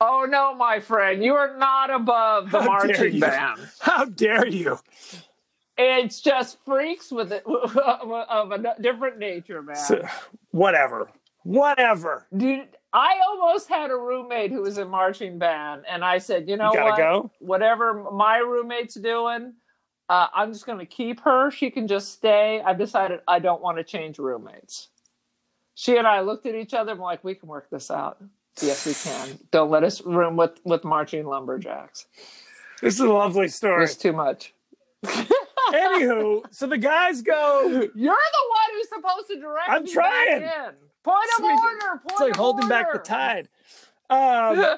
Oh 0.00 0.26
no, 0.28 0.54
my 0.54 0.80
friend, 0.80 1.22
you 1.22 1.34
are 1.34 1.56
not 1.56 1.90
above 1.90 2.50
the 2.50 2.60
How 2.60 2.66
marching 2.66 3.20
band. 3.20 3.60
How 3.80 4.04
dare 4.04 4.46
you? 4.46 4.78
It's 5.76 6.20
just 6.20 6.58
freaks 6.64 7.10
with 7.10 7.32
it 7.32 7.44
of 7.46 8.52
a 8.52 8.76
different 8.80 9.18
nature, 9.18 9.62
man. 9.62 9.76
So, 9.76 10.06
whatever. 10.50 11.10
Whatever. 11.42 12.26
Dude, 12.36 12.68
I 12.92 13.16
almost 13.28 13.68
had 13.68 13.90
a 13.90 13.96
roommate 13.96 14.50
who 14.50 14.62
was 14.62 14.78
in 14.78 14.88
marching 14.88 15.38
band, 15.38 15.82
and 15.88 16.04
I 16.04 16.18
said, 16.18 16.48
you 16.48 16.56
know 16.56 16.72
You 16.72 16.80
what? 16.80 16.96
go? 16.96 17.30
Whatever 17.40 18.08
my 18.12 18.38
roommate's 18.38 18.94
doing, 18.94 19.54
uh, 20.08 20.28
I'm 20.34 20.52
just 20.52 20.64
going 20.64 20.78
to 20.78 20.86
keep 20.86 21.20
her. 21.20 21.50
She 21.50 21.70
can 21.70 21.88
just 21.88 22.12
stay. 22.12 22.62
I've 22.64 22.78
decided 22.78 23.20
I 23.26 23.40
don't 23.40 23.60
want 23.60 23.78
to 23.78 23.84
change 23.84 24.18
roommates. 24.18 24.88
She 25.74 25.96
and 25.96 26.06
I 26.06 26.20
looked 26.20 26.46
at 26.46 26.54
each 26.54 26.72
other 26.72 26.92
and 26.92 27.00
like, 27.00 27.24
we 27.24 27.34
can 27.34 27.48
work 27.48 27.68
this 27.68 27.90
out. 27.90 28.22
Yes, 28.62 28.86
we 28.86 28.94
can. 28.94 29.38
Don't 29.50 29.70
let 29.70 29.82
us 29.84 30.00
room 30.02 30.36
with 30.36 30.60
with 30.64 30.84
marching 30.84 31.26
lumberjacks. 31.26 32.06
This 32.80 32.94
is 32.94 33.00
a 33.00 33.08
lovely 33.12 33.48
story. 33.48 33.84
It's 33.84 33.96
too 33.96 34.12
much. 34.12 34.52
Anywho, 35.72 36.42
so 36.50 36.66
the 36.66 36.78
guys 36.78 37.22
go. 37.22 37.62
You're 37.68 37.90
the 37.90 37.94
one 38.10 38.14
who's 38.72 38.88
supposed 38.88 39.26
to 39.28 39.40
direct 39.40 39.68
I'm 39.68 39.86
trying. 39.86 40.40
back 40.42 40.68
in. 40.68 40.74
Point 41.02 41.24
of 41.36 41.38
Sweet. 41.38 41.50
order. 41.50 41.88
Point 41.88 42.02
It's 42.10 42.20
like 42.20 42.30
of 42.32 42.36
holding 42.36 42.68
back 42.68 42.92
the 42.92 42.98
tide. 42.98 43.48
Um, 44.10 44.76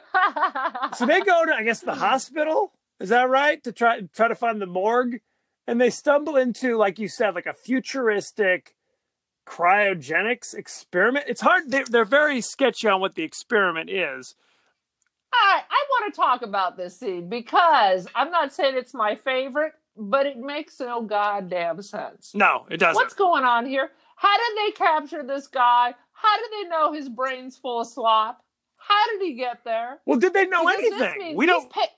so 0.97 1.05
they 1.05 1.21
go 1.21 1.45
to, 1.45 1.53
I 1.55 1.63
guess, 1.65 1.81
the 1.81 1.95
hospital. 1.95 2.73
Is 3.01 3.09
that 3.11 3.29
right? 3.29 3.63
To 3.65 3.73
try 3.73 4.01
try 4.15 4.29
to 4.29 4.35
find 4.35 4.63
the 4.63 4.67
morgue, 4.67 5.21
and 5.67 5.81
they 5.81 5.91
stumble 5.91 6.37
into, 6.37 6.77
like 6.77 6.99
you 6.99 7.09
said, 7.09 7.35
like 7.35 7.47
a 7.47 7.53
futuristic 7.53 8.75
cryogenics 9.47 10.55
experiment. 10.55 11.27
It's 11.29 11.41
hard. 11.41 11.71
They're, 11.71 11.85
they're 11.85 12.05
very 12.05 12.41
sketchy 12.41 12.89
on 12.89 13.01
what 13.01 13.15
the 13.15 13.23
experiment 13.23 13.91
is. 13.91 14.35
I, 15.33 15.61
I 15.69 15.85
want 15.91 16.13
to 16.15 16.17
talk 16.21 16.43
about 16.43 16.77
this 16.77 16.99
scene 16.99 17.29
because 17.29 18.07
I'm 18.15 18.31
not 18.31 18.53
saying 18.53 18.75
it's 18.77 18.95
my 18.95 19.17
favorite, 19.17 19.73
but 19.97 20.27
it 20.27 20.37
makes 20.39 20.81
no 20.81 21.03
goddamn 21.03 21.83
sense. 21.83 22.33
No, 22.35 22.67
it 22.71 22.79
doesn't. 22.79 22.95
What's 22.97 23.15
going 23.15 23.45
on 23.45 23.67
here? 23.67 23.91
How 24.17 24.35
did 24.37 24.57
they 24.67 24.71
capture 24.73 25.23
this 25.23 25.47
guy? 25.47 25.95
How 26.13 26.37
did 26.39 26.51
they 26.65 26.69
know 26.69 26.93
his 26.93 27.09
brain's 27.09 27.57
full 27.57 27.83
of 27.83 27.87
slop? 27.87 28.41
How 28.79 29.07
did 29.11 29.21
he 29.27 29.35
get 29.35 29.65
there? 29.65 29.99
well, 30.07 30.19
did 30.19 30.33
they 30.33 30.47
know 30.47 30.65
Because 30.67 31.01
anything? 31.03 31.37
We 31.37 31.47
don't. 31.47 31.71
pa- 31.71 31.89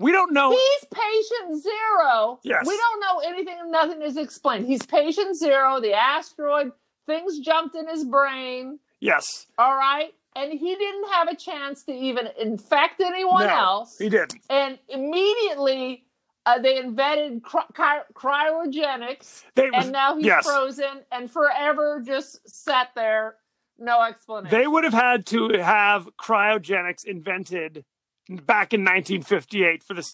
We 0.00 0.12
don't 0.12 0.32
know. 0.32 0.50
He's 0.50 0.86
patient 0.92 1.62
zero. 1.62 2.40
Yes. 2.42 2.64
We 2.66 2.76
don't 2.76 3.00
know 3.00 3.18
anything. 3.28 3.70
Nothing 3.70 4.00
is 4.00 4.16
explained. 4.16 4.66
He's 4.66 4.82
patient 4.82 5.36
zero. 5.36 5.78
The 5.80 5.92
asteroid, 5.92 6.72
things 7.06 7.38
jumped 7.38 7.76
in 7.76 7.86
his 7.86 8.04
brain. 8.04 8.78
Yes. 9.00 9.46
All 9.58 9.76
right. 9.76 10.14
And 10.34 10.52
he 10.52 10.74
didn't 10.74 11.08
have 11.10 11.28
a 11.28 11.36
chance 11.36 11.82
to 11.84 11.92
even 11.92 12.28
infect 12.40 13.00
anyone 13.00 13.46
no, 13.46 13.54
else. 13.54 13.98
he 13.98 14.08
didn't. 14.08 14.36
And 14.48 14.78
immediately 14.88 16.04
uh, 16.46 16.58
they 16.58 16.78
invented 16.78 17.42
cry- 17.42 17.64
cry- 17.74 18.02
cryogenics. 18.14 19.44
They 19.54 19.68
And 19.74 19.92
now 19.92 20.16
he's 20.16 20.24
yes. 20.24 20.46
frozen 20.46 21.02
and 21.12 21.30
forever 21.30 22.02
just 22.04 22.48
sat 22.48 22.88
there. 22.94 23.36
No 23.78 24.02
explanation. 24.02 24.58
They 24.58 24.66
would 24.66 24.84
have 24.84 24.92
had 24.92 25.26
to 25.26 25.48
have 25.58 26.08
cryogenics 26.16 27.04
invented 27.04 27.84
back 28.30 28.72
in 28.72 28.80
1958 28.80 29.82
for 29.82 29.94
the 29.94 30.08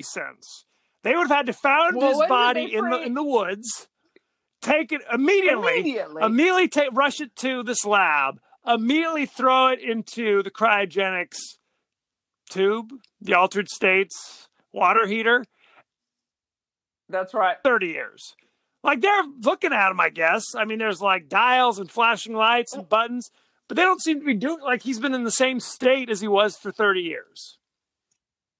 sense. 0.00 0.64
They 1.02 1.14
would 1.14 1.28
have 1.28 1.36
had 1.36 1.46
to 1.46 1.52
found 1.52 1.96
Well, 1.96 2.20
his 2.20 2.28
body 2.28 2.74
in 2.74 2.88
the 2.88 3.02
in 3.02 3.14
the 3.14 3.24
woods, 3.24 3.88
take 4.60 4.92
it 4.92 5.00
immediately, 5.12 5.80
Immediately. 5.80 6.22
immediately 6.22 6.68
take 6.68 6.90
rush 6.92 7.20
it 7.20 7.34
to 7.36 7.62
this 7.62 7.84
lab, 7.84 8.38
immediately 8.66 9.26
throw 9.26 9.68
it 9.68 9.80
into 9.80 10.42
the 10.42 10.50
cryogenics 10.50 11.38
tube, 12.50 12.92
the 13.20 13.34
altered 13.34 13.68
states 13.68 14.48
water 14.72 15.06
heater. 15.06 15.44
That's 17.08 17.34
right. 17.34 17.56
30 17.62 17.88
years. 17.88 18.34
Like 18.82 19.00
they're 19.00 19.24
looking 19.42 19.72
at 19.72 19.90
him, 19.90 20.00
I 20.00 20.08
guess. 20.08 20.54
I 20.56 20.64
mean, 20.64 20.78
there's 20.78 21.00
like 21.00 21.28
dials 21.28 21.78
and 21.78 21.90
flashing 21.90 22.34
lights 22.34 22.72
and 22.72 22.82
oh. 22.82 22.86
buttons, 22.86 23.30
but 23.72 23.76
they 23.76 23.84
don't 23.84 24.02
seem 24.02 24.20
to 24.20 24.26
be 24.26 24.34
doing 24.34 24.60
like 24.60 24.82
he's 24.82 24.98
been 24.98 25.14
in 25.14 25.24
the 25.24 25.30
same 25.30 25.58
state 25.58 26.10
as 26.10 26.20
he 26.20 26.28
was 26.28 26.58
for 26.58 26.70
30 26.70 27.00
years. 27.00 27.56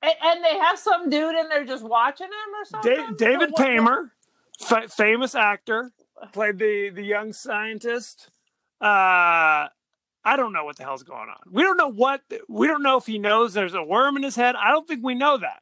And, 0.01 0.15
and 0.25 0.43
they 0.43 0.57
have 0.57 0.79
some 0.79 1.11
dude 1.11 1.35
in 1.35 1.51
there 1.51 1.67
just 1.67 1.85
watching 1.85 2.29
him 2.29 2.55
or 2.59 2.65
something? 2.65 3.15
Da- 3.19 3.27
David 3.29 3.55
Paymer, 3.55 4.11
fa- 4.59 4.89
famous 4.89 5.35
actor, 5.35 5.93
played 6.33 6.59
the 6.59 6.89
the 6.89 7.03
young 7.03 7.35
scientist. 7.35 8.31
Uh 8.81 9.69
I 10.25 10.37
don't 10.37 10.55
know 10.55 10.65
what 10.65 10.79
the 10.79 10.85
hell's 10.85 11.03
going 11.03 11.29
on. 11.29 11.37
We 11.51 11.61
don't 11.63 11.77
know 11.77 11.93
what 11.93 12.23
we 12.49 12.67
don't 12.67 12.83
know 12.83 12.97
if 12.97 13.05
he 13.05 13.19
knows 13.19 13.53
there's 13.53 13.75
a 13.75 13.83
worm 13.83 14.17
in 14.17 14.23
his 14.23 14.35
head. 14.35 14.55
I 14.55 14.71
don't 14.71 14.89
think 14.89 15.05
we 15.05 15.15
know 15.15 15.37
that. 15.37 15.61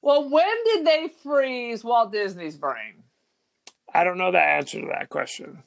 Well, 0.00 0.30
when 0.30 0.54
did 0.64 0.86
they 0.86 1.08
freeze 1.24 1.82
Walt 1.82 2.12
Disney's 2.12 2.56
brain? 2.56 3.02
I 3.92 4.04
don't 4.04 4.16
know 4.16 4.30
the 4.30 4.40
answer 4.40 4.80
to 4.80 4.86
that 4.92 5.08
question. 5.08 5.64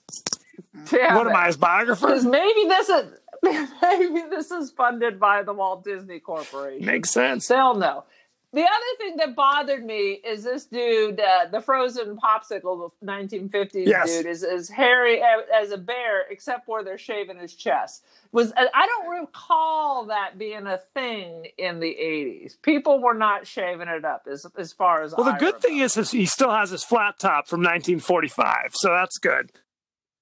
Damn 0.89 1.15
what 1.15 1.27
am 1.27 1.33
it. 1.33 1.35
I, 1.35 1.47
his 1.47 1.57
biographer? 1.57 2.07
Because 2.07 2.25
maybe 2.25 2.67
this 2.67 2.89
is 2.89 3.05
maybe 3.81 4.21
this 4.29 4.51
is 4.51 4.71
funded 4.71 5.19
by 5.19 5.43
the 5.43 5.53
Walt 5.53 5.83
Disney 5.83 6.19
Corporation. 6.19 6.85
Makes 6.85 7.11
sense. 7.11 7.47
They'll 7.47 7.75
know. 7.75 8.05
The 8.53 8.61
other 8.61 8.97
thing 8.97 9.17
that 9.17 9.35
bothered 9.35 9.85
me 9.85 10.11
is 10.13 10.45
this 10.45 10.65
dude, 10.65 11.19
uh, 11.19 11.47
the 11.51 11.59
frozen 11.59 12.17
popsicle, 12.17 12.91
the 13.01 13.05
1950s 13.05 13.85
Yes. 13.85 14.07
dude, 14.09 14.25
is 14.25 14.41
as 14.41 14.69
hairy 14.69 15.21
as 15.53 15.71
a 15.71 15.77
bear, 15.77 16.21
except 16.31 16.65
where 16.67 16.81
they're 16.81 16.97
shaving 16.97 17.37
his 17.37 17.53
chest. 17.53 18.05
Was 18.31 18.53
uh, 18.53 18.63
I 18.73 18.87
don't 18.87 19.09
recall 19.19 20.05
that 20.05 20.37
being 20.37 20.65
a 20.65 20.77
thing 20.77 21.47
in 21.57 21.81
the 21.81 21.93
80s. 22.01 22.59
People 22.61 22.99
were 23.01 23.13
not 23.13 23.45
shaving 23.45 23.89
it 23.89 24.05
up, 24.05 24.25
as 24.31 24.47
as 24.57 24.71
far 24.71 25.03
as 25.03 25.13
Well, 25.15 25.25
the 25.25 25.33
I 25.33 25.39
good 25.39 25.59
thing 25.59 25.79
is, 25.79 25.97
is 25.97 26.11
he 26.11 26.25
still 26.25 26.51
has 26.51 26.69
his 26.69 26.83
flat 26.85 27.19
top 27.19 27.47
from 27.47 27.59
1945, 27.59 28.71
so 28.73 28.89
that's 28.91 29.17
good. 29.19 29.51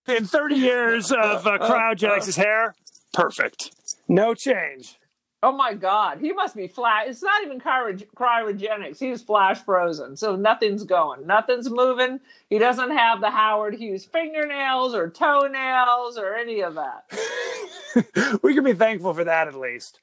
In 0.07 0.25
30 0.25 0.55
years 0.55 1.11
of 1.11 1.47
uh, 1.47 1.57
cryogenics, 1.57 2.35
hair 2.35 2.75
perfect, 3.13 3.71
no 4.07 4.33
change. 4.33 4.97
Oh 5.41 5.51
my 5.51 5.75
God, 5.75 6.19
he 6.19 6.33
must 6.33 6.55
be 6.55 6.67
flat. 6.67 7.07
It's 7.07 7.21
not 7.21 7.43
even 7.43 7.59
cryo- 7.59 8.07
cryogenics. 8.15 8.99
He's 8.99 9.21
flash 9.21 9.59
frozen, 9.59 10.15
so 10.17 10.35
nothing's 10.35 10.83
going, 10.83 11.27
nothing's 11.27 11.69
moving. 11.69 12.19
He 12.49 12.57
doesn't 12.57 12.91
have 12.91 13.21
the 13.21 13.29
Howard 13.29 13.75
Hughes 13.75 14.05
fingernails 14.05 14.95
or 14.95 15.09
toenails 15.09 16.17
or 16.17 16.33
any 16.33 16.61
of 16.61 16.75
that. 16.75 18.39
we 18.41 18.55
can 18.55 18.63
be 18.63 18.73
thankful 18.73 19.13
for 19.13 19.23
that 19.23 19.47
at 19.47 19.55
least. 19.55 19.99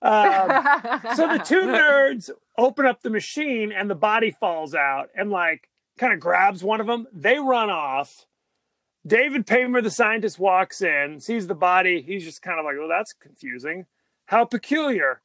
Um, 0.00 0.48
so 1.16 1.26
the 1.28 1.42
two 1.44 1.60
nerds 1.66 2.30
open 2.56 2.86
up 2.86 3.02
the 3.02 3.10
machine 3.10 3.72
and 3.72 3.90
the 3.90 3.94
body 3.94 4.30
falls 4.30 4.74
out 4.74 5.10
and 5.14 5.30
like 5.30 5.68
kind 5.98 6.12
of 6.12 6.20
grabs 6.20 6.62
one 6.62 6.80
of 6.80 6.86
them. 6.86 7.06
They 7.12 7.38
run 7.38 7.68
off. 7.68 8.26
David 9.06 9.46
Paymer, 9.46 9.82
the 9.82 9.90
scientist, 9.90 10.38
walks 10.38 10.82
in, 10.82 11.20
sees 11.20 11.46
the 11.46 11.54
body. 11.54 12.02
He's 12.02 12.24
just 12.24 12.42
kind 12.42 12.58
of 12.58 12.64
like, 12.64 12.76
"Well, 12.78 12.88
that's 12.88 13.12
confusing. 13.12 13.86
How 14.26 14.44
peculiar." 14.44 15.20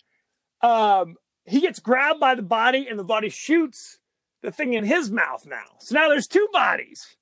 Um, 0.61 1.17
he 1.45 1.59
gets 1.59 1.79
grabbed 1.79 2.19
by 2.19 2.35
the 2.35 2.41
body, 2.41 2.87
and 2.87 2.97
the 2.97 3.03
body 3.03 3.29
shoots 3.29 3.99
the 4.41 4.51
thing 4.51 4.73
in 4.73 4.85
his 4.85 5.11
mouth 5.11 5.45
now. 5.45 5.77
So 5.79 5.95
now 5.95 6.07
there's 6.09 6.27
two 6.27 6.47
bodies. 6.53 7.15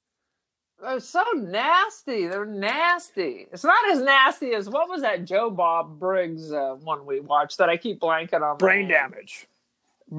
They're 0.82 1.00
so 1.00 1.24
nasty. 1.36 2.28
They're 2.28 2.46
nasty. 2.46 3.48
It's 3.52 3.64
not 3.64 3.92
as 3.92 4.02
nasty 4.02 4.54
as 4.54 4.68
what 4.68 4.90
was 4.90 5.02
that 5.02 5.26
Joe 5.26 5.52
Bob 5.52 6.00
Briggs 6.00 6.52
uh, 6.52 6.76
one 6.82 7.06
we 7.06 7.20
watched 7.20 7.60
that 7.60 7.70
I 7.70 7.78
keep 7.78 8.00
blanking 8.00 8.42
on. 8.42 8.58
Brain 8.58 8.88
damage. 8.88 9.48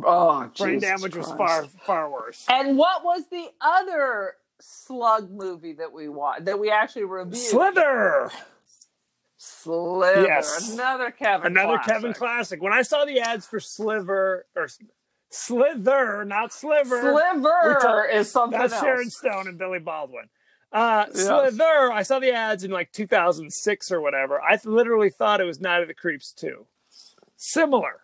Oh, 0.04 0.50
Brain 0.56 0.80
Jesus 0.80 0.88
damage 0.88 1.16
was 1.16 1.32
far 1.32 1.64
far 1.84 2.10
worse. 2.10 2.46
And 2.48 2.78
what 2.78 3.04
was 3.04 3.24
the 3.30 3.48
other 3.60 4.34
slug 4.64 5.30
movie 5.30 5.72
that 5.74 5.92
we 5.92 6.08
watched 6.08 6.44
that 6.46 6.58
we 6.58 6.70
actually 6.70 7.04
reviewed? 7.04 7.36
Slither. 7.42 8.30
Slither. 9.36 10.22
Yes. 10.22 10.72
Another 10.72 11.10
Kevin. 11.10 11.48
Another 11.52 11.74
classic. 11.78 11.92
Kevin 11.92 12.12
classic. 12.14 12.62
When 12.62 12.72
I 12.72 12.82
saw 12.82 13.04
the 13.04 13.20
ads 13.20 13.44
for 13.46 13.58
Sliver 13.58 14.46
or 14.54 14.68
Slither, 15.30 16.24
not 16.24 16.52
Sliver, 16.52 17.00
Sliver 17.00 18.06
is 18.12 18.30
something 18.30 18.58
that's 18.58 18.72
else. 18.72 18.82
Sharon 18.82 19.10
Stone 19.10 19.48
and 19.48 19.58
Billy 19.58 19.78
Baldwin. 19.80 20.26
Uh, 20.70 21.06
Yes. 21.08 21.26
Slither, 21.26 21.90
I 21.92 22.02
saw 22.02 22.18
the 22.18 22.32
ads 22.32 22.64
in 22.64 22.70
like 22.70 22.92
2006 22.92 23.90
or 23.90 24.00
whatever. 24.00 24.40
I 24.40 24.52
th- 24.56 24.64
literally 24.66 25.10
thought 25.10 25.40
it 25.40 25.44
was 25.44 25.60
Night 25.60 25.82
of 25.82 25.88
the 25.88 25.94
Creeps 25.94 26.32
too. 26.32 26.66
Similar. 27.36 28.00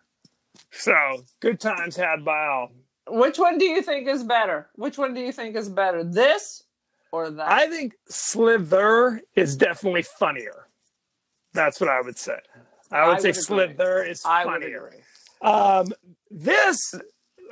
So, 0.71 0.93
good 1.39 1.59
times 1.59 1.95
had 1.95 2.25
by 2.25 2.45
all. 2.47 2.71
Which 3.09 3.37
one 3.37 3.57
do 3.57 3.65
you 3.65 3.81
think 3.81 4.07
is 4.07 4.23
better? 4.23 4.67
Which 4.75 4.97
one 4.97 5.13
do 5.13 5.21
you 5.21 5.31
think 5.31 5.55
is 5.55 5.69
better? 5.69 6.03
This 6.03 6.63
or 7.11 7.29
that? 7.31 7.51
I 7.51 7.67
think 7.67 7.95
Slither 8.07 9.21
is 9.35 9.55
definitely 9.55 10.03
funnier. 10.03 10.67
That's 11.53 11.79
what 11.81 11.89
I 11.89 12.01
would 12.01 12.17
say. 12.17 12.37
I 12.91 13.07
would 13.07 13.17
I 13.17 13.19
say 13.19 13.29
would. 13.29 13.35
Slither 13.35 14.03
is 14.03 14.21
funnier. 14.21 14.93
Um, 15.41 15.93
this, 16.29 16.93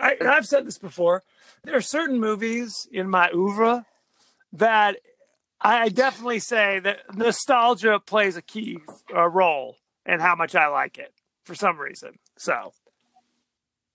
I, 0.01 0.15
and 0.19 0.29
I've 0.29 0.45
said 0.45 0.65
this 0.65 0.77
before. 0.77 1.23
There 1.63 1.75
are 1.75 1.81
certain 1.81 2.19
movies 2.19 2.87
in 2.91 3.09
my 3.09 3.29
oeuvre 3.33 3.85
that 4.53 4.97
I 5.59 5.89
definitely 5.89 6.39
say 6.39 6.79
that 6.79 6.99
nostalgia 7.15 7.99
plays 7.99 8.37
a 8.37 8.41
key 8.41 8.79
uh, 9.13 9.27
role 9.27 9.77
in 10.05 10.19
how 10.19 10.35
much 10.35 10.55
I 10.55 10.67
like 10.67 10.97
it 10.97 11.13
for 11.43 11.55
some 11.55 11.79
reason. 11.79 12.19
So, 12.37 12.73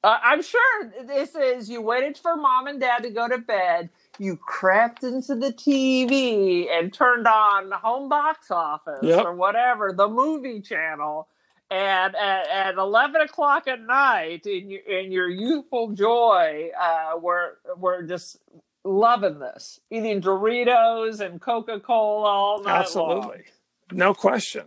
Uh, 0.05 0.19
I'm 0.23 0.43
sure 0.43 0.93
this 1.07 1.35
is 1.35 1.71
you 1.71 1.81
waited 1.81 2.19
for 2.19 2.37
mom 2.37 2.67
and 2.67 2.81
dad 2.81 3.05
to 3.05 3.11
go 3.11 3.29
to 3.29 3.39
bed. 3.39 3.89
You 4.19 4.37
crept 4.37 5.05
into 5.05 5.35
the 5.37 5.53
TV 5.53 6.67
and 6.71 6.93
turned 6.93 7.27
on 7.27 7.71
home 7.71 8.09
box 8.09 8.51
office 8.51 8.99
Yep. 9.03 9.25
or 9.25 9.35
whatever, 9.35 9.93
the 9.93 10.09
movie 10.09 10.61
channel. 10.61 11.29
And 11.71 12.15
at, 12.17 12.49
at 12.49 12.75
11 12.75 13.21
o'clock 13.23 13.67
at 13.69 13.81
night, 13.81 14.45
in 14.45 14.71
your, 14.71 14.81
in 14.83 15.13
your 15.13 15.31
youthful 15.31 15.93
joy, 15.93 16.71
uh, 16.79 17.13
we're, 17.19 17.53
we're 17.79 18.03
just 18.03 18.39
loving 18.85 19.39
this. 19.39 19.81
Eating 19.91 20.21
Doritos 20.21 21.21
and 21.21 21.41
Coca 21.41 21.81
Cola 21.81 22.29
all 22.29 22.63
night 22.63 22.81
absolutely, 22.81 23.45
no 23.93 24.13
question. 24.13 24.65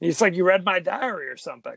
It's 0.00 0.20
like 0.20 0.34
you 0.34 0.44
read 0.44 0.64
my 0.64 0.80
diary 0.80 1.28
or 1.28 1.36
something. 1.36 1.76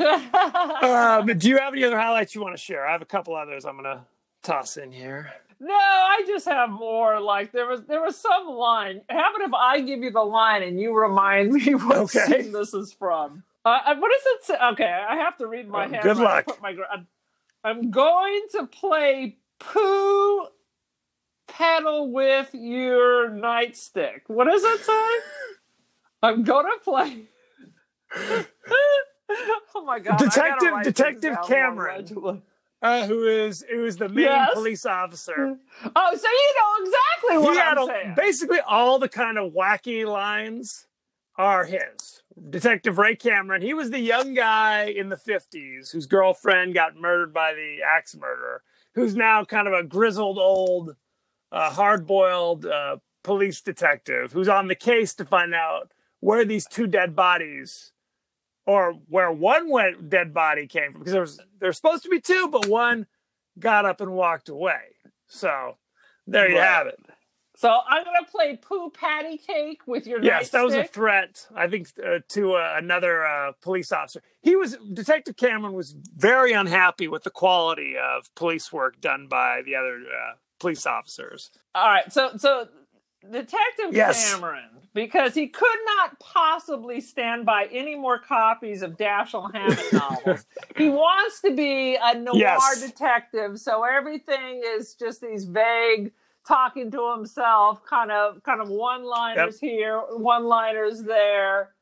Um, 0.00 1.26
do 1.38 1.48
you 1.48 1.58
have 1.58 1.72
any 1.72 1.84
other 1.84 1.98
highlights 1.98 2.34
you 2.34 2.40
want 2.42 2.56
to 2.56 2.62
share? 2.62 2.86
I 2.86 2.92
have 2.92 3.02
a 3.02 3.06
couple 3.06 3.34
others 3.34 3.64
I'm 3.64 3.74
going 3.80 3.84
to 3.84 4.00
toss 4.42 4.76
in 4.76 4.92
here. 4.92 5.32
No, 5.58 5.74
I 5.74 6.22
just 6.26 6.46
have 6.46 6.68
more. 6.70 7.18
Like 7.20 7.50
there 7.52 7.66
was 7.66 7.82
there 7.84 8.02
was 8.02 8.16
some 8.20 8.46
line. 8.48 9.00
How 9.08 9.34
about 9.34 9.48
if 9.48 9.54
I 9.54 9.80
give 9.80 10.00
you 10.00 10.10
the 10.10 10.20
line 10.22 10.62
and 10.62 10.78
you 10.78 10.94
remind 10.94 11.52
me 11.54 11.74
what 11.74 11.96
Okay. 11.96 12.42
scene 12.42 12.52
this 12.52 12.74
is 12.74 12.92
from? 12.92 13.42
Uh, 13.64 13.78
uh, 13.86 13.94
what 13.96 14.10
does 14.12 14.22
it 14.26 14.44
say? 14.44 14.54
Okay, 14.72 14.84
I 15.08 15.16
have 15.16 15.38
to 15.38 15.46
read 15.46 15.66
my 15.68 15.86
Oh, 15.86 15.88
hand. 15.88 16.02
good 16.02 16.18
luck. 16.18 16.46
My, 16.62 16.70
I'm- 16.90 17.06
I'm 17.64 17.90
going 17.90 18.42
to 18.52 18.66
play 18.66 19.38
poo 19.58 20.46
pedal 21.48 22.12
with 22.12 22.50
your 22.52 23.30
nightstick. 23.30 24.20
What 24.28 24.44
does 24.44 24.62
it 24.62 24.80
say? 24.84 25.10
I'm 26.22 26.44
gonna 26.44 26.68
play. 26.84 27.24
oh 29.74 29.84
my 29.84 29.98
god! 29.98 30.18
Detective- 30.18 30.82
Detective 30.82 31.34
down 31.34 31.46
Cameron. 31.46 31.96
legibly. 32.02 32.42
Uh, 32.82 33.06
who 33.06 33.24
is 33.26 33.64
who 33.70 33.84
is 33.86 33.96
the 33.96 34.08
main 34.08 34.24
Yes. 34.26 34.50
police 34.52 34.84
officer? 34.86 35.56
Oh, 35.96 36.16
so 36.16 36.28
you 36.28 36.54
know 36.58 36.86
exactly 36.86 37.38
what 37.44 37.54
he 37.56 37.60
I'm 37.62 37.78
a- 37.78 37.86
saying. 37.86 38.14
basically 38.16 38.60
all 38.60 38.98
the 38.98 39.08
kind 39.08 39.38
of 39.38 39.52
wacky 39.52 40.06
lines 40.06 40.86
are 41.36 41.64
his. 41.64 42.22
Detective 42.50 42.98
Ray 42.98 43.16
Cameron. 43.16 43.62
He 43.62 43.72
was 43.72 43.90
the 43.90 43.98
young 43.98 44.34
guy 44.34 44.84
in 44.84 45.08
the 45.08 45.16
fifties 45.16 45.90
whose 45.90 46.06
girlfriend 46.06 46.74
got 46.74 46.96
murdered 46.96 47.32
by 47.32 47.54
the 47.54 47.78
axe 47.82 48.14
murderer, 48.14 48.62
who's 48.94 49.16
now 49.16 49.42
kind 49.44 49.66
of 49.66 49.72
a 49.72 49.82
grizzled 49.82 50.38
old, 50.38 50.96
uh, 51.50 51.70
hard-boiled 51.70 52.66
uh, 52.66 52.98
police 53.24 53.62
detective 53.62 54.32
who's 54.32 54.48
on 54.48 54.68
the 54.68 54.74
case 54.74 55.14
to 55.14 55.24
find 55.24 55.54
out 55.54 55.92
where 56.20 56.44
these 56.44 56.66
two 56.66 56.86
dead 56.86 57.16
bodies, 57.16 57.92
or 58.66 58.92
where 59.08 59.30
one 59.32 59.70
went, 59.70 60.10
dead 60.10 60.34
body 60.34 60.66
came 60.66 60.92
from, 60.92 61.00
because 61.00 61.12
there 61.12 61.20
was 61.22 61.40
there's 61.60 61.76
supposed 61.76 62.02
to 62.02 62.08
be 62.08 62.20
two, 62.20 62.48
but 62.50 62.66
one 62.68 63.06
got 63.58 63.86
up 63.86 64.00
and 64.00 64.12
walked 64.12 64.48
away. 64.48 64.80
So 65.28 65.76
there 66.26 66.48
you 66.48 66.56
Right. 66.58 66.64
have 66.64 66.86
it. 66.88 66.98
So 67.58 67.70
I'm 67.88 68.04
gonna 68.04 68.26
play 68.30 68.58
poo 68.60 68.90
patty 68.90 69.38
cake 69.38 69.80
with 69.86 70.06
your 70.06 70.22
Yes, 70.22 70.50
that 70.50 70.62
was 70.62 70.74
a 70.74 70.84
threat. 70.84 71.46
I 71.54 71.68
think 71.68 71.88
uh, 72.04 72.18
to 72.30 72.52
uh, 72.54 72.74
another 72.76 73.24
uh, 73.24 73.52
police 73.62 73.92
officer. 73.92 74.22
He 74.42 74.56
was 74.56 74.76
Detective 74.92 75.38
Cameron 75.38 75.72
was 75.72 75.92
very 75.92 76.52
unhappy 76.52 77.08
with 77.08 77.22
the 77.22 77.30
quality 77.30 77.94
of 77.96 78.28
police 78.34 78.70
work 78.70 79.00
done 79.00 79.26
by 79.26 79.62
the 79.64 79.74
other 79.74 79.96
uh, 80.00 80.34
police 80.58 80.84
officers. 80.84 81.50
All 81.74 81.88
right, 81.88 82.12
so 82.12 82.36
so 82.36 82.68
Detective 83.30 83.92
Yes. 83.92 84.32
Cameron, 84.32 84.68
because 84.94 85.34
he 85.34 85.48
could 85.48 85.78
not 85.98 86.18
possibly 86.20 87.00
stand 87.00 87.44
by 87.46 87.66
any 87.72 87.94
more 87.94 88.18
copies 88.18 88.82
of 88.82 88.96
Dashiell 88.96 89.52
Hammett 89.52 89.92
novels. 89.92 90.44
he 90.76 90.88
wants 90.88 91.40
to 91.42 91.54
be 91.54 91.96
a 92.02 92.14
noir 92.18 92.36
Yes. 92.36 92.80
detective, 92.80 93.58
so 93.58 93.84
everything 93.84 94.62
is 94.64 94.94
just 94.94 95.20
these 95.20 95.44
vague 95.44 96.12
talking 96.46 96.90
to 96.92 97.12
himself, 97.12 97.84
kind 97.84 98.10
of 98.12 98.42
kind 98.42 98.60
of 98.60 98.68
one-liners 98.68 99.58
here, 99.60 99.98
one-liners 100.10 101.02
there. 101.02 101.74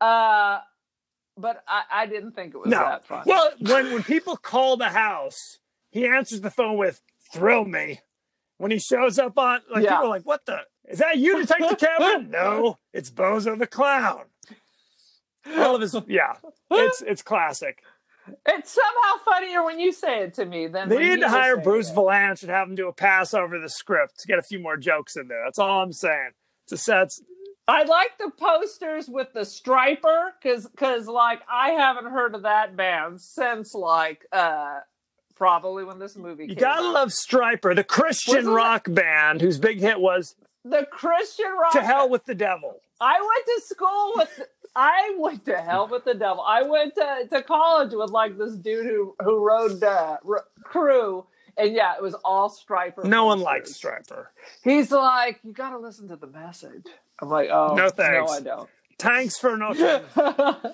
Uh 0.00 0.60
but 1.36 1.64
I, 1.66 1.82
I 1.90 2.06
didn't 2.06 2.32
think 2.32 2.54
it 2.54 2.58
was 2.58 2.68
No, 2.68 2.78
that 2.78 3.06
fun. 3.06 3.22
well, 3.26 3.50
when 3.60 3.92
when 3.92 4.02
people 4.02 4.36
call 4.36 4.76
the 4.76 4.90
house, 4.90 5.58
he 5.90 6.06
answers 6.06 6.42
the 6.42 6.50
phone 6.50 6.76
with 6.76 7.00
"Thrill 7.32 7.64
me." 7.64 8.00
When 8.58 8.70
he 8.70 8.78
shows 8.78 9.18
up 9.18 9.38
on, 9.38 9.60
like 9.72 9.82
Yeah. 9.84 9.92
people 9.96 10.06
are 10.06 10.10
like, 10.10 10.26
"What 10.26 10.44
the? 10.46 10.60
Is 10.88 10.98
that 10.98 11.18
you, 11.18 11.38
Detective 11.40 11.78
Cameron?" 11.78 12.30
no, 12.32 12.78
it's 12.92 13.10
Bozo 13.10 13.58
the 13.58 13.66
Clown. 13.66 14.24
All 15.56 15.74
of 15.74 15.80
his, 15.80 15.96
yeah, 16.08 16.34
it's 16.70 17.02
it's 17.02 17.22
classic. 17.22 17.82
It's 18.46 18.70
somehow 18.70 19.24
funnier 19.24 19.64
when 19.64 19.80
you 19.80 19.92
say 19.92 20.20
it 20.20 20.34
to 20.34 20.44
me 20.44 20.68
than 20.68 20.88
They 20.88 20.98
need 20.98 21.20
to 21.20 21.28
hire 21.28 21.56
Bruce 21.56 21.90
it. 21.90 21.96
Vilanch 21.96 22.42
and 22.42 22.50
have 22.52 22.68
him 22.68 22.76
do 22.76 22.86
a 22.86 22.92
pass 22.92 23.34
over 23.34 23.58
the 23.58 23.68
script 23.68 24.20
to 24.20 24.28
get 24.28 24.38
a 24.38 24.42
few 24.42 24.60
more 24.60 24.76
jokes 24.76 25.16
in 25.16 25.26
there. 25.26 25.42
That's 25.44 25.58
all 25.58 25.82
I'm 25.82 25.92
saying. 25.92 26.30
It's 26.64 26.72
a 26.72 26.76
set. 26.76 27.10
I 27.66 27.82
like 27.82 28.16
the 28.18 28.30
posters 28.30 29.08
with 29.08 29.32
the 29.32 29.40
Stryper 29.40 30.30
because 30.40 30.68
because 30.68 31.08
like 31.08 31.40
I 31.50 31.70
haven't 31.70 32.06
heard 32.12 32.36
of 32.36 32.42
that 32.42 32.76
band 32.76 33.20
since 33.20 33.74
like 33.74 34.24
uh 34.30 34.78
probably 35.34 35.82
when 35.82 35.98
this 35.98 36.16
movie 36.16 36.46
You 36.48 36.54
gotta 36.54 36.86
out. 36.86 36.92
love 36.94 37.08
Stryper, 37.08 37.74
the 37.74 37.82
Christian 37.84 38.36
Wasn't 38.36 38.52
it- 38.52 38.56
rock 38.56 38.86
band 38.88 39.40
whose 39.40 39.58
big 39.58 39.80
hit 39.80 39.98
was 40.00 40.36
the 40.64 40.86
Christian 40.90 41.50
rock. 41.60 41.72
"To 41.72 41.82
Hell 41.82 42.08
with 42.08 42.24
the 42.24 42.34
Devil." 42.34 42.80
I 43.00 43.20
went 43.20 43.46
to 43.46 43.66
school 43.66 44.12
with. 44.16 44.40
I 44.74 45.14
went 45.18 45.44
to 45.44 45.56
hell 45.58 45.86
with 45.86 46.06
the 46.06 46.14
devil. 46.14 46.42
I 46.42 46.62
went 46.62 46.94
to, 46.94 47.26
to 47.30 47.42
college 47.42 47.92
with 47.92 48.10
like 48.10 48.38
this 48.38 48.54
dude 48.54 48.86
who 48.86 49.14
who 49.22 49.46
rode 49.46 49.82
uh, 49.82 50.16
r- 50.26 50.46
crew, 50.64 51.26
and 51.58 51.74
yeah, 51.74 51.94
it 51.94 52.02
was 52.02 52.14
all 52.24 52.48
Stryper. 52.48 53.04
No 53.04 53.26
one 53.26 53.40
likes 53.40 53.72
Stryper. 53.78 54.28
He's 54.64 54.90
like, 54.90 55.40
you 55.44 55.52
got 55.52 55.70
to 55.70 55.78
listen 55.78 56.08
to 56.08 56.16
the 56.16 56.26
message. 56.26 56.86
I'm 57.20 57.28
like, 57.28 57.50
oh, 57.52 57.74
No 57.74 57.90
thanks. 57.90 58.30
No, 58.30 58.36
I 58.36 58.40
don't. 58.40 58.70
Thanks 58.98 59.38
for 59.38 59.56
nothing. 59.56 60.02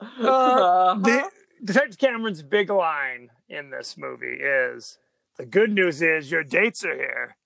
Uh, 0.00 0.94
the, 0.94 1.28
Detective 1.64 1.98
Cameron's 1.98 2.42
big 2.42 2.70
line 2.70 3.30
in 3.48 3.70
this 3.70 3.96
movie 3.98 4.38
is 4.40 4.96
the 5.38 5.44
good 5.44 5.72
news 5.72 6.00
is 6.00 6.30
your 6.30 6.44
dates 6.44 6.84
are 6.84 6.94
here. 6.94 7.36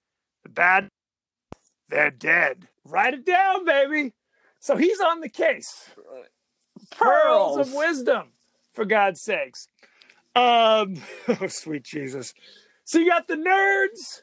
The 0.43 0.51
bad, 0.51 0.89
they're 1.93 2.11
dead. 2.11 2.69
Write 2.85 3.15
it 3.15 3.27
down, 3.27 3.65
baby. 3.65 4.15
So 4.59 4.77
he's 4.77 4.99
on 5.01 5.21
the 5.21 5.29
case. 5.29 5.91
Pearls, 6.91 7.59
of 7.59 7.75
wisdom, 7.75 8.29
for 8.73 8.85
God's 8.85 9.21
sakes. 9.23 9.69
Um, 10.35 11.03
oh, 11.29 11.47
sweet 11.49 11.85
Jesus. 11.85 12.33
So 12.85 12.99
you 12.99 13.09
got 13.09 13.29
the 13.29 13.37
nerds, 13.37 14.23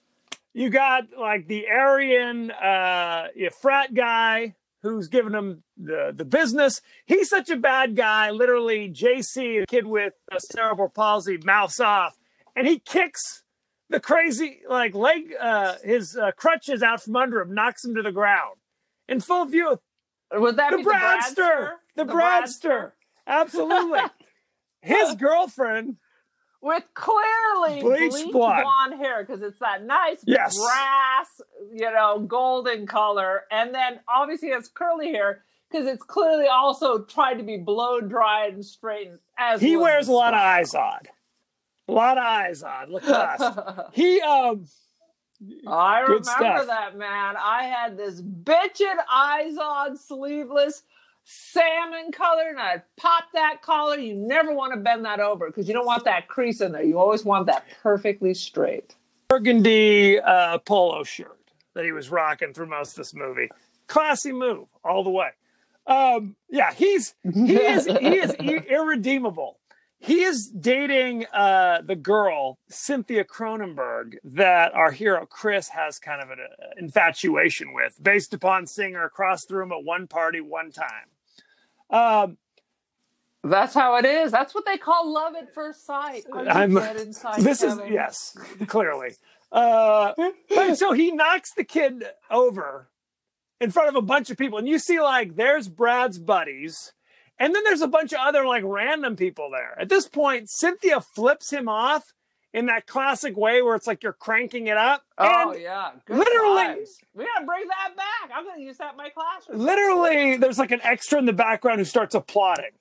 you 0.53 0.69
got 0.69 1.03
like 1.17 1.47
the 1.47 1.67
Aryan 1.67 2.51
uh, 2.51 3.27
frat 3.61 3.93
guy 3.93 4.55
who's 4.81 5.07
giving 5.07 5.33
him 5.33 5.63
the, 5.77 6.11
the 6.13 6.25
business. 6.25 6.81
He's 7.05 7.29
such 7.29 7.49
a 7.49 7.57
bad 7.57 7.95
guy. 7.95 8.31
Literally, 8.31 8.89
JC, 8.89 9.63
a 9.63 9.65
kid 9.67 9.85
with 9.85 10.13
a 10.31 10.39
cerebral 10.39 10.89
palsy, 10.89 11.37
mouths 11.37 11.79
off, 11.79 12.17
and 12.55 12.67
he 12.67 12.79
kicks 12.79 13.43
the 13.89 13.99
crazy 13.99 14.59
like 14.69 14.93
leg, 14.95 15.33
uh, 15.39 15.75
his 15.83 16.15
uh, 16.17 16.31
crutches 16.35 16.81
out 16.83 17.01
from 17.03 17.15
under 17.15 17.41
him, 17.41 17.53
knocks 17.53 17.83
him 17.83 17.95
to 17.95 18.01
the 18.01 18.11
ground 18.11 18.55
in 19.07 19.19
full 19.19 19.45
view. 19.45 19.79
Was 20.31 20.55
that 20.57 20.71
the 20.71 20.77
Bradster? 20.77 21.71
The, 21.95 22.05
The 22.05 22.13
Bradster. 22.13 22.91
Absolutely. 23.25 23.99
his 24.81 25.15
girlfriend. 25.15 25.95
with 26.61 26.83
clearly 26.93 27.81
Bleached 27.81 28.11
bleached, 28.11 28.31
blonde. 28.31 28.63
blonde 28.63 29.01
hair 29.01 29.23
because 29.25 29.41
it's 29.41 29.59
that 29.59 29.83
nice 29.83 30.17
Yes. 30.25 30.57
brass, 30.57 31.41
you 31.73 31.91
know, 31.91 32.19
golden 32.19 32.85
color, 32.85 33.43
and 33.51 33.73
then 33.73 33.99
obviously 34.07 34.49
has 34.49 34.67
curly 34.67 35.11
hair 35.11 35.43
because 35.71 35.87
it's 35.87 36.03
clearly 36.03 36.47
also 36.47 37.03
tried 37.05 37.35
to 37.35 37.43
be 37.43 37.57
blow 37.57 38.01
dried 38.01 38.53
and 38.53 38.65
straightened. 38.65 39.19
As 39.37 39.61
He 39.61 39.77
wears 39.77 40.07
a 40.07 40.11
lot 40.11 40.33
of 40.33 40.39
eyes 40.39 40.73
on. 40.75 40.99
A 41.89 41.91
lot 41.91 42.17
of 42.17 42.23
eyes 42.23 42.61
on. 42.63 42.91
Look 42.91 43.03
at 43.07 43.41
us. 43.41 43.85
He 43.93 44.21
um 44.21 44.65
I 45.65 46.01
remember 46.01 46.21
stuff. 46.21 46.67
that 46.67 46.97
man. 46.97 47.35
I 47.37 47.63
had 47.63 47.97
this 47.97 48.21
bitchin' 48.21 48.97
eyes 49.11 49.57
on 49.57 49.97
sleeveless 49.97 50.83
salmon 51.23 52.11
color, 52.11 52.49
and 52.49 52.59
I 52.59 52.83
popped 52.97 53.33
that 53.33 53.61
collar. 53.61 53.97
You 53.97 54.15
never 54.15 54.53
want 54.53 54.73
to 54.73 54.79
bend 54.79 55.05
that 55.05 55.19
over 55.19 55.47
because 55.47 55.67
you 55.67 55.73
don't 55.73 55.85
want 55.85 56.03
that 56.05 56.27
crease 56.27 56.59
in 56.61 56.71
there. 56.73 56.83
You 56.83 56.99
always 56.99 57.23
want 57.23 57.45
that 57.47 57.65
perfectly 57.81 58.33
straight. 58.33 58.95
burgundy 59.29 60.19
uh, 60.19 60.57
polo 60.59 61.03
shirt 61.03 61.39
that 61.73 61.85
he 61.85 61.91
was 61.91 62.09
rocking 62.09 62.53
through 62.53 62.67
most 62.67 62.91
of 62.91 62.95
this 62.97 63.13
movie. 63.13 63.49
Classy 63.87 64.31
move 64.31 64.67
all 64.83 65.03
the 65.03 65.09
way. 65.09 65.29
Um, 65.87 66.35
yeah, 66.49 66.73
he's 66.73 67.15
he 67.33 67.55
is 67.55 67.85
he 67.85 68.17
is 68.17 68.33
irredeemable. 68.69 69.58
He 69.99 70.23
is 70.23 70.47
dating 70.47 71.25
uh, 71.33 71.81
the 71.81 71.95
girl 71.95 72.57
Cynthia 72.69 73.25
Cronenberg 73.25 74.15
that 74.23 74.73
our 74.73 74.91
hero 74.91 75.25
Chris 75.25 75.67
has 75.69 75.99
kind 75.99 76.21
of 76.21 76.29
an 76.29 76.39
uh, 76.39 76.65
infatuation 76.77 77.73
with, 77.73 78.01
based 78.01 78.33
upon 78.33 78.65
seeing 78.65 78.93
her 78.93 79.03
across 79.03 79.45
the 79.45 79.55
room 79.55 79.71
at 79.73 79.83
one 79.83 80.07
party 80.07 80.39
one 80.39 80.71
time. 80.71 81.07
Um, 81.89 82.37
That's 83.43 83.73
how 83.73 83.97
it 83.97 84.05
is. 84.05 84.31
That's 84.31 84.55
what 84.55 84.65
they 84.65 84.77
call 84.77 85.11
love 85.11 85.35
at 85.35 85.53
first 85.53 85.85
sight. 85.85 86.23
I'm- 86.33 86.73
dead 86.75 86.97
inside, 86.97 87.41
this 87.41 87.61
is 87.61 87.77
yes, 87.89 88.37
clearly. 88.67 89.11
Uh, 89.51 90.13
but 90.49 90.75
so 90.77 90.93
he 90.93 91.11
knocks 91.11 91.53
the 91.53 91.63
kid 91.63 92.03
over 92.29 92.87
in 93.59 93.71
front 93.71 93.89
of 93.89 93.95
a 93.95 94.01
bunch 94.01 94.29
of 94.29 94.37
people, 94.37 94.59
and 94.59 94.67
you 94.67 94.79
see 94.79 95.01
like 95.01 95.35
there's 95.35 95.67
Brad's 95.67 96.19
buddies, 96.19 96.93
and 97.39 97.55
then 97.55 97.63
there's 97.63 97.81
a 97.81 97.87
bunch 97.87 98.13
of 98.13 98.19
other 98.19 98.45
like 98.45 98.63
random 98.65 99.15
people 99.15 99.49
there. 99.51 99.75
At 99.79 99.89
this 99.89 100.07
point, 100.07 100.49
Cynthia 100.49 101.01
flips 101.01 101.51
him 101.51 101.67
off 101.69 102.13
in 102.53 102.65
that 102.65 102.87
classic 102.87 103.37
way 103.37 103.61
where 103.61 103.75
it's 103.75 103.85
like 103.87 104.01
you're 104.01 104.11
cranking 104.13 104.67
it 104.67 104.77
up, 104.77 105.03
Oh 105.19 105.51
and 105.51 105.61
yeah, 105.61 105.91
Good 106.05 106.17
literally- 106.17 106.63
times. 106.63 106.97
we 107.13 107.23
gotta 107.25 107.45
bring 107.45 107.67
that 107.67 107.95
back. 107.95 108.31
I'm 108.35 108.43
gonna 108.45 108.61
use 108.61 108.77
that 108.77 108.91
in 108.93 108.97
my 108.97 109.09
classroom. 109.09 109.59
literally 109.59 110.35
there's 110.37 110.57
like 110.57 110.71
an 110.71 110.81
extra 110.83 111.19
in 111.19 111.25
the 111.25 111.33
background 111.33 111.77
who 111.79 111.85
starts 111.85 112.15
applauding. 112.15 112.71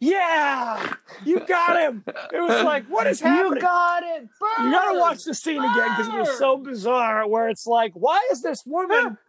Yeah, 0.00 0.94
you 1.24 1.40
got 1.40 1.78
him. 1.78 2.04
It 2.06 2.40
was 2.40 2.62
like, 2.64 2.86
what 2.86 3.06
is 3.06 3.20
happening? 3.20 3.56
You 3.56 3.60
got 3.60 4.02
it. 4.02 4.28
You 4.60 4.70
gotta 4.70 4.98
watch 4.98 5.24
the 5.24 5.34
scene 5.34 5.58
again 5.62 5.90
because 5.96 6.08
it 6.08 6.14
was 6.14 6.38
so 6.38 6.56
bizarre. 6.56 7.26
Where 7.28 7.48
it's 7.48 7.66
like, 7.66 7.92
why 7.94 8.20
is 8.30 8.42
this 8.42 8.64
woman? 8.64 9.18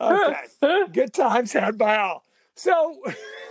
Okay, 0.00 0.84
good 0.92 1.12
times 1.12 1.52
had 1.52 1.76
by 1.78 1.96
all. 1.98 2.24
So, 2.54 3.00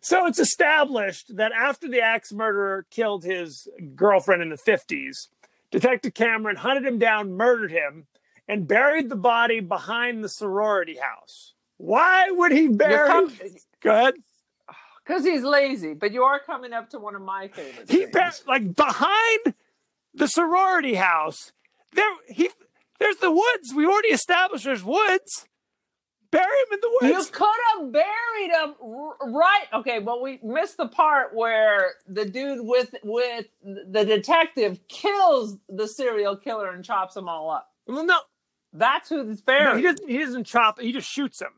so 0.00 0.26
it's 0.26 0.38
established 0.38 1.36
that 1.36 1.52
after 1.52 1.88
the 1.88 2.00
axe 2.00 2.32
murderer 2.32 2.86
killed 2.90 3.24
his 3.24 3.68
girlfriend 3.94 4.42
in 4.42 4.50
the 4.50 4.56
fifties, 4.56 5.28
Detective 5.70 6.14
Cameron 6.14 6.56
hunted 6.56 6.84
him 6.84 6.98
down, 6.98 7.32
murdered 7.32 7.70
him, 7.70 8.06
and 8.48 8.68
buried 8.68 9.08
the 9.08 9.16
body 9.16 9.60
behind 9.60 10.22
the 10.22 10.28
sorority 10.28 10.98
house. 10.98 11.54
Why 11.78 12.30
would 12.30 12.52
he 12.52 12.68
bury? 12.68 13.28
Go 13.80 13.90
ahead. 13.90 14.14
Because 15.04 15.24
he's 15.24 15.42
lazy, 15.42 15.94
but 15.94 16.12
you 16.12 16.22
are 16.22 16.38
coming 16.38 16.72
up 16.72 16.90
to 16.90 17.00
one 17.00 17.16
of 17.16 17.22
my 17.22 17.48
favorite. 17.48 17.90
He 17.90 18.06
things. 18.06 18.12
bur- 18.12 18.30
like 18.46 18.76
behind 18.76 19.54
the 20.14 20.28
sorority 20.28 20.94
house. 20.94 21.50
There, 21.92 22.08
he 22.28 22.50
there's 23.00 23.16
the 23.16 23.32
woods. 23.32 23.74
We 23.74 23.84
already 23.84 24.10
established 24.10 24.62
there's 24.64 24.84
woods. 24.84 25.48
Bury 26.32 26.44
him 26.44 26.72
in 26.72 26.80
the 26.80 26.98
woods. 27.02 27.26
You 27.28 27.32
could 27.32 27.60
have 27.74 27.92
buried 27.92 28.50
him 28.50 29.34
right. 29.34 29.66
Okay, 29.74 29.98
but 29.98 30.22
we 30.22 30.40
missed 30.42 30.78
the 30.78 30.88
part 30.88 31.34
where 31.34 31.92
the 32.08 32.24
dude 32.24 32.60
with 32.66 32.94
with 33.04 33.46
the 33.62 34.04
detective 34.04 34.80
kills 34.88 35.58
the 35.68 35.86
serial 35.86 36.34
killer 36.36 36.72
and 36.72 36.82
chops 36.82 37.14
them 37.14 37.28
all 37.28 37.50
up. 37.50 37.68
well, 37.86 38.04
no, 38.06 38.18
That's 38.72 39.10
who's 39.10 39.38
no, 39.38 39.42
buried. 39.46 39.76
he 39.76 39.82
doesn't. 39.82 40.08
He 40.08 40.18
doesn't 40.18 40.44
chop. 40.44 40.80
He 40.80 40.90
just 40.92 41.08
shoots 41.08 41.40
him. 41.40 41.52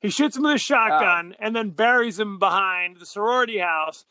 He 0.00 0.10
shoots 0.10 0.36
him 0.36 0.42
with 0.42 0.52
a 0.52 0.54
oh. 0.54 0.58
shotgun 0.58 1.36
and 1.38 1.54
then 1.54 1.70
buries 1.70 2.18
him 2.18 2.38
behind 2.40 2.96
the 2.96 3.06
sorority 3.06 3.58
house. 3.58 4.06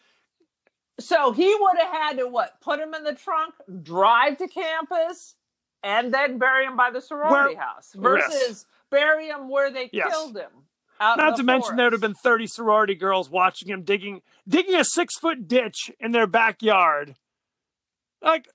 so 0.99 1.33
he 1.33 1.53
would 1.59 1.77
have 1.77 1.91
had 1.91 2.17
to 2.19 2.27
what? 2.27 2.61
Put 2.61 2.79
him 2.79 2.93
in 2.93 3.03
the 3.03 3.15
trunk, 3.15 3.53
drive 3.83 4.37
to 4.37 4.47
campus, 4.47 5.35
and 5.83 6.13
then 6.13 6.37
bury 6.37 6.65
him 6.65 6.77
by 6.77 6.89
the 6.89 7.01
sorority 7.01 7.55
Where- 7.55 7.63
house 7.63 7.91
versus 7.95 8.65
bury 8.89 9.27
him 9.27 9.49
where 9.49 9.71
they 9.71 9.89
Yes. 9.91 10.09
killed 10.11 10.37
him. 10.37 10.51
Not 10.99 11.37
to 11.37 11.43
mention 11.43 11.77
there 11.77 11.85
would 11.85 11.93
have 11.93 12.01
been 12.01 12.13
thirty 12.23 12.45
sorority 12.47 12.93
girls 12.95 13.29
watching 13.29 13.69
him 13.69 13.83
digging 13.83 14.21
digging 14.47 14.75
a 14.75 14.83
six 14.83 15.17
foot 15.17 15.47
ditch 15.47 15.89
in 15.99 16.11
their 16.11 16.27
backyard. 16.27 17.15
Like, 18.21 18.49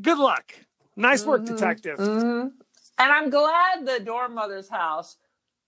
good 0.00 0.18
luck. 0.18 0.54
Nice 0.94 1.24
work, 1.24 1.42
Mhm, 1.42 1.46
detective. 1.46 1.98
mhm. 1.98 2.52
And 2.98 3.12
I'm 3.12 3.30
glad 3.30 3.86
the 3.86 4.00
dorm 4.00 4.34
mother's 4.34 4.68
house, 4.68 5.16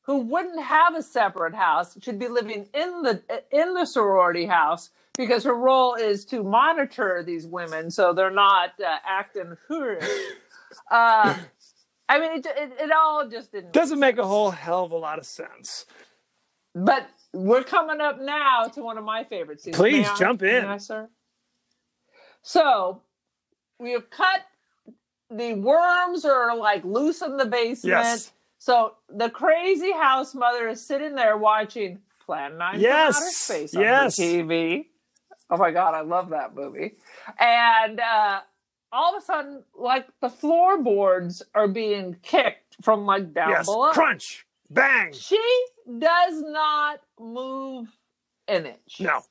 who 0.03 0.19
wouldn't 0.19 0.63
have 0.63 0.95
a 0.95 1.03
separate 1.03 1.55
house, 1.55 1.97
should 2.03 2.19
be 2.19 2.29
living 2.29 2.69
in 2.75 3.03
the 3.03 3.23
in 3.51 3.73
the 3.75 3.87
sorority 3.87 4.47
house 4.47 4.91
because 5.17 5.45
her 5.45 5.55
role 5.55 5.95
is 5.95 6.25
to 6.27 6.43
monitor 6.43 7.23
these 7.23 7.47
women 7.47 7.91
so 7.91 8.13
they're 8.13 8.31
not 8.31 8.79
uh, 8.81 8.99
acting 9.05 9.57
foolish. 9.67 10.05
Uh, 10.91 11.35
I 12.09 12.19
mean, 12.21 12.33
it, 12.39 12.47
it, 12.47 12.73
it 12.81 12.91
all 12.93 13.29
just 13.29 13.53
didn't 13.53 13.73
Doesn't 13.73 13.99
make 14.01 14.15
a 14.15 14.19
sense. 14.19 14.27
whole 14.29 14.51
hell 14.51 14.85
of 14.85 14.93
a 14.93 14.97
lot 14.97 15.19
of 15.19 15.27
sense. 15.27 15.85
But 16.75 17.09
we're 17.33 17.65
coming 17.65 18.01
up 18.01 18.21
now 18.21 18.65
to 18.75 18.83
one 18.83 18.99
of 18.99 19.05
my 19.05 19.25
favorite 19.25 19.61
scenes. 19.61 19.77
Please, 19.77 20.07
May 20.07 20.13
I? 20.13 20.17
jump 20.17 20.43
in. 20.43 20.65
I, 20.65 20.77
sir? 20.79 21.09
So 22.43 23.03
we 23.79 23.93
have 23.93 24.11
cut 24.11 24.41
the 25.31 25.55
worms 25.55 26.25
are 26.25 26.57
like 26.57 26.85
loose 26.85 27.21
in 27.21 27.37
the 27.37 27.45
basement. 27.47 27.85
Yes. 27.85 28.33
So 28.59 28.95
the 29.15 29.29
crazy 29.31 29.93
house 29.93 30.35
mother 30.35 30.69
is 30.69 30.85
sitting 30.85 31.15
there 31.15 31.37
watching 31.37 32.01
Plan 32.25 32.59
9 32.59 32.81
Yes, 32.81 33.17
from 33.17 33.23
Outer 33.25 33.33
Space 33.33 33.75
on 33.75 33.83
yes. 33.83 34.17
the 34.17 34.23
TV. 34.43 34.85
Oh 35.51 35.57
my 35.57 35.71
god, 35.71 35.95
I 35.95 36.01
love 36.01 36.31
that 36.31 36.55
movie. 36.55 36.93
And 37.39 38.01
uh, 38.01 38.41
all 38.93 39.17
of 39.17 39.23
a 39.23 39.25
sudden, 39.25 39.63
like 39.75 40.07
the 40.21 40.29
floorboards 40.29 41.43
are 41.55 41.69
being 41.69 42.17
kicked 42.23 42.77
from 42.83 43.07
like 43.07 43.33
down 43.35 43.51
yes. 43.51 43.67
below. 43.67 43.91
Crunch. 43.93 44.47
Bang. 44.71 45.13
She 45.13 45.43
does 45.99 46.43
not 46.43 47.01
move 47.19 47.89
an 48.47 48.67
inch. 48.67 49.01
No. 49.01 49.23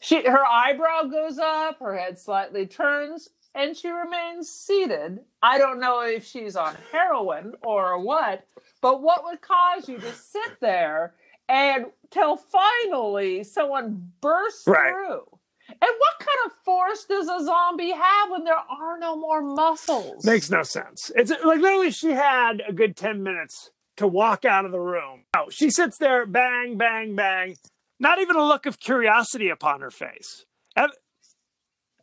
She 0.00 0.22
her 0.24 0.44
eyebrow 0.46 1.04
goes 1.04 1.38
up, 1.38 1.80
her 1.80 1.96
head 1.96 2.18
slightly 2.18 2.66
turns, 2.66 3.30
and 3.54 3.76
she 3.76 3.88
remains 3.90 4.48
seated. 4.48 5.18
I 5.42 5.58
don't 5.58 5.80
know 5.80 6.00
if 6.02 6.24
she's 6.24 6.54
on 6.54 6.76
heroin 6.92 7.54
or 7.64 7.98
what, 7.98 8.44
but 8.80 9.02
what 9.02 9.24
would 9.24 9.40
cause 9.40 9.88
you 9.88 9.98
to 9.98 10.12
sit 10.12 10.60
there 10.60 11.14
and 11.48 11.86
till 12.10 12.36
finally 12.36 13.42
someone 13.42 14.12
bursts 14.20 14.66
Right. 14.68 14.92
through? 14.92 15.37
And 15.80 15.90
what 15.98 16.18
kind 16.18 16.38
of 16.46 16.52
force 16.64 17.04
does 17.04 17.28
a 17.28 17.44
zombie 17.44 17.92
have 17.92 18.30
when 18.30 18.44
there 18.44 18.54
are 18.56 18.98
no 18.98 19.16
more 19.16 19.42
muscles? 19.42 20.24
Makes 20.24 20.50
no 20.50 20.62
sense. 20.62 21.10
It's 21.14 21.30
like 21.30 21.60
literally 21.60 21.90
she 21.90 22.10
had 22.10 22.62
a 22.66 22.72
good 22.72 22.96
10 22.96 23.22
minutes 23.22 23.70
to 23.96 24.06
walk 24.06 24.44
out 24.44 24.64
of 24.64 24.72
the 24.72 24.80
room. 24.80 25.24
Oh, 25.36 25.46
she 25.50 25.70
sits 25.70 25.98
there, 25.98 26.26
bang, 26.26 26.76
bang, 26.76 27.14
bang. 27.14 27.56
Not 28.00 28.20
even 28.20 28.36
a 28.36 28.44
look 28.44 28.66
of 28.66 28.78
curiosity 28.80 29.48
upon 29.50 29.80
her 29.80 29.90
face. 29.90 30.44
Ev- 30.76 30.90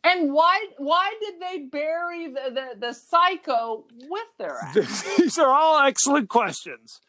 And 0.04 0.32
why 0.32 0.66
why 0.78 1.14
did 1.20 1.34
they 1.40 1.58
bury 1.64 2.28
the, 2.28 2.50
the, 2.54 2.66
the 2.86 2.92
psycho 2.92 3.84
with 4.08 4.28
their 4.38 4.56
ass? 4.62 5.16
These 5.16 5.38
are 5.38 5.48
all 5.50 5.80
excellent 5.86 6.28
questions. 6.28 7.00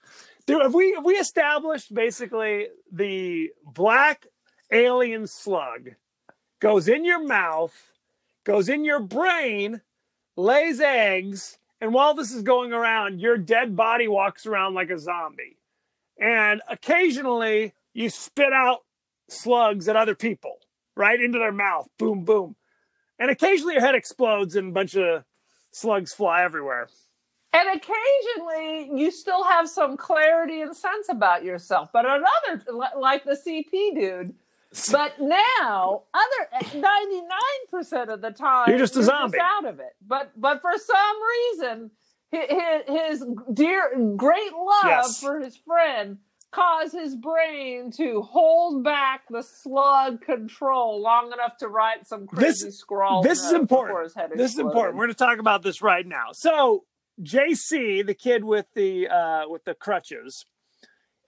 Have 0.47 0.73
we 0.73 0.93
have 0.93 1.05
we 1.05 1.15
established 1.15 1.93
basically 1.93 2.67
the 2.91 3.49
black 3.65 4.25
alien 4.71 5.27
slug 5.27 5.89
goes 6.59 6.87
in 6.87 7.05
your 7.05 7.25
mouth, 7.25 7.91
goes 8.43 8.69
in 8.69 8.83
your 8.83 8.99
brain, 8.99 9.81
lays 10.35 10.79
eggs, 10.79 11.57
and 11.79 11.93
while 11.93 12.13
this 12.13 12.33
is 12.33 12.41
going 12.41 12.73
around, 12.73 13.21
your 13.21 13.37
dead 13.37 13.75
body 13.75 14.07
walks 14.07 14.45
around 14.45 14.73
like 14.73 14.89
a 14.89 14.97
zombie. 14.97 15.57
And 16.19 16.61
occasionally 16.67 17.73
you 17.93 18.09
spit 18.09 18.51
out 18.51 18.79
slugs 19.29 19.87
at 19.87 19.95
other 19.95 20.15
people, 20.15 20.57
right 20.95 21.19
into 21.19 21.37
their 21.37 21.51
mouth. 21.51 21.87
Boom, 21.99 22.23
boom. 22.25 22.55
And 23.19 23.29
occasionally 23.29 23.73
your 23.73 23.85
head 23.85 23.95
explodes 23.95 24.55
and 24.55 24.69
a 24.69 24.71
bunch 24.71 24.95
of 24.95 25.23
slugs 25.71 26.13
fly 26.13 26.43
everywhere. 26.43 26.89
And 27.53 27.69
occasionally 27.69 28.99
you 28.99 29.11
still 29.11 29.43
have 29.43 29.69
some 29.69 29.97
clarity 29.97 30.61
and 30.61 30.75
sense 30.75 31.07
about 31.09 31.43
yourself. 31.43 31.89
But 31.93 32.05
another, 32.05 32.63
like 32.97 33.23
the 33.23 33.37
CP 33.37 33.99
dude, 33.99 34.33
but 34.91 35.19
now 35.19 36.03
other 36.13 36.65
99% 37.81 38.13
of 38.13 38.21
the 38.21 38.31
time 38.31 38.69
You're 38.69 38.79
just 38.79 38.95
a 38.97 39.03
zombie. 39.03 39.37
out 39.39 39.65
of 39.65 39.79
it. 39.79 39.95
But 40.05 40.31
but 40.39 40.61
for 40.61 40.71
some 40.77 41.17
reason 41.61 41.91
his, 42.31 42.81
his 42.87 43.25
dear 43.53 43.91
great 44.15 44.51
love 44.53 44.83
Yes. 44.85 45.19
for 45.21 45.39
his 45.39 45.55
friend 45.57 46.17
caused 46.51 46.93
his 46.93 47.15
brain 47.15 47.91
to 47.91 48.21
hold 48.21 48.83
back 48.83 49.21
the 49.29 49.43
slug 49.43 50.21
control 50.21 51.01
long 51.01 51.31
enough 51.33 51.57
to 51.57 51.67
write 51.67 52.07
some 52.07 52.27
This- 52.33 52.61
crazy 52.61 52.71
scrawl. 52.71 53.21
this 53.21 53.43
is 53.43 53.51
important. 53.53 54.03
his 54.05 54.15
head 54.15 54.31
This 54.35 54.53
is 54.53 54.59
important. 54.59 54.95
We're 54.97 55.05
going 55.05 55.13
to 55.15 55.17
talk 55.17 55.39
about 55.39 55.61
this 55.61 55.81
right 55.81 56.05
now. 56.05 56.27
So, 56.33 56.85
JC, 57.21 58.05
the 58.05 58.13
kid 58.13 58.43
with 58.43 58.65
the 58.75 59.07
uh, 59.07 59.49
with 59.49 59.65
the 59.65 59.73
crutches, 59.73 60.45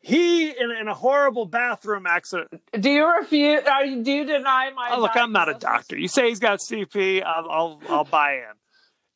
he 0.01 0.49
in, 0.49 0.71
in 0.71 0.87
a 0.87 0.93
horrible 0.93 1.45
bathroom 1.45 2.05
accident. 2.07 2.61
Do 2.79 2.89
you 2.89 3.05
refuse? 3.17 3.63
Are 3.65 3.85
you, 3.85 4.03
do 4.03 4.11
you 4.11 4.25
deny 4.25 4.71
my? 4.75 4.91
Oh, 4.93 5.01
look, 5.01 5.15
I'm 5.15 5.31
not 5.31 5.49
a 5.49 5.53
doctor. 5.53 5.97
You 5.97 6.07
say 6.07 6.29
he's 6.29 6.39
got 6.39 6.59
CP, 6.59 7.23
I'll 7.23 7.49
I'll, 7.49 7.81
I'll 7.89 8.03
buy 8.05 8.35
in. 8.35 8.43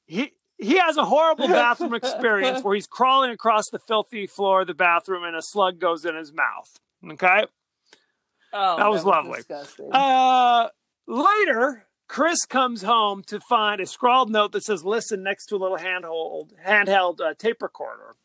He 0.05 0.31
he 0.57 0.77
has 0.77 0.97
a 0.97 1.05
horrible 1.05 1.47
bathroom 1.47 1.93
experience 1.93 2.63
where 2.63 2.75
he's 2.75 2.87
crawling 2.87 3.31
across 3.31 3.65
the 3.71 3.79
filthy 3.79 4.27
floor 4.27 4.61
of 4.61 4.67
the 4.67 4.73
bathroom 4.73 5.23
and 5.23 5.35
a 5.35 5.41
slug 5.41 5.79
goes 5.79 6.05
in 6.05 6.15
his 6.15 6.31
mouth. 6.33 6.69
Okay. 7.13 7.45
Oh, 8.53 8.77
That 8.77 8.89
was 8.91 9.03
lovely. 9.03 9.37
disgusting. 9.37 9.89
Uh, 9.91 10.67
later, 11.07 11.87
Chris 12.07 12.45
comes 12.45 12.83
home 12.83 13.23
to 13.27 13.39
find 13.39 13.81
a 13.81 13.85
scrawled 13.85 14.29
note 14.29 14.51
that 14.51 14.63
says 14.63 14.83
"Listen" 14.83 15.23
next 15.23 15.47
to 15.47 15.55
a 15.55 15.57
little 15.57 15.77
handheld 15.77 16.51
handheld 16.65 17.19
uh, 17.19 17.33
tape 17.37 17.61
recorder, 17.61 18.15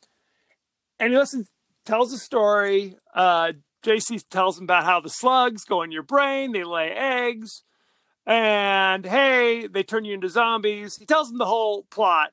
and 1.01 1.13
he 1.13 1.19
listens, 1.19 1.49
tells 1.89 2.13
a 2.13 2.19
story. 2.19 2.97
Uh, 3.15 3.53
JC 3.85 4.23
tells 4.29 4.59
him 4.59 4.65
about 4.65 4.85
how 4.85 5.01
the 5.01 5.09
slugs 5.11 5.65
go 5.65 5.83
in 5.83 5.91
your 5.91 6.03
brain, 6.03 6.53
they 6.53 6.65
lay 6.65 6.91
eggs, 6.91 7.63
and 8.27 9.05
hey, 9.07 9.67
they 9.67 9.83
turn 9.83 10.05
you 10.05 10.15
into 10.15 10.29
zombies. 10.29 10.97
He 10.97 11.07
tells 11.07 11.31
him 11.31 11.39
the 11.39 11.47
whole 11.47 11.85
plot. 11.91 12.31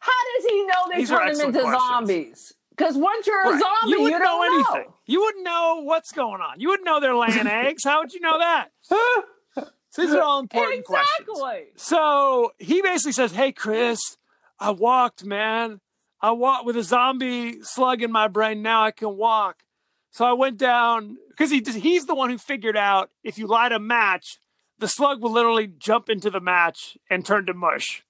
How 0.00 0.10
does 0.36 0.50
he 0.50 0.64
know 0.64 0.72
they 0.90 0.96
These 0.98 1.08
turn 1.10 1.28
him 1.28 1.40
into 1.40 1.60
questions. 1.60 1.82
zombies? 1.88 2.52
Because 2.70 2.96
once 2.96 3.26
you're 3.26 3.40
a 3.42 3.50
Right. 3.50 3.60
zombie, 3.60 3.90
you 3.90 3.96
you, 3.98 4.02
wouldn't 4.02 4.22
don't 4.22 4.40
know 4.52 4.74
anything. 4.74 4.92
You 5.06 5.20
wouldn't 5.20 5.44
know 5.44 5.80
what's 5.84 6.10
going 6.10 6.40
on. 6.40 6.58
You 6.58 6.68
wouldn't 6.70 6.86
know 6.86 6.98
they're 7.00 7.14
laying 7.14 7.46
eggs. 7.46 7.84
How 7.84 8.00
would 8.00 8.12
you 8.12 8.20
know 8.20 8.38
that? 8.38 8.70
So 8.82 10.02
these 10.02 10.14
are 10.14 10.22
all 10.22 10.40
important 10.40 10.84
questions. 10.86 11.28
Exactly. 11.28 11.64
So 11.76 12.52
he 12.58 12.80
basically 12.82 13.12
says, 13.12 13.32
Hey, 13.32 13.52
Chris, 13.52 14.16
I 14.58 14.70
walked, 14.70 15.22
man. 15.24 15.80
I 16.22 16.30
walked 16.30 16.64
with 16.64 16.76
a 16.76 16.82
zombie 16.84 17.62
slug 17.62 18.00
in 18.02 18.12
my 18.12 18.28
brain. 18.28 18.62
Now 18.62 18.84
I 18.84 18.92
can 18.92 19.16
walk. 19.16 19.64
So 20.12 20.24
I 20.24 20.32
went 20.32 20.56
down 20.58 21.16
because 21.30 21.50
he, 21.50 21.60
he's 21.80 22.06
the 22.06 22.14
one 22.14 22.30
who 22.30 22.38
figured 22.38 22.76
out 22.76 23.10
if 23.24 23.38
you 23.38 23.46
light 23.46 23.72
a 23.72 23.78
match, 23.80 24.38
the 24.78 24.86
slug 24.88 25.20
will 25.22 25.32
literally 25.32 25.66
jump 25.66 26.08
into 26.08 26.30
the 26.30 26.40
match 26.40 26.96
and 27.10 27.24
turn 27.24 27.46
to 27.46 27.54
mush. 27.54 28.04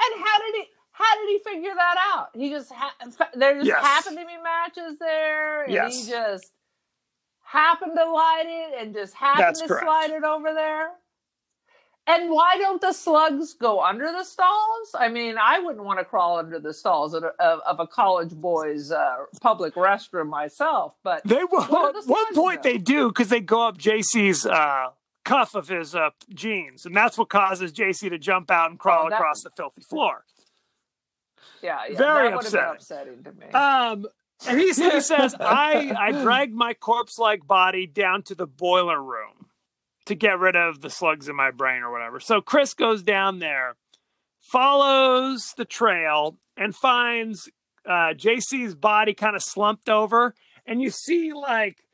And 0.00 0.24
how 0.24 0.38
did 0.38 0.54
he? 0.54 0.64
How 0.92 1.16
did 1.16 1.28
he 1.28 1.38
figure 1.54 1.74
that 1.76 1.96
out? 2.14 2.28
He 2.34 2.50
just 2.50 2.72
ha- 2.72 2.94
there 3.34 3.54
just 3.54 3.66
Yes. 3.66 3.84
happened 3.84 4.16
to 4.18 4.24
be 4.26 4.36
matches 4.42 4.98
there, 4.98 5.62
and 5.64 5.72
Yes. 5.72 6.04
he 6.06 6.10
just 6.10 6.50
happened 7.44 7.92
to 7.96 8.04
light 8.10 8.44
it 8.46 8.80
and 8.82 8.94
just 8.94 9.14
happened 9.14 9.44
That's 9.46 9.60
to 9.62 9.68
correct. 9.68 9.84
slide 9.84 10.10
it 10.10 10.24
over 10.24 10.52
there. 10.54 10.90
And 12.10 12.30
why 12.30 12.56
don't 12.56 12.80
the 12.80 12.94
slugs 12.94 13.52
go 13.52 13.82
under 13.82 14.10
the 14.10 14.24
stalls? 14.24 14.90
I 14.98 15.10
mean, 15.10 15.36
I 15.38 15.58
wouldn't 15.58 15.84
want 15.84 15.98
to 15.98 16.06
crawl 16.06 16.38
under 16.38 16.58
the 16.58 16.72
stalls 16.72 17.12
of, 17.12 17.22
of, 17.38 17.60
of 17.66 17.80
a 17.80 17.86
college 17.86 18.30
boy's 18.30 18.90
uh, 18.90 19.16
public 19.42 19.74
restroom 19.74 20.28
myself, 20.30 20.94
but 21.04 21.20
They 21.26 21.44
will, 21.44 21.64
Where 21.64 21.92
do 21.92 21.98
at 21.98 22.04
the 22.06 22.10
one 22.10 22.34
point 22.34 22.62
go? 22.62 22.70
they 22.70 22.78
do 22.78 23.08
because 23.08 23.28
they 23.28 23.40
go 23.40 23.68
up 23.68 23.76
JC's 23.76 24.46
uh, 24.46 24.86
cuff 25.26 25.54
of 25.54 25.68
his 25.68 25.94
uh, 25.94 26.08
jeans, 26.32 26.86
and 26.86 26.96
that's 26.96 27.18
what 27.18 27.28
causes 27.28 27.72
JC 27.72 28.08
to 28.08 28.18
jump 28.18 28.50
out 28.50 28.70
and 28.70 28.78
crawl 28.78 29.04
Oh, 29.04 29.14
across 29.14 29.42
the 29.42 29.50
filthy 29.50 29.82
floor. 29.82 30.24
yeah, 31.62 31.80
yeah 31.90 31.98
Very 31.98 32.30
that 32.30 32.36
would 32.36 32.50
been 32.50 32.60
upsetting. 32.60 33.18
upsetting 33.18 33.24
to 33.24 33.32
me. 33.32 33.46
Um, 33.52 34.06
and 34.48 34.58
he, 34.58 34.68
he 34.68 35.00
says, 35.02 35.34
I, 35.40 35.94
I 35.98 36.12
dragged 36.22 36.54
my 36.54 36.72
corpse 36.72 37.18
like 37.18 37.46
body 37.46 37.86
down 37.86 38.22
to 38.24 38.34
the 38.34 38.46
boiler 38.46 39.02
room 39.02 39.37
to 40.08 40.14
get 40.14 40.38
rid 40.38 40.56
of 40.56 40.80
the 40.80 40.90
slugs 40.90 41.28
in 41.28 41.36
my 41.36 41.50
brain 41.50 41.82
or 41.82 41.92
whatever. 41.92 42.18
So 42.18 42.40
Chris 42.40 42.74
goes 42.74 43.02
down 43.02 43.38
there, 43.38 43.76
follows 44.40 45.52
the 45.56 45.64
trail, 45.64 46.38
and 46.56 46.74
finds 46.74 47.48
uh, 47.86 48.14
JC's 48.14 48.74
body 48.74 49.14
kind 49.14 49.36
of 49.36 49.42
slumped 49.42 49.88
over. 49.88 50.34
And 50.66 50.82
you 50.82 50.90
see 50.90 51.32
like 51.32 51.84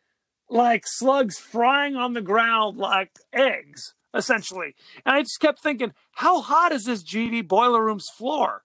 like 0.49 0.85
slugs 0.87 1.39
frying 1.39 1.97
on 1.97 2.13
the 2.13 2.23
ground 2.23 2.77
like 2.77 3.11
eggs, 3.33 3.95
essentially. 4.15 4.75
And 5.05 5.17
I 5.17 5.23
just 5.23 5.41
kept 5.41 5.63
thinking, 5.63 5.93
how 6.13 6.41
hot 6.41 6.73
is 6.73 6.85
this 6.85 7.03
GD 7.03 7.49
boiler 7.49 7.85
room's 7.85 8.09
floor? 8.17 8.63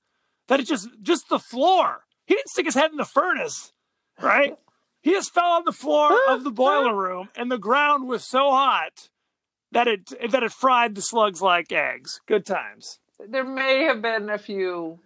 That 0.47 0.59
it 0.59 0.67
just 0.67 0.89
just 1.01 1.29
the 1.29 1.39
floor. 1.39 2.05
He 2.25 2.35
didn't 2.35 2.49
stick 2.49 2.65
his 2.65 2.75
head 2.75 2.91
in 2.91 2.97
the 2.97 3.05
furnace, 3.05 3.73
right? 4.21 4.55
He 5.01 5.11
just 5.11 5.33
fell 5.33 5.51
on 5.51 5.63
the 5.65 5.71
floor 5.71 6.15
of 6.27 6.43
the 6.43 6.51
boiler 6.51 6.95
room, 6.95 7.29
and 7.35 7.51
the 7.51 7.57
ground 7.57 8.07
was 8.07 8.29
so 8.29 8.51
hot 8.51 9.09
that 9.71 9.87
it 9.87 10.31
that 10.31 10.43
it 10.43 10.51
fried 10.51 10.95
the 10.95 11.01
slugs 11.01 11.41
like 11.41 11.71
eggs. 11.71 12.21
Good 12.27 12.45
times. 12.45 12.99
there 13.27 13.43
may 13.43 13.83
have 13.83 14.01
been 14.01 14.29
a 14.29 14.37
few. 14.37 14.99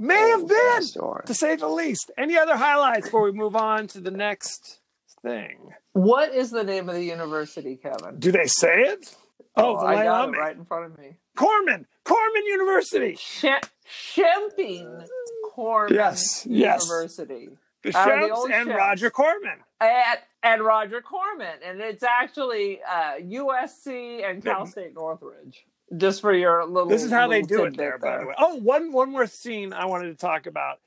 May 0.00 0.14
have 0.30 0.40
holes 0.40 0.42
in 0.42 0.48
the 0.48 1.12
been, 1.16 1.26
to 1.26 1.34
say 1.34 1.56
the 1.56 1.66
least. 1.68 2.12
Any 2.16 2.38
other 2.38 2.56
highlights 2.56 3.06
before 3.06 3.22
we 3.24 3.32
move 3.32 3.56
on 3.56 3.88
to 3.88 4.00
the 4.00 4.12
next 4.12 4.78
thing? 5.22 5.72
What 5.92 6.32
is 6.32 6.50
the 6.50 6.62
name 6.62 6.88
of 6.88 6.94
the 6.94 7.02
university, 7.04 7.74
Kevin? 7.76 8.20
Do 8.20 8.30
they 8.30 8.46
say 8.46 8.82
it? 8.82 9.16
Oh, 9.56 9.80
the 9.80 9.86
I 9.86 10.04
got 10.04 10.28
it 10.28 10.38
right 10.38 10.56
in 10.56 10.64
front 10.64 10.84
of 10.92 10.98
me. 10.98 11.16
Corman, 11.34 11.86
Corman 12.04 12.46
University. 12.46 13.16
Sh- 13.16 13.46
Shemping 13.90 15.04
Corman 15.52 15.94
Yes, 15.96 16.46
yes. 16.48 16.84
University. 16.86 17.48
The 17.82 17.90
of 17.90 18.48
the 18.48 18.54
and. 18.54 18.68
Roger 18.68 19.10
Corman. 19.10 19.58
At, 19.80 20.24
at 20.42 20.62
Roger 20.62 21.00
Corman. 21.00 21.58
And 21.64 21.80
it's 21.80 22.02
actually 22.02 22.80
uh, 22.82 23.14
USC 23.20 24.28
and 24.28 24.42
Cal 24.42 24.66
State 24.66 24.94
Northridge. 24.94 25.64
Just 25.96 26.20
for 26.20 26.34
your 26.34 26.66
little. 26.66 26.88
This 26.88 27.02
is 27.02 27.10
how 27.10 27.28
they 27.28 27.42
do 27.42 27.62
it 27.64 27.70
tidbit 27.70 27.78
there, 27.78 27.98
by 27.98 28.18
the 28.18 28.26
way. 28.26 28.34
Oh, 28.36 28.56
one 28.56 28.92
one 28.92 29.10
more 29.10 29.26
scene 29.26 29.72
I 29.72 29.86
wanted 29.86 30.08
to 30.08 30.16
talk 30.16 30.46
about. 30.46 30.80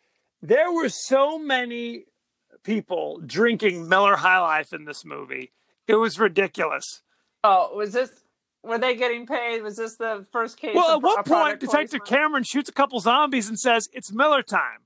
There 0.44 0.72
were 0.72 0.90
so 0.90 1.40
many 1.40 2.06
people 2.64 3.20
drinking 3.26 3.90
Miller 3.90 4.16
High 4.16 4.40
Life 4.40 4.74
in 4.74 4.86
this 4.86 5.04
movie. 5.04 5.54
It 5.88 5.96
was 5.96 6.20
ridiculous. 6.20 7.02
Oh, 7.44 7.76
was 7.76 7.94
this. 7.94 8.12
Were 8.64 8.78
they 8.78 8.96
getting 8.96 9.26
paid? 9.26 9.64
Was 9.64 9.76
this 9.78 9.96
the 9.96 10.26
first 10.32 10.58
case? 10.58 10.76
Well, 10.76 10.98
of 10.98 11.04
at 11.04 11.04
one 11.04 11.24
point, 11.24 11.60
Detective? 11.60 12.02
Cameron 12.06 12.44
shoots 12.44 12.70
a 12.70 12.74
couple 12.74 13.00
zombies 13.00 13.50
and 13.50 13.60
says, 13.60 13.90
It's 13.92 14.12
Miller 14.12 14.44
time. 14.44 14.81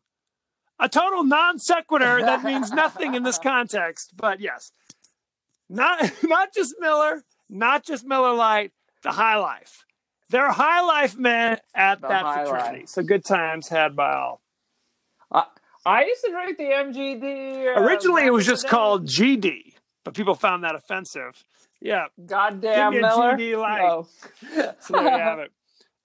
A 0.80 0.90
total 0.90 1.24
non 1.24 1.58
sequitur 1.60 2.22
that 2.26 2.44
means 2.44 2.72
nothing 2.72 3.16
in 3.16 3.24
this 3.24 3.40
context, 3.40 4.14
but 4.16 4.40
yes. 4.40 4.72
Not 5.70 6.12
not 6.24 6.54
just 6.54 6.76
Miller, 6.80 7.24
not 7.50 7.84
just 7.86 8.06
Miller 8.06 8.34
Lite, 8.34 8.72
the 9.04 9.12
High 9.12 9.38
Life. 9.38 9.86
They're 10.30 10.52
High 10.52 10.82
Life 10.82 11.18
men 11.18 11.60
at 11.74 12.02
The 12.02 12.08
that 12.08 12.24
fraternity. 12.46 12.80
Life. 12.82 12.90
So 12.90 13.04
good 13.04 13.24
times 13.26 13.68
had 13.70 13.96
by 13.96 14.14
all. 14.14 14.42
I 15.88 16.06
used 16.06 16.24
to 16.26 16.32
drink 16.32 16.58
the 16.58 16.64
MGD. 16.64 17.78
uh, 17.78 17.82
Originally, 17.84 18.24
it 18.26 18.34
was 18.34 18.44
just 18.44 18.68
called 18.68 19.06
GD, 19.08 19.74
but 20.04 20.16
people 20.16 20.34
found 20.34 20.64
that 20.64 20.74
offensive. 20.74 21.44
Yeah, 21.80 22.06
Goddamn 22.26 22.94
Give 22.94 23.02
me 23.04 23.08
a 23.08 23.12
Miller. 23.12 23.38
GD 23.38 23.62
light. 23.62 23.82
Oh. 23.84 24.08
so 24.80 24.94
there 24.94 25.04
you 25.04 25.10
have 25.10 25.40
it. 25.40 25.52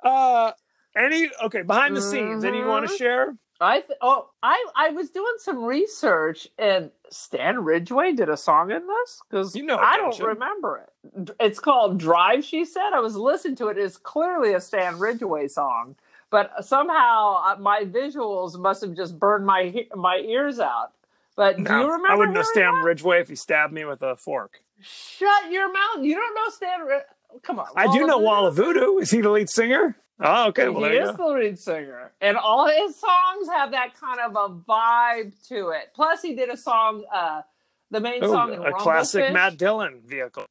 Uh, 0.05 0.53
any 0.95 1.31
okay 1.45 1.63
behind 1.63 1.97
the 1.97 2.03
scenes? 2.03 2.45
Any 2.45 2.59
you 2.59 2.67
want 2.67 2.89
to 2.91 2.95
share? 2.97 3.35
I 3.61 3.81
th- 3.81 3.99
oh 4.01 4.31
I 4.43 4.65
I 4.75 4.89
was 4.91 5.11
doing 5.11 5.35
some 5.39 5.63
research 5.65 6.49
and 6.59 6.91
Stan 7.11 7.63
Ridgway 7.65 8.13
did 8.13 8.29
a 8.29 8.37
song 8.37 8.71
in 8.71 8.87
this 8.87 9.21
because 9.29 9.55
You 9.55 9.65
know 9.65 9.77
I 9.77 9.97
don't 9.99 10.19
remember 10.21 10.79
it. 11.15 11.31
It's 11.39 11.59
called 11.61 11.99
Drive. 11.99 12.45
She 12.45 12.65
said 12.65 12.91
I 12.95 13.01
was 13.01 13.17
listening 13.17 13.57
to 13.57 13.69
it. 13.69 13.77
It's 13.79 13.97
clearly 13.97 14.55
a 14.55 14.61
Stan 14.61 14.99
Ridgway 14.99 15.49
song, 15.49 15.97
but 16.31 16.65
somehow 16.65 17.43
uh, 17.45 17.57
my 17.61 17.85
visuals 17.85 18.59
must 18.59 18.81
have 18.83 18.95
just 18.97 19.19
burned 19.19 19.45
my 19.45 19.87
my 19.95 20.17
ears 20.17 20.59
out. 20.59 20.93
But 21.37 21.57
do 21.59 21.63
No, 21.65 21.81
you 21.81 21.87
remember? 21.87 22.09
I 22.09 22.15
wouldn't 22.17 22.35
know 22.35 22.43
Stan 22.43 22.75
that? 22.75 22.85
Ridgway 22.85 23.21
if 23.21 23.29
he 23.29 23.37
stabbed 23.37 23.73
me 23.73 23.85
with 23.85 24.03
a 24.03 24.17
fork. 24.17 24.61
Shut 24.81 25.51
your 25.51 25.71
mouth! 25.73 26.03
You 26.03 26.15
don't 26.15 26.35
know 26.35 26.49
Stan. 26.49 26.81
Rid- 26.87 27.03
Come 27.43 27.61
on, 27.61 27.67
I 27.77 27.93
do 27.93 28.07
know 28.07 28.19
Wall 28.19 28.47
of 28.47 28.57
Voodoo? 28.57 28.81
Voodoo. 28.81 28.99
Is 28.99 29.11
he 29.11 29.21
the 29.21 29.31
lead 29.31 29.49
singer? 29.49 29.97
Oh, 30.23 30.49
okay. 30.49 30.69
Well, 30.69 30.91
he 30.91 30.97
is 30.97 31.11
go. 31.13 31.33
the 31.33 31.39
lead 31.39 31.59
singer, 31.59 32.13
and 32.21 32.37
all 32.37 32.69
his 32.69 32.95
songs 32.97 33.49
have 33.49 33.71
that 33.71 33.95
kind 33.99 34.21
of 34.21 34.37
a 34.37 34.55
vibe 34.55 35.33
to 35.49 35.71
it. 35.71 35.91
Plus, 35.95 36.21
he 36.21 36.35
did 36.35 36.51
a 36.51 36.57
song, 36.57 37.05
uh, 37.13 37.43
the 37.91 38.01
main 38.01 38.23
Ooh, 38.23 38.29
song 38.29 38.53
a 38.53 38.73
classic 38.73 39.25
Rumblefish. 39.25 39.33
Matt 39.33 39.57
Dillon 39.57 40.03
vehicle. 40.05 40.45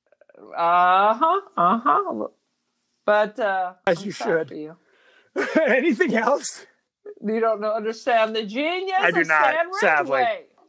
Uh 0.58 1.14
huh. 1.14 1.42
Uh 1.56 1.80
huh. 1.84 2.28
But 3.06 3.40
uh, 3.40 3.74
As 3.86 4.00
I'm 4.00 4.06
you 4.06 4.12
should. 4.12 4.52
You. 4.52 4.76
Anything 5.68 6.16
else? 6.16 6.66
You 7.24 7.40
don't 7.40 7.62
know, 7.62 7.74
understand 7.74 8.36
the 8.36 8.46
genius. 8.46 8.98
I 9.00 9.12
do 9.12 9.22
of 9.22 9.28
not, 9.28 9.56
sadly. 9.80 10.24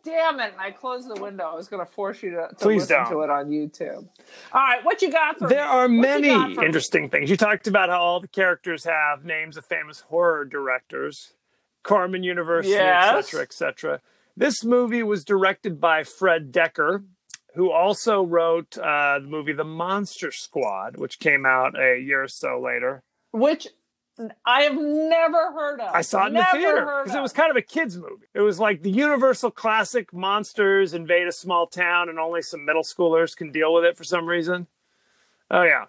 Damn 0.05 0.41
it! 0.41 0.55
I 0.59 0.71
closed 0.71 1.09
the 1.09 1.21
window. 1.21 1.45
I 1.45 1.55
was 1.55 1.69
going 1.69 1.85
to 1.85 1.93
force 1.93 2.23
you 2.23 2.31
to, 2.31 2.49
to 2.49 2.55
Please 2.65 2.83
listen 2.83 2.97
don't. 2.97 3.11
to 3.11 3.21
it 3.23 3.31
on 3.31 3.51
YouTube. 3.51 4.07
All 4.53 4.61
right, 4.63 4.85
what 4.85 5.03
you 5.03 5.11
got 5.13 5.39
for 5.39 5.49
There 5.49 5.59
me? 5.63 5.67
are 5.69 5.89
What 5.89 5.91
many 5.91 6.29
for 6.55 6.61
me? 6.61 6.67
interesting 6.67 7.09
things. 7.11 7.29
You 7.29 7.37
talked 7.37 7.67
about 7.67 7.91
how 7.91 8.01
all 8.01 8.21
the 8.21 8.29
characters 8.29 8.85
have 8.85 9.25
names 9.25 9.57
of 9.57 9.65
famous 9.67 10.01
horror 10.01 10.45
directors, 10.45 11.35
Corman 11.83 12.23
University, 12.23 12.73
Yes. 12.75 13.15
etc., 13.27 13.43
etc. 13.43 14.01
This 14.37 14.65
movie 14.65 15.03
was 15.03 15.25
directed 15.25 15.81
by 15.81 16.03
Fred 16.05 16.51
Dekker, 16.53 17.05
who 17.55 17.71
also 17.71 18.23
wrote 18.23 18.79
uh, 18.79 19.19
the 19.19 19.27
movie 19.27 19.53
The 19.53 19.65
Monster 19.65 20.31
Squad, 20.31 20.97
which 20.97 21.19
came 21.19 21.45
out 21.45 21.79
a 21.79 21.99
year 22.01 22.23
or 22.23 22.29
so 22.29 22.59
later. 22.61 23.03
Which 23.33 23.69
I 24.45 24.63
have 24.63 24.77
never 24.77 25.53
heard 25.53 25.81
of. 25.81 25.95
I 25.95 26.03
saw 26.03 26.25
it 26.25 26.29
in 26.29 26.33
Never 26.35 26.47
the 26.53 26.59
theater 26.59 27.01
because 27.05 27.17
it 27.17 27.23
was 27.23 27.33
kind 27.33 27.51
of 27.51 27.57
a 27.57 27.63
kids 27.63 27.97
movie. 27.97 28.27
It 28.35 28.41
was 28.41 28.59
like 28.59 28.83
the 28.83 28.91
universal 28.91 29.51
classic 29.51 30.13
monsters 30.13 30.95
invade 30.95 31.27
a 31.27 31.33
small 31.33 31.67
town 31.67 32.09
and 32.09 32.19
only 32.19 32.43
some 32.43 32.65
middle 32.65 32.83
schoolers 32.83 33.37
can 33.37 33.51
deal 33.53 33.73
with 33.75 33.85
it 33.85 33.97
for 33.97 34.05
some 34.05 34.27
reason. 34.27 34.67
Oh 35.51 35.63
yeah, 35.63 35.87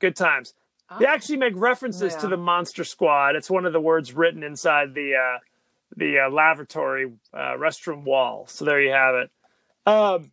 good 0.00 0.16
times. 0.16 0.54
They 0.98 1.06
Oh. 1.06 1.08
actually 1.10 1.36
make 1.36 1.52
references 1.56 2.14
to 2.16 2.22
Yeah. 2.26 2.30
the 2.30 2.36
Monster 2.38 2.84
Squad. 2.84 3.36
It's 3.36 3.50
one 3.50 3.66
of 3.66 3.72
the 3.72 3.80
words 3.80 4.14
written 4.14 4.42
inside 4.42 4.94
the 4.94 5.14
uh, 5.16 5.38
the 5.96 6.20
uh, 6.20 6.30
lavatory 6.30 7.12
uh, 7.32 7.54
restroom 7.56 8.04
wall. 8.04 8.46
So 8.46 8.64
there 8.64 8.80
you 8.80 8.92
have 8.92 9.14
it. 9.14 9.30
Um, 9.86 10.32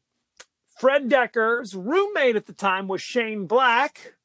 Fred 0.77 1.09
Dekker's 1.09 1.73
roommate 1.75 2.35
at 2.35 2.45
the 2.45 2.53
time 2.53 2.87
was 2.89 3.01
Shane 3.01 3.47
Black, 3.47 4.15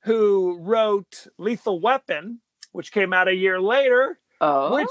who 0.00 0.56
wrote 0.58 1.26
Lethal 1.38 1.80
Weapon, 1.80 2.40
which 2.74 2.92
came 2.92 3.12
out 3.12 3.28
a 3.28 3.34
year 3.34 3.60
later. 3.60 4.18
Oh, 4.40 4.74
Which 4.74 4.88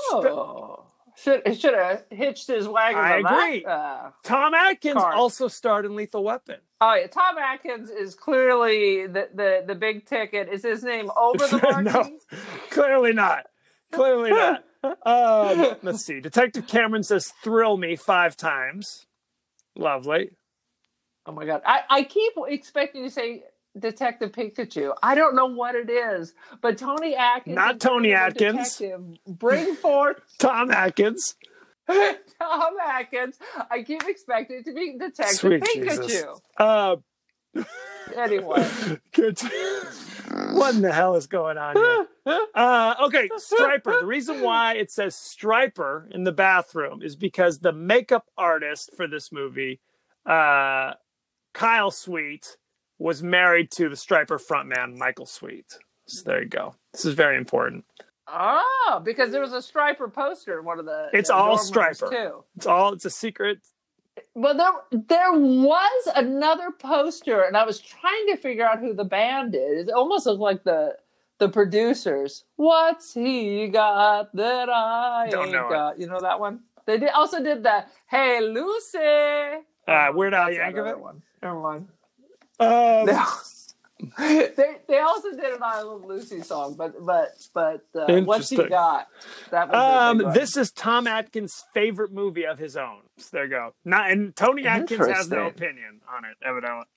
should 1.15 1.43
should 1.59 1.75
have 1.75 2.03
hitched 2.09 2.47
his 2.47 2.67
wagon. 2.67 2.99
I 2.99 3.17
to 3.17 3.23
that, 3.23 3.43
agree. 3.43 3.65
uh, 3.65 4.09
Tom 4.23 4.53
Atkins 4.55 4.95
Card. 4.95 5.13
also 5.15 5.47
starred 5.47 5.85
in 5.85 5.95
Lethal 5.95 6.23
Weapon. 6.23 6.57
oh 6.81 6.93
yeah, 6.95 7.07
Tom 7.07 7.37
Atkins 7.37 7.89
is 7.91 8.15
clearly 8.15 9.05
the 9.05 9.29
the, 9.33 9.63
the 9.67 9.75
big 9.75 10.05
ticket. 10.07 10.49
Is 10.49 10.63
his 10.63 10.83
name 10.83 11.11
over 11.15 11.45
the 11.45 11.57
marquee? 11.83 11.91
no, 11.91 12.17
clearly 12.71 13.13
not. 13.13 13.45
Clearly 13.91 14.31
not. 14.31 14.63
Um, 14.83 15.75
let's 15.83 16.03
see. 16.03 16.19
Detective 16.19 16.67
Cameron 16.67 17.03
says 17.03 17.31
"thrill 17.43 17.77
me" 17.77 17.95
five 17.95 18.35
times. 18.35 19.05
Lovely. 19.75 20.31
Oh 21.27 21.31
my 21.31 21.45
god, 21.45 21.61
I 21.65 21.81
I 21.89 22.03
keep 22.03 22.33
expecting 22.47 23.03
to 23.03 23.11
say 23.11 23.43
Detective 23.77 24.31
Pikachu. 24.31 24.93
I 25.01 25.15
don't 25.15 25.35
know 25.35 25.47
what 25.47 25.75
it 25.75 25.89
is, 25.89 26.33
but 26.61 26.77
Tony 26.77 27.15
Atkins, 27.15 27.55
Not 27.55 27.79
Tony 27.79 28.13
Atkins. 28.13 28.81
Bring 29.27 29.75
forth 29.81 30.17
Tom 30.39 30.71
Atkins. 30.71 31.35
Tom 31.87 32.73
Atkins. 32.85 33.37
I 33.69 33.83
keep 33.83 34.03
expecting 34.07 34.59
it 34.59 34.65
to 34.65 34.73
be 34.73 34.97
Detective 34.97 35.35
Sweet 35.35 35.63
Pikachu. 35.63 36.39
Uh, 36.57 36.95
Anyway, 38.15 38.63
what 40.51 40.75
in 40.75 40.81
the 40.81 40.91
hell 40.91 41.15
is 41.15 41.27
going 41.27 41.57
on 41.57 41.75
here? 41.75 42.07
Uh, 42.53 42.95
okay, 43.03 43.29
Stryper. 43.37 44.01
The 44.01 44.05
reason 44.05 44.41
why 44.41 44.73
it 44.75 44.91
says 44.91 45.15
Stryper 45.15 46.11
in 46.11 46.23
the 46.23 46.31
bathroom 46.31 47.01
is 47.01 47.15
because 47.15 47.59
the 47.59 47.71
makeup 47.71 48.25
artist 48.37 48.91
for 48.95 49.07
this 49.07 49.31
movie, 49.31 49.79
uh, 50.25 50.93
Kyle 51.53 51.91
Sweet, 51.91 52.57
was 53.03 53.21
married 53.21 53.69
to 53.71 53.89
the 53.89 53.95
Stryper 53.95 54.39
frontman 54.41 54.97
Michael 54.97 55.25
Sweet. 55.25 55.77
So 56.07 56.23
there 56.25 56.41
you 56.43 56.47
go. 56.49 56.75
This 56.93 57.03
is 57.05 57.13
very 57.15 57.37
important. 57.37 57.83
oh, 58.27 59.01
because 59.03 59.31
there 59.31 59.41
was 59.41 59.51
a 59.53 59.57
Stryper 59.57 60.11
poster 60.11 60.57
in 60.59 60.65
one 60.65 60.79
of 60.79 60.85
the. 60.85 61.09
It's 61.13 61.29
the 61.29 61.35
all 61.35 61.57
Stryper. 61.57 62.09
too. 62.09 62.43
It's 62.55 62.65
all. 62.65 62.93
It's 62.93 63.05
a 63.05 63.09
secret. 63.09 63.59
Well, 64.35 64.55
there 64.55 65.01
there 65.07 65.33
was 65.33 66.07
another 66.15 66.71
poster, 66.71 67.41
and 67.41 67.57
I 67.57 67.65
was 67.65 67.79
trying 67.79 68.27
to 68.27 68.37
figure 68.37 68.65
out 68.65 68.79
who 68.79 68.93
the 68.93 69.03
band 69.03 69.53
is. 69.55 69.87
It 69.87 69.93
almost 69.93 70.25
looked 70.25 70.39
like 70.39 70.63
the 70.63 70.95
the 71.39 71.49
producers. 71.49 72.45
What's 72.55 73.13
he 73.13 73.67
got 73.67 74.33
that 74.35 74.69
I 74.69 75.27
Don't 75.29 75.45
ain't 75.45 75.51
know 75.53 75.67
it. 75.67 75.71
got? 75.71 75.99
You 75.99 76.07
know 76.07 76.21
that 76.21 76.39
one. 76.39 76.61
They 76.85 76.97
did 76.99 77.09
also 77.09 77.43
did 77.43 77.63
the 77.63 77.85
Hey 78.07 78.39
Lucy. 78.41 78.97
Uh, 79.87 80.11
Weird 80.13 80.33
Al 80.33 80.49
Yankovic. 80.49 80.99
one. 80.99 81.21
Never 81.41 81.59
mind. 81.59 81.87
Um, 82.59 83.05
No. 83.05 83.25
they 84.17 84.49
they 84.87 84.99
also 84.99 85.31
did 85.31 85.53
an 85.53 85.63
I 85.63 85.81
Love 85.81 86.03
Lucy 86.05 86.41
song, 86.41 86.75
but 86.77 86.93
but 87.05 87.29
but 87.53 87.85
uh, 87.95 88.21
what's 88.21 88.49
he 88.49 88.57
got? 88.57 89.07
That 89.51 89.69
was 89.69 89.77
Um, 89.77 90.33
this 90.33 90.57
is 90.57 90.71
Tom 90.71 91.07
Atkins' 91.07 91.63
favorite 91.73 92.11
movie 92.11 92.45
of 92.45 92.59
his 92.59 92.75
own. 92.75 93.01
So 93.17 93.29
there 93.31 93.45
you 93.45 93.49
go. 93.51 93.73
Not 93.85 94.11
and 94.11 94.35
Tony 94.35 94.65
Atkins 94.65 95.07
has 95.07 95.29
no 95.29 95.47
opinion 95.47 96.01
on 96.13 96.25
it, 96.25 96.37
evidently. 96.45 96.87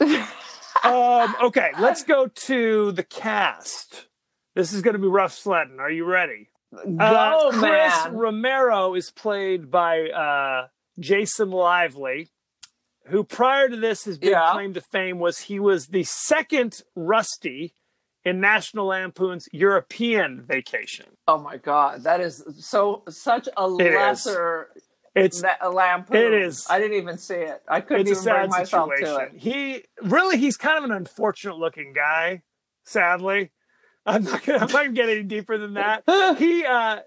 um, 0.84 1.34
okay, 1.46 1.70
let's 1.80 2.04
go 2.04 2.26
to 2.28 2.92
the 2.92 3.02
cast. 3.02 4.06
This 4.54 4.72
is 4.72 4.82
going 4.82 4.94
to 4.94 5.00
be 5.00 5.08
rough 5.08 5.32
sledding. 5.32 5.80
Are 5.80 5.90
you 5.90 6.04
ready? 6.04 6.48
Go 6.72 6.96
Uh, 6.98 7.50
Chris 7.50 7.62
man. 8.04 8.16
Romero 8.16 8.94
is 8.94 9.10
played 9.10 9.70
by 9.70 10.08
uh, 10.10 10.68
Jason 10.98 11.50
Lively, 11.50 12.30
who 13.06 13.24
prior 13.24 13.68
to 13.68 13.76
this, 13.76 14.04
his 14.04 14.18
big 14.18 14.30
Yeah. 14.30 14.50
claim 14.52 14.74
to 14.74 14.80
fame 14.80 15.18
was 15.18 15.40
he 15.40 15.58
was 15.60 15.88
the 15.88 16.04
second 16.04 16.82
Rusty 16.94 17.74
in 18.24 18.40
National 18.40 18.86
Lampoon's 18.86 19.48
European 19.52 20.42
Vacation. 20.46 21.06
Oh 21.28 21.38
my 21.38 21.56
god, 21.58 22.04
that 22.04 22.20
is 22.20 22.42
so 22.58 23.02
such 23.08 23.48
a 23.56 23.66
It 23.78 23.86
is. 23.88 23.94
lesser 23.94 24.68
It's 25.14 25.42
that 25.42 25.58
a 25.60 25.70
lampoon. 25.70 26.16
It 26.16 26.32
is. 26.32 26.66
I 26.68 26.78
didn't 26.80 26.96
even 26.96 27.18
see 27.18 27.34
it. 27.34 27.62
I 27.68 27.80
couldn't 27.80 28.08
even 28.08 28.22
bring 28.24 28.48
myself 28.50 28.90
situation. 28.96 29.14
to 29.30 29.36
it. 29.36 29.40
He 29.40 29.84
really 30.02 30.38
he's 30.38 30.56
kind 30.56 30.78
of 30.78 30.84
an 30.84 30.90
unfortunate 30.92 31.56
looking 31.58 31.92
guy, 31.92 32.42
sadly. 32.84 33.52
I'm 34.06 34.24
not 34.24 34.44
gonna 34.44 34.58
I'm 34.58 34.72
not 34.72 34.72
gonna 34.72 34.92
get 34.92 35.08
any 35.08 35.22
deeper 35.22 35.56
than 35.58 35.74
that. 35.74 36.02
He 36.38 36.64
uh 36.64 37.00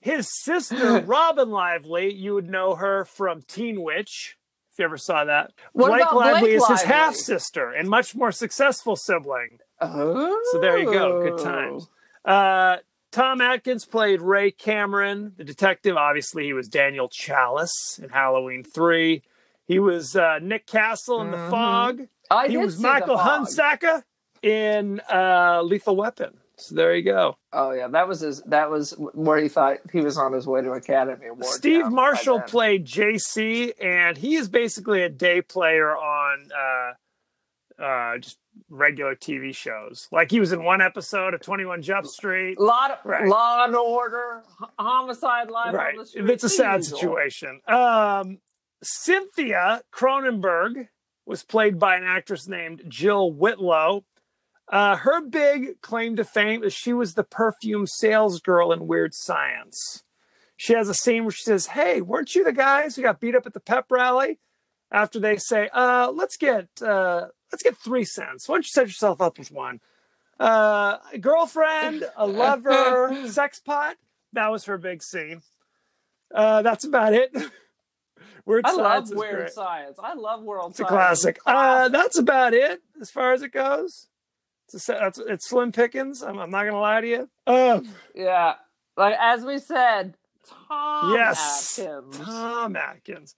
his 0.00 0.28
sister 0.42 1.00
Robin 1.06 1.50
Lively, 1.50 2.12
you 2.12 2.34
would 2.34 2.48
know 2.50 2.74
her 2.74 3.04
from 3.04 3.42
Teen 3.42 3.80
Witch, 3.82 4.36
if 4.72 4.78
you 4.78 4.84
ever 4.86 4.96
saw 4.96 5.24
that. 5.24 5.52
What 5.72 5.88
Blake 5.88 6.12
Lively 6.12 6.40
Blake 6.40 6.52
is 6.54 6.66
his 6.68 6.82
half 6.82 7.14
sister 7.14 7.70
and 7.70 7.88
much 7.88 8.14
more 8.14 8.32
successful 8.32 8.96
sibling. 8.96 9.58
Oh, 9.80 10.40
So 10.52 10.60
there 10.60 10.78
you 10.78 10.90
go. 10.92 11.22
Good 11.22 11.42
times. 11.44 11.88
Uh, 12.24 12.76
Tom 13.10 13.40
Atkins 13.42 13.84
played 13.84 14.22
Ray 14.22 14.50
Cameron, 14.50 15.34
the 15.36 15.44
detective. 15.44 15.96
Obviously, 15.96 16.44
he 16.44 16.54
was 16.54 16.68
Daniel 16.68 17.08
Challis 17.10 18.02
in 18.02 18.08
Halloween 18.08 18.64
3. 18.64 19.22
He 19.66 19.78
was 19.78 20.16
uh, 20.16 20.38
Nick 20.40 20.66
Castle 20.66 21.20
in 21.20 21.30
The 21.30 21.36
Mhm. 21.36 21.50
Fog. 21.50 22.00
I 22.30 22.46
he 22.46 22.54
did 22.54 22.64
was 22.64 22.76
see 22.76 22.82
Michael 22.82 23.16
the. 23.18 23.22
Hunsaker 23.24 24.02
in 24.42 25.00
uh, 25.12 25.60
Lethal 25.62 25.96
Weapon. 25.96 26.38
So 26.62 26.74
there 26.74 26.94
you 26.94 27.02
go. 27.02 27.36
Oh 27.52 27.72
yeah, 27.72 27.88
that 27.88 28.08
was 28.08 28.20
his. 28.20 28.42
That 28.42 28.70
was 28.70 28.94
where 29.14 29.38
he 29.38 29.48
thought 29.48 29.78
he 29.92 30.00
was 30.00 30.16
on 30.16 30.32
his 30.32 30.46
way 30.46 30.62
to 30.62 30.72
Academy 30.72 31.26
Award. 31.26 31.46
Steve 31.46 31.90
Marshall 31.90 32.40
played 32.40 32.86
JC, 32.86 33.72
and 33.82 34.16
he 34.16 34.36
is 34.36 34.48
basically 34.48 35.02
a 35.02 35.08
day 35.08 35.42
player 35.42 35.96
on 35.96 36.48
uh, 36.56 37.82
uh, 37.82 38.18
just 38.18 38.38
regular 38.68 39.14
TV 39.14 39.54
shows. 39.54 40.08
Like 40.12 40.30
he 40.30 40.40
was 40.40 40.52
in 40.52 40.64
one 40.64 40.80
episode 40.80 41.34
of 41.34 41.40
21 41.40 41.82
Jump 41.82 42.06
Street. 42.06 42.58
lot 42.60 42.90
of 42.90 42.98
Right. 43.04 43.26
Law 43.26 43.64
and 43.64 43.74
Order, 43.74 44.42
Homicide 44.78 45.50
Live 45.50 45.74
right. 45.74 45.94
on 45.94 46.00
the 46.00 46.06
Street. 46.06 46.30
It's 46.30 46.44
a 46.44 46.48
sad 46.48 46.84
situation. 46.84 47.60
Um, 47.66 48.38
Cynthia 48.82 49.82
Cronenberg 49.92 50.88
was 51.26 51.42
played 51.42 51.78
by 51.78 51.96
an 51.96 52.04
actress 52.04 52.48
named 52.48 52.82
Jill 52.88 53.32
Whitlow. 53.32 54.04
Uh, 54.72 54.96
her 54.96 55.20
big 55.20 55.80
claim 55.82 56.16
to 56.16 56.24
fame 56.24 56.64
is 56.64 56.72
she 56.72 56.92
was 56.94 57.12
the 57.14 57.22
perfume 57.22 57.86
sales 57.86 58.40
girl 58.40 58.72
in 58.72 58.88
Weird 58.88 59.12
Science. 59.14 60.02
she 60.56 60.72
has 60.72 60.88
a 60.88 60.94
scene 60.94 61.24
where 61.24 61.30
she 61.30 61.42
says, 61.44 61.66
"Hey, 61.66 62.00
weren't 62.00 62.34
you 62.34 62.42
the 62.42 62.52
guys 62.54 62.96
who 62.96 63.02
got 63.02 63.20
beat 63.20 63.34
up 63.34 63.46
at 63.46 63.52
the 63.52 63.60
pep 63.60 63.86
rally?" 63.90 64.38
After 64.90 65.20
they 65.20 65.36
say, 65.36 65.68
"Uh, 65.74 66.10
let's 66.12 66.36
get 66.38 66.68
uh, 66.80 67.26
let's 67.52 67.62
get 67.62 67.76
three 67.76 68.04
cents. 68.04 68.48
Why 68.48 68.54
don't 68.56 68.64
you 68.64 68.70
set 68.70 68.86
yourself 68.86 69.20
up 69.20 69.38
with 69.38 69.50
one? 69.52 69.80
Uh, 70.40 70.96
a 71.12 71.18
girlfriend, 71.18 72.04
a 72.16 72.26
lover, 72.26 73.14
sex 73.28 73.60
pot." 73.60 73.96
That 74.32 74.50
was 74.50 74.64
her 74.64 74.78
big 74.78 75.02
scene. 75.02 75.42
Uh, 76.34 76.62
that's 76.62 76.84
about 76.86 77.12
it. 77.12 77.30
Weird 78.46 78.64
I 78.66 78.72
love 78.72 79.10
Weird 79.10 79.36
great. 79.36 79.50
Science. 79.50 79.98
I 80.02 80.14
love 80.14 80.42
World 80.42 80.74
science. 80.76 80.80
It's 80.80 80.80
a 80.80 80.82
Science. 80.84 81.20
classic. 81.20 81.38
Uh, 81.46 81.88
that's 81.90 82.18
about 82.18 82.54
it 82.54 82.80
as 83.00 83.10
far 83.10 83.34
as 83.34 83.42
it 83.42 83.52
goes. 83.52 84.08
It's, 84.74 84.88
a, 84.88 85.06
it's, 85.06 85.18
it's 85.18 85.46
slim 85.48 85.72
pickings. 85.72 86.22
I'm, 86.22 86.38
I'm 86.38 86.50
not 86.50 86.64
gonna 86.64 86.80
lie 86.80 87.00
to 87.00 87.08
you. 87.08 87.28
Um, 87.46 87.88
yeah. 88.14 88.54
Like 88.96 89.16
as 89.20 89.44
we 89.44 89.58
said, 89.58 90.14
Tom 90.68 91.14
yes, 91.14 91.78
Atkins 91.78 92.18
Tom 92.18 92.76
Atkins. 92.76 93.36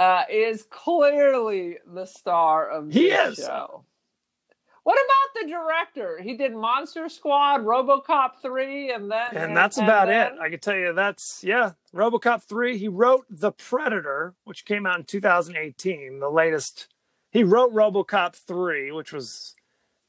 uh, 0.00 0.22
is 0.30 0.64
clearly 0.70 1.76
the 1.86 2.06
star 2.06 2.68
of 2.68 2.92
this 2.92 3.38
is. 3.38 3.44
show. 3.44 3.84
What 4.84 4.94
about 4.98 5.42
the 5.42 5.48
director? 5.48 6.18
He 6.20 6.36
did 6.36 6.52
Monster 6.54 7.08
Squad, 7.08 7.60
RoboCop 7.60 8.30
three, 8.42 8.90
and 8.92 9.08
then 9.08 9.28
and 9.32 9.56
that's 9.56 9.78
about 9.78 10.08
then- 10.08 10.32
it. 10.34 10.40
I 10.40 10.50
can 10.50 10.58
tell 10.58 10.74
you 10.74 10.92
that's 10.92 11.44
yeah. 11.44 11.72
RoboCop 11.94 12.42
three. 12.42 12.78
He 12.78 12.88
wrote 12.88 13.24
The 13.30 13.52
Predator, 13.52 14.34
which 14.44 14.64
came 14.64 14.84
out 14.86 14.98
in 14.98 15.04
2018. 15.04 16.18
The 16.18 16.28
latest. 16.28 16.88
He 17.30 17.44
wrote 17.44 17.72
RoboCop 17.72 18.34
three, 18.34 18.90
which 18.90 19.12
was 19.12 19.54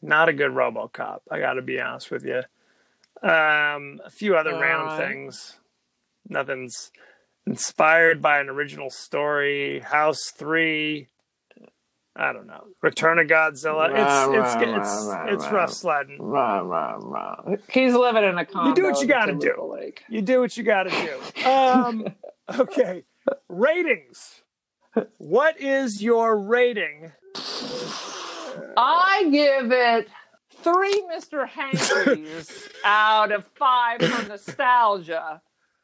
not 0.04 0.30
a 0.30 0.34
good 0.34 0.52
RoboCop. 0.52 1.20
I 1.32 1.40
got 1.40 1.54
to 1.54 1.62
be 1.62 1.80
honest 1.80 2.12
with 2.12 2.26
you. 2.26 2.44
Um, 3.28 4.02
a 4.04 4.10
few 4.12 4.36
other 4.36 4.52
random 4.52 4.90
Alright. 4.90 5.08
things. 5.08 5.58
Nothing's 6.28 6.92
inspired 7.48 8.22
by 8.22 8.40
an 8.40 8.50
original 8.50 8.90
story. 8.90 9.80
House 9.80 10.32
three. 10.36 11.08
I 12.16 12.32
don't 12.32 12.46
know. 12.46 12.66
Return 12.82 13.18
of 13.18 13.28
Godzilla. 13.28 13.90
It's 13.90 14.56
it's 14.60 15.36
it's 15.36 15.44
it's 15.44 15.52
rough 15.52 15.72
sledding. 15.72 16.22
Rah, 16.22 16.60
rah, 16.60 16.98
rah. 17.02 17.56
He's 17.70 17.94
living 17.94 18.24
in 18.24 18.38
a 18.38 18.46
condo. 18.46 18.70
You 18.70 18.76
do 18.76 18.84
what 18.84 19.02
you 19.02 19.08
gotta 19.08 19.36
do. 19.36 19.72
Lake. 19.74 20.04
You 20.10 20.22
do 20.22 20.40
what 20.40 20.56
you 20.56 20.64
got 20.64 20.84
to 20.84 20.90
do. 20.90 21.50
Um, 21.50 22.08
okay, 22.60 23.04
ratings. 23.50 24.44
What 25.18 25.60
is 25.60 26.04
your 26.04 26.38
rating? 26.38 27.14
I 28.78 29.28
give 29.32 29.72
it 29.72 30.08
three 30.58 31.04
Mr. 31.14 31.48
Hankies 31.48 32.70
out 32.86 33.32
of 33.32 33.46
five 33.56 34.02
for 34.02 34.28
nostalgia. 34.28 35.42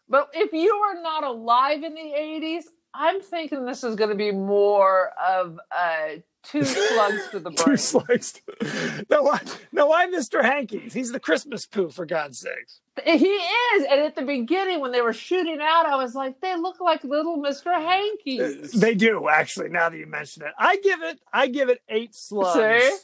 But 0.08 0.30
if 0.34 0.54
you 0.54 0.80
were 0.80 1.02
not 1.02 1.24
alive 1.24 1.84
in 1.84 1.94
the 1.94 2.00
80s, 2.00 2.64
I'm 2.94 3.22
thinking 3.22 3.66
this 3.66 3.84
is 3.84 3.96
going 3.96 4.10
to 4.10 4.16
be 4.16 4.32
more 4.32 5.12
of 5.24 5.60
uh, 5.72 6.08
two 6.44 6.64
slugs 6.64 7.30
to 7.32 7.40
the 7.40 7.52
brain. 7.52 7.66
Two 7.66 7.78
slugs. 7.78 8.42
sliced. 8.42 8.42
No, 9.10 9.24
why? 9.24 9.40
No, 9.72 9.88
why, 9.88 10.08
Mr. 10.08 10.44
Hankies? 10.44 10.94
He's 10.94 11.12
the 11.12 11.20
Christmas 11.20 11.66
poo, 11.66 11.90
for 11.90 12.06
God's 12.06 12.40
sakes. 12.40 12.82
He 13.04 13.26
is. 13.28 13.86
And 13.90 14.02
at 14.02 14.16
the 14.16 14.24
beginning, 14.24 14.80
when 14.82 14.92
they 14.92 15.02
were 15.02 15.14
shooting 15.14 15.60
out, 15.62 15.86
I 15.86 15.96
was 15.96 16.14
like, 16.16 16.40
they 16.42 16.56
look 16.58 16.80
like 16.82 17.04
little 17.04 17.38
Mr. 17.38 17.74
Hankies. 17.74 18.72
They 18.74 18.94
do 18.94 19.30
actually. 19.30 19.70
Now 19.70 19.90
that 19.90 19.98
you 19.98 20.06
mention 20.06 20.44
it, 20.44 20.52
I 20.60 20.78
give 20.78 21.02
it. 21.02 21.20
I 21.32 21.48
give 21.48 21.70
it 21.70 21.80
eight 21.88 22.14
slugs 22.14 22.56
See? 22.84 22.98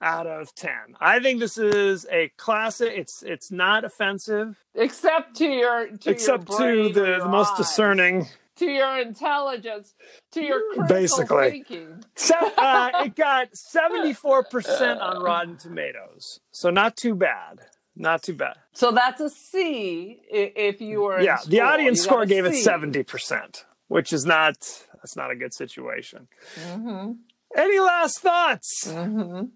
out 0.00 0.26
of 0.26 0.54
ten. 0.54 0.96
I 0.98 1.20
think 1.20 1.40
this 1.40 1.58
is 1.58 2.06
a 2.10 2.30
classic. 2.38 2.92
It's 2.96 3.22
it's 3.22 3.50
not 3.52 3.84
offensive, 3.84 4.56
Except 4.74 5.36
to 5.36 5.44
your 5.46 5.88
to 5.88 6.10
except 6.10 6.48
your 6.48 6.58
to 6.58 6.88
the, 6.88 7.18
the 7.20 7.28
most 7.28 7.56
discerning. 7.56 8.26
To 8.56 8.66
your 8.66 8.98
intelligence, 9.00 9.94
to 10.32 10.42
your 10.42 10.60
critical 10.74 10.86
Basically. 10.96 11.50
thinking. 11.50 12.04
So, 12.14 12.34
uh, 12.56 12.90
it 13.04 13.16
got 13.16 13.48
74% 13.74 15.00
on 15.00 15.22
Rotten 15.22 15.56
Tomatoes. 15.56 16.40
So 16.52 16.70
not 16.70 16.96
too 16.96 17.14
bad. 17.14 17.60
Not 17.96 18.22
too 18.22 18.34
bad. 18.34 18.56
So 18.72 18.90
that's 18.90 19.20
a 19.20 19.30
C 19.30 20.20
if 20.30 20.80
you 20.80 21.02
were. 21.02 21.18
in 21.18 21.24
Yeah, 21.24 21.38
the 21.46 21.60
audience 21.60 21.98
You 21.98 22.04
score 22.04 22.22
a 22.22 22.26
gave 22.26 22.44
it 22.44 22.52
70%, 22.54 23.64
which 23.88 24.12
is 24.12 24.26
not 24.26 24.56
that's 24.94 25.16
not 25.16 25.30
a 25.30 25.36
good 25.36 25.52
situation. 25.54 26.26
Mhm. 26.56 27.18
Any 27.56 27.78
last 27.78 28.18
thoughts? 28.20 28.88
Mhm. 28.88 29.50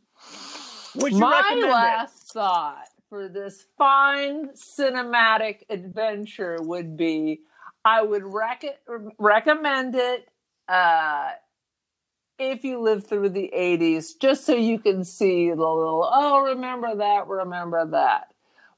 Would 0.96 1.12
you 1.14 1.18
My 1.18 1.40
recommend 1.40 1.70
last 1.72 2.32
thought 2.32 2.84
for 3.08 3.28
this 3.28 3.64
fine 3.76 4.50
cinematic 4.78 5.62
adventure 5.68 6.58
would 6.60 6.96
be 6.96 7.40
I 7.84 8.02
would 8.02 8.24
rec- 8.24 8.80
recommend 9.18 9.94
it 9.94 10.28
uh, 10.68 11.30
if 12.38 12.64
you 12.64 12.80
live 12.80 13.06
through 13.06 13.30
the 13.30 13.50
80s, 13.56 14.12
just 14.20 14.44
so 14.44 14.54
you 14.54 14.78
can 14.78 15.04
see 15.04 15.48
the 15.48 15.56
little, 15.56 16.08
oh, 16.12 16.42
remember 16.42 16.94
that, 16.96 17.26
remember 17.26 17.86
that. 17.90 18.28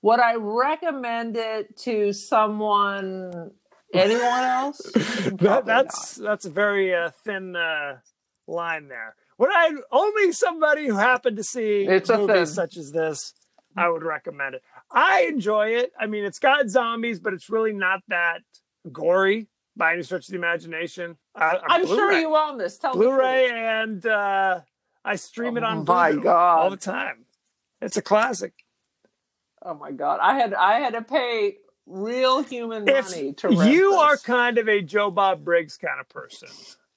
Would 0.03 0.21
I 0.21 0.35
recommend 0.37 1.37
it 1.37 1.77
to 1.79 2.13
someone, 2.13 3.51
anyone 3.93 4.45
else? 4.45 4.81
That, 5.41 5.65
that's 5.65 6.17
that's 6.17 6.45
a 6.45 6.51
very 6.51 6.95
uh, 6.95 7.11
thin 7.25 7.55
uh, 7.55 7.99
line 8.47 8.89
there. 8.89 9.15
Would 9.39 9.51
I 9.53 9.71
only 9.93 10.33
somebody 10.33 10.87
who 10.87 10.97
happened 10.97 11.37
to 11.37 11.45
see 11.45 11.87
It's 11.87 12.11
a 12.11 12.19
movies 12.19 12.53
such 12.53 12.77
as 12.77 12.93
this? 12.93 13.35
I 13.77 13.89
would 13.89 14.03
recommend 14.03 14.57
it. 14.57 14.63
I 14.91 15.27
enjoy 15.29 15.69
it. 15.69 15.93
I 15.99 16.07
mean, 16.07 16.25
it's 16.25 16.39
got 16.39 16.69
zombies, 16.69 17.21
but 17.21 17.33
it's 17.33 17.49
really 17.49 17.73
not 17.73 18.03
that 18.09 18.41
gory 18.93 19.49
by 19.77 19.93
any 19.95 20.03
stretch 20.03 20.27
of 20.29 20.33
the 20.33 20.39
imagination. 20.39 21.17
Uh, 21.35 21.55
I'm 21.69 21.87
sure 21.87 21.97
Blu-ray. 21.97 22.21
you 22.21 22.37
own 22.37 22.59
this. 22.59 22.79
Tell 22.79 22.93
the 22.93 22.99
Blu-ray 22.99 23.51
and 23.51 24.05
uh, 24.07 24.61
I 25.05 25.17
stream 25.17 25.57
it 25.57 25.63
Oh 25.63 25.67
on 25.67 25.85
my 25.85 26.13
Vudu 26.13 26.23
God. 26.23 26.59
all 26.59 26.71
the 26.71 26.77
time. 26.77 27.25
It's 27.81 27.97
a 27.97 28.03
classic. 28.03 28.53
Oh 29.63 29.75
my 29.75 29.91
god! 29.93 30.21
I 30.23 30.35
had 30.39 30.55
I 30.55 30.81
had 30.81 30.95
to 30.95 31.03
pay 31.03 31.57
real 31.87 32.43
human 32.43 32.89
If 32.89 33.11
money 33.11 33.33
to 33.35 33.49
rent 33.49 33.71
you 33.71 33.93
are 33.93 34.17
kind 34.17 34.57
of 34.59 34.69
a 34.69 34.81
Joe 34.81 35.11
Bob 35.11 35.45
Briggs 35.45 35.77
kind 35.77 36.01
of 36.01 36.09
person, 36.09 36.49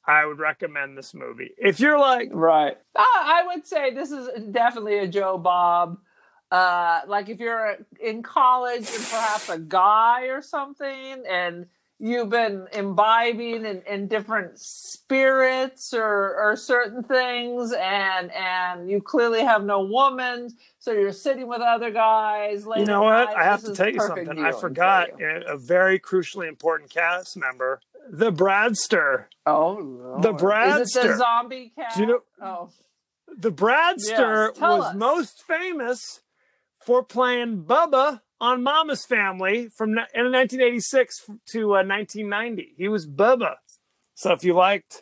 I 0.06 0.26
would 0.26 0.40
recommend 0.40 0.98
this 0.98 1.14
movie. 1.14 1.52
If 1.58 1.80
you're 1.80 2.00
like, 2.00 2.30
right. 2.32 2.78
I 2.96 3.44
would 3.48 3.66
say 3.66 3.94
this 3.94 4.12
is 4.12 4.30
definitely 4.52 5.00
a 5.00 5.08
Joe 5.08 5.38
Bob. 5.38 5.98
Uh, 6.54 7.02
like 7.08 7.30
if 7.30 7.40
you're 7.40 7.78
in 8.00 8.22
college 8.22 8.88
and 8.96 9.04
perhaps 9.10 9.50
a 9.50 9.58
guy 9.58 10.26
or 10.26 10.40
something, 10.42 11.24
and 11.28 11.66
you've 11.98 12.30
been 12.30 12.68
imbibing 12.74 13.66
in, 13.66 13.82
in 13.90 14.08
different 14.08 14.60
spirits 14.60 15.94
or, 15.96 16.36
or 16.36 16.56
certain 16.56 17.02
things, 17.02 17.74
and 17.74 18.32
and 18.34 18.90
you 18.90 19.02
clearly 19.02 19.42
have 19.42 19.64
no 19.64 19.82
woman, 19.82 20.50
so 20.78 20.92
you're 20.92 21.12
sitting 21.12 21.48
with 21.48 21.62
other 21.62 21.90
guys. 21.92 22.68
late 22.68 22.82
you 22.82 22.86
know 22.86 23.02
what? 23.04 23.30
night, 23.30 23.36
I 23.36 23.44
have 23.46 23.64
to 23.64 23.74
tell 23.74 23.90
you 23.90 24.00
something. 24.00 24.30
I 24.30 24.34
viewing 24.34 24.52
for 24.54 24.60
forgot 24.60 25.20
you. 25.20 25.26
a 25.48 25.54
a 25.54 25.58
very 25.58 26.00
crucially 26.00 26.48
important 26.48 26.92
cast 26.92 27.36
member, 27.36 27.82
the 28.10 28.32
Bradster. 28.32 29.26
Oh, 29.46 29.72
Lord. 29.82 30.22
The 30.24 30.34
Is 30.34 30.42
it 30.42 30.46
Bradster. 30.46 31.02
the 31.08 31.18
zombie 31.18 31.72
cat? 31.76 31.94
Do 31.96 32.02
you 32.02 32.08
know- 32.08 32.24
Oh, 32.42 32.70
The 33.36 33.52
Bradster 33.52 34.50
Yes, 34.52 34.60
was 34.60 34.84
us. 34.86 34.96
most 34.96 35.44
famous 35.48 36.22
for 36.86 37.04
playing 37.04 37.64
Bubba 37.64 38.22
on 38.40 38.64
Mama's 38.64 39.06
Family 39.06 39.70
from 39.70 39.92
in 39.92 40.32
1986 40.32 41.30
to 41.52 41.76
uh, 41.76 41.84
1990. 41.84 42.74
He 42.78 42.88
was 42.88 43.08
Bubba. 43.08 43.56
So 44.16 44.34
if 44.34 44.44
you 44.44 44.54
liked, 44.54 45.02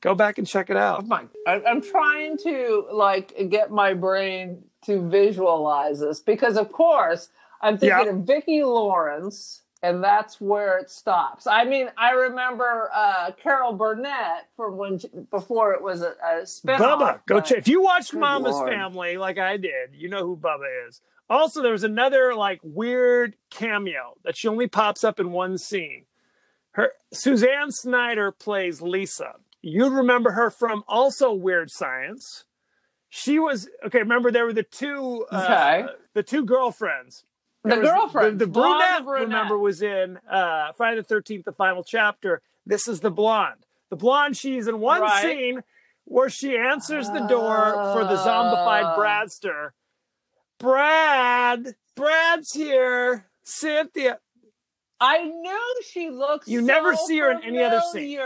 go 0.00 0.14
back 0.14 0.38
and 0.38 0.46
check 0.46 0.70
it 0.70 0.76
oh 0.76 0.80
out. 0.80 1.06
my! 1.06 1.24
I, 1.46 1.62
I'm 1.66 1.82
trying 1.82 2.38
to 2.38 2.86
like 2.92 3.50
get 3.50 3.70
my 3.70 3.94
brain 3.94 4.62
to 4.86 5.08
visualize 5.08 6.00
this 6.00 6.20
because, 6.20 6.56
of 6.56 6.72
course, 6.72 7.28
I'm 7.60 7.76
thinking 7.78 8.08
of 8.08 8.24
Vicki 8.24 8.62
Lawrence, 8.62 9.62
and 9.82 10.02
that's 10.02 10.40
where 10.40 10.78
it 10.78 10.90
stops. 10.90 11.46
I 11.46 11.64
mean, 11.64 11.88
I 11.96 12.10
remember 12.10 12.90
uh, 12.94 13.30
Carol 13.42 13.72
Burnett 13.72 14.48
from 14.56 14.76
when 14.76 15.00
before 15.30 15.72
it 15.72 15.82
was 15.82 16.02
a, 16.02 16.14
a 16.24 16.42
spinoff. 16.42 16.78
Bubba, 16.78 17.20
go 17.26 17.40
check. 17.40 17.58
If 17.58 17.68
you 17.68 17.82
watched 17.82 18.14
Mama's 18.14 18.52
Lord. 18.52 18.70
Family 18.72 19.16
like 19.16 19.38
I 19.38 19.56
did, 19.56 19.90
you 19.94 20.08
know 20.08 20.24
who 20.26 20.36
Bubba 20.36 20.88
is. 20.88 21.00
Also, 21.30 21.62
there 21.62 21.72
was 21.72 21.84
another 21.84 22.34
like 22.34 22.60
weird 22.62 23.36
cameo 23.50 24.16
that 24.24 24.36
she 24.36 24.48
only 24.48 24.66
pops 24.66 25.04
up 25.04 25.20
in 25.20 25.30
one 25.30 25.58
scene. 25.58 26.04
Her 26.72 26.92
Suzanne 27.12 27.70
Snyder 27.70 28.32
plays 28.32 28.80
Lisa. 28.80 29.34
You'd 29.60 29.92
remember 29.92 30.30
her 30.32 30.50
from 30.50 30.84
also 30.88 31.32
Weird 31.32 31.70
Science. 31.70 32.44
She 33.10 33.38
was 33.38 33.68
okay. 33.84 33.98
Remember 33.98 34.30
there 34.30 34.44
were 34.44 34.52
the 34.52 34.62
two, 34.62 35.26
uh, 35.30 35.42
Okay. 35.44 35.92
the 36.14 36.22
two 36.22 36.44
girlfriends. 36.44 37.24
The 37.64 37.70
There 37.70 37.80
was 37.80 37.90
girlfriends, 37.90 38.38
the, 38.38 38.46
the 38.46 38.50
blonde 38.52 38.78
brunette, 38.80 39.04
brunette. 39.04 39.28
Remember 39.28 39.58
was 39.58 39.82
in 39.82 40.18
uh, 40.30 40.72
Friday 40.76 40.98
the 40.98 41.02
Thirteenth, 41.04 41.44
the 41.44 41.52
final 41.52 41.82
chapter. 41.82 42.40
This 42.64 42.86
is 42.88 43.00
the 43.00 43.10
blonde. 43.10 43.66
The 43.90 43.96
blonde. 43.96 44.36
She's 44.36 44.68
in 44.68 44.78
one 44.80 45.00
Right. 45.00 45.22
scene 45.22 45.62
where 46.04 46.30
she 46.30 46.56
answers 46.56 47.08
the 47.10 47.26
door 47.26 47.72
for 47.92 48.04
the 48.04 48.16
zombified 48.16 48.84
Ah. 48.84 48.96
Bradster. 48.98 49.70
Brad, 50.58 51.74
Brad's 51.94 52.52
here. 52.52 53.26
Cynthia. 53.44 54.18
I 55.00 55.22
knew 55.24 55.74
she 55.88 56.10
looks. 56.10 56.48
You 56.48 56.60
never 56.60 56.96
so 56.96 57.06
see 57.06 57.18
her 57.18 57.30
in 57.30 57.44
any 57.44 57.62
other 57.62 57.80
scene. 57.92 58.18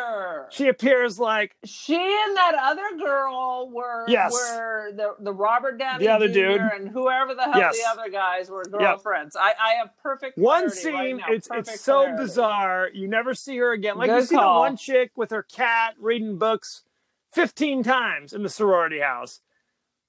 She 0.50 0.68
appears 0.68 1.18
like 1.18 1.54
She 1.64 1.94
and 1.96 2.36
that 2.36 2.54
other 2.62 2.96
girl 2.98 3.68
were 3.70 4.06
Yes. 4.08 4.32
were 4.32 4.90
the 4.94 5.14
the 5.20 5.32
Robert 5.34 5.76
Downey 5.78 6.06
The 6.06 6.12
other 6.12 6.28
Jr. 6.28 6.32
dude. 6.34 6.60
and 6.60 6.88
whoever 6.88 7.34
the 7.34 7.42
hell 7.42 7.58
Yes. 7.58 7.76
the 7.78 7.88
other 7.90 8.10
guys 8.10 8.48
were 8.48 8.64
girlfriends. 8.64 9.36
I 9.36 9.52
I 9.60 9.72
have 9.74 9.90
perfect 10.02 10.38
one 10.38 10.70
clarity 10.70 10.90
right 10.96 11.06
scene. 11.08 11.16
now, 11.18 11.24
it's 11.28 11.48
it's 11.52 11.80
so 11.82 12.04
clarity. 12.04 12.22
bizarre. 12.22 12.88
You 12.94 13.06
never 13.06 13.34
see 13.34 13.58
her 13.58 13.72
again. 13.72 13.98
Like 13.98 14.08
you 14.08 14.16
Good 14.16 14.28
see 14.28 14.36
the 14.36 14.40
one 14.42 14.76
chick 14.78 15.10
with 15.14 15.30
her 15.30 15.42
cat 15.42 15.94
reading 15.98 16.38
books 16.38 16.84
fifteen 17.32 17.82
times 17.82 18.32
in 18.32 18.42
the 18.42 18.48
sorority 18.48 19.00
house. 19.00 19.40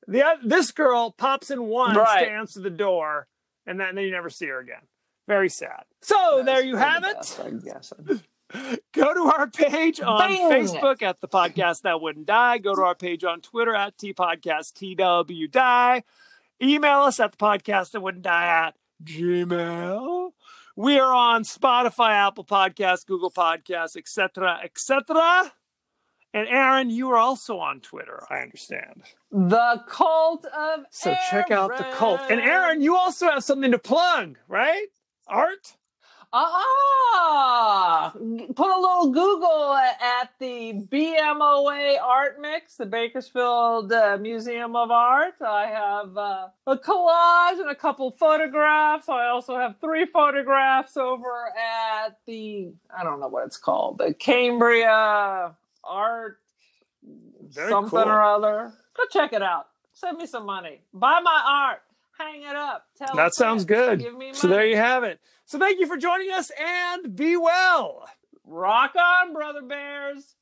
The 0.07 0.38
this 0.43 0.72
girl 0.72 1.11
pops 1.11 1.51
in 1.51 1.64
once 1.66 1.97
Right. 1.97 2.24
to 2.26 2.32
answer 2.32 2.61
the 2.61 2.70
door, 2.70 3.28
and 3.66 3.78
then, 3.80 3.95
then 3.95 4.05
you 4.05 4.11
never 4.11 4.30
see 4.30 4.47
her 4.47 4.59
again. 4.59 4.88
Very 5.28 5.49
sad. 5.49 5.84
So 6.01 6.43
there 6.45 6.63
you 6.63 6.76
have 6.76 7.03
it. 7.03 7.15
That's 7.15 7.39
I'm 7.39 7.59
guessing. 7.59 8.21
Go 8.91 9.13
to 9.13 9.32
our 9.36 9.49
page 9.49 9.99
on 9.99 10.30
Bing. 10.30 10.49
Facebook 10.49 11.01
at 11.01 11.21
the 11.21 11.28
podcast 11.28 11.82
that 11.82 12.01
wouldn't 12.01 12.28
die. 12.28 12.59
Go 12.59 12.76
to 12.76 12.82
our 12.84 12.95
page 12.95 13.24
on 13.24 13.41
Twitter 13.41 13.74
at 13.74 13.97
T 13.97 14.13
Podcast 14.13 14.74
TW 14.74 15.49
Die. 15.49 16.03
Email 16.61 16.99
us 16.99 17.19
at 17.19 17.32
the 17.32 17.38
podcast 17.38 17.91
that 17.91 18.01
wouldn't 18.01 18.24
die 18.24 18.67
at 18.67 18.76
Gmail. 19.03 20.32
We 20.76 20.99
are 20.99 21.13
on 21.13 21.43
Spotify, 21.43 22.11
Apple 22.11 22.45
Podcasts, 22.45 23.05
Google 23.05 23.32
Podcasts, 23.32 23.95
etc., 23.95 24.59
etc. 24.63 25.51
And 26.34 26.47
Erin, 26.47 26.89
you 26.89 27.11
are 27.11 27.17
also 27.17 27.59
on 27.59 27.80
Twitter, 27.80 28.24
I 28.30 28.38
understand. 28.38 29.03
The 29.32 29.84
cult 29.88 30.45
of 30.45 30.86
So 30.89 31.15
check 31.30 31.51
out 31.51 31.78
the 31.78 31.84
cult. 31.93 32.21
And 32.30 32.39
Erin, 32.39 32.82
you 32.82 32.95
also 32.95 33.30
have 33.30 33.43
something 33.43 33.71
to 33.71 33.78
plug, 33.78 34.38
right? 34.47 34.88
Art? 35.28 35.76
Ah, 36.36 38.11
put 38.15 38.67
a 38.71 38.80
little 38.80 39.11
Google 39.11 39.76
at 39.76 40.32
the 40.39 40.74
BMOA 40.91 42.01
Art 42.01 42.41
Mix, 42.41 42.76
the 42.78 42.88
Bakersfield 42.88 43.93
uh, 43.93 44.17
Museum 44.19 44.76
of 44.76 44.89
Art. 44.89 45.36
I 45.45 45.67
have 45.67 46.17
uh, 46.17 46.47
a 46.65 46.76
collage 46.76 47.59
and 47.61 47.69
a 47.69 47.76
couple 47.76 48.09
photographs. 48.09 49.09
I 49.09 49.28
also 49.28 49.55
have 49.57 49.76
three 49.80 50.05
photographs 50.07 50.97
over 50.97 51.49
at 51.55 52.17
the, 52.26 52.71
I 52.97 53.03
don't 53.03 53.19
know 53.19 53.28
what 53.28 53.45
it's 53.45 53.57
called, 53.57 53.99
the 53.99 54.15
Cambria 54.15 55.53
Art 55.84 56.39
Very 57.43 57.69
something 57.69 57.91
cool. 57.91 58.09
or 58.09 58.24
other. 58.24 58.74
Go 58.97 59.03
check 59.11 59.34
it 59.34 59.43
out. 59.43 59.67
Send 59.93 60.17
me 60.17 60.26
some 60.26 60.47
money. 60.47 60.82
Buy 60.95 61.19
my 61.24 61.43
art. 61.47 61.84
Hang 62.24 62.43
it 62.43 62.55
up. 62.55 62.86
Tell 62.97 63.15
That 63.15 63.34
sounds 63.36 63.65
friend. 63.65 63.99
good. 63.99 63.99
Give 63.99 64.13
me 64.13 64.28
money. 64.28 64.34
So 64.38 64.47
there 64.47 64.65
you 64.65 64.78
have 64.78 65.03
it. 65.03 65.19
So 65.45 65.59
thank 65.59 65.80
you 65.80 65.88
for 65.88 65.97
joining 65.97 66.32
us 66.32 66.51
and 66.59 67.15
be 67.15 67.36
well. 67.38 68.07
Rock 68.45 68.93
on, 68.95 69.34
brother 69.34 69.61
bears. 69.61 70.36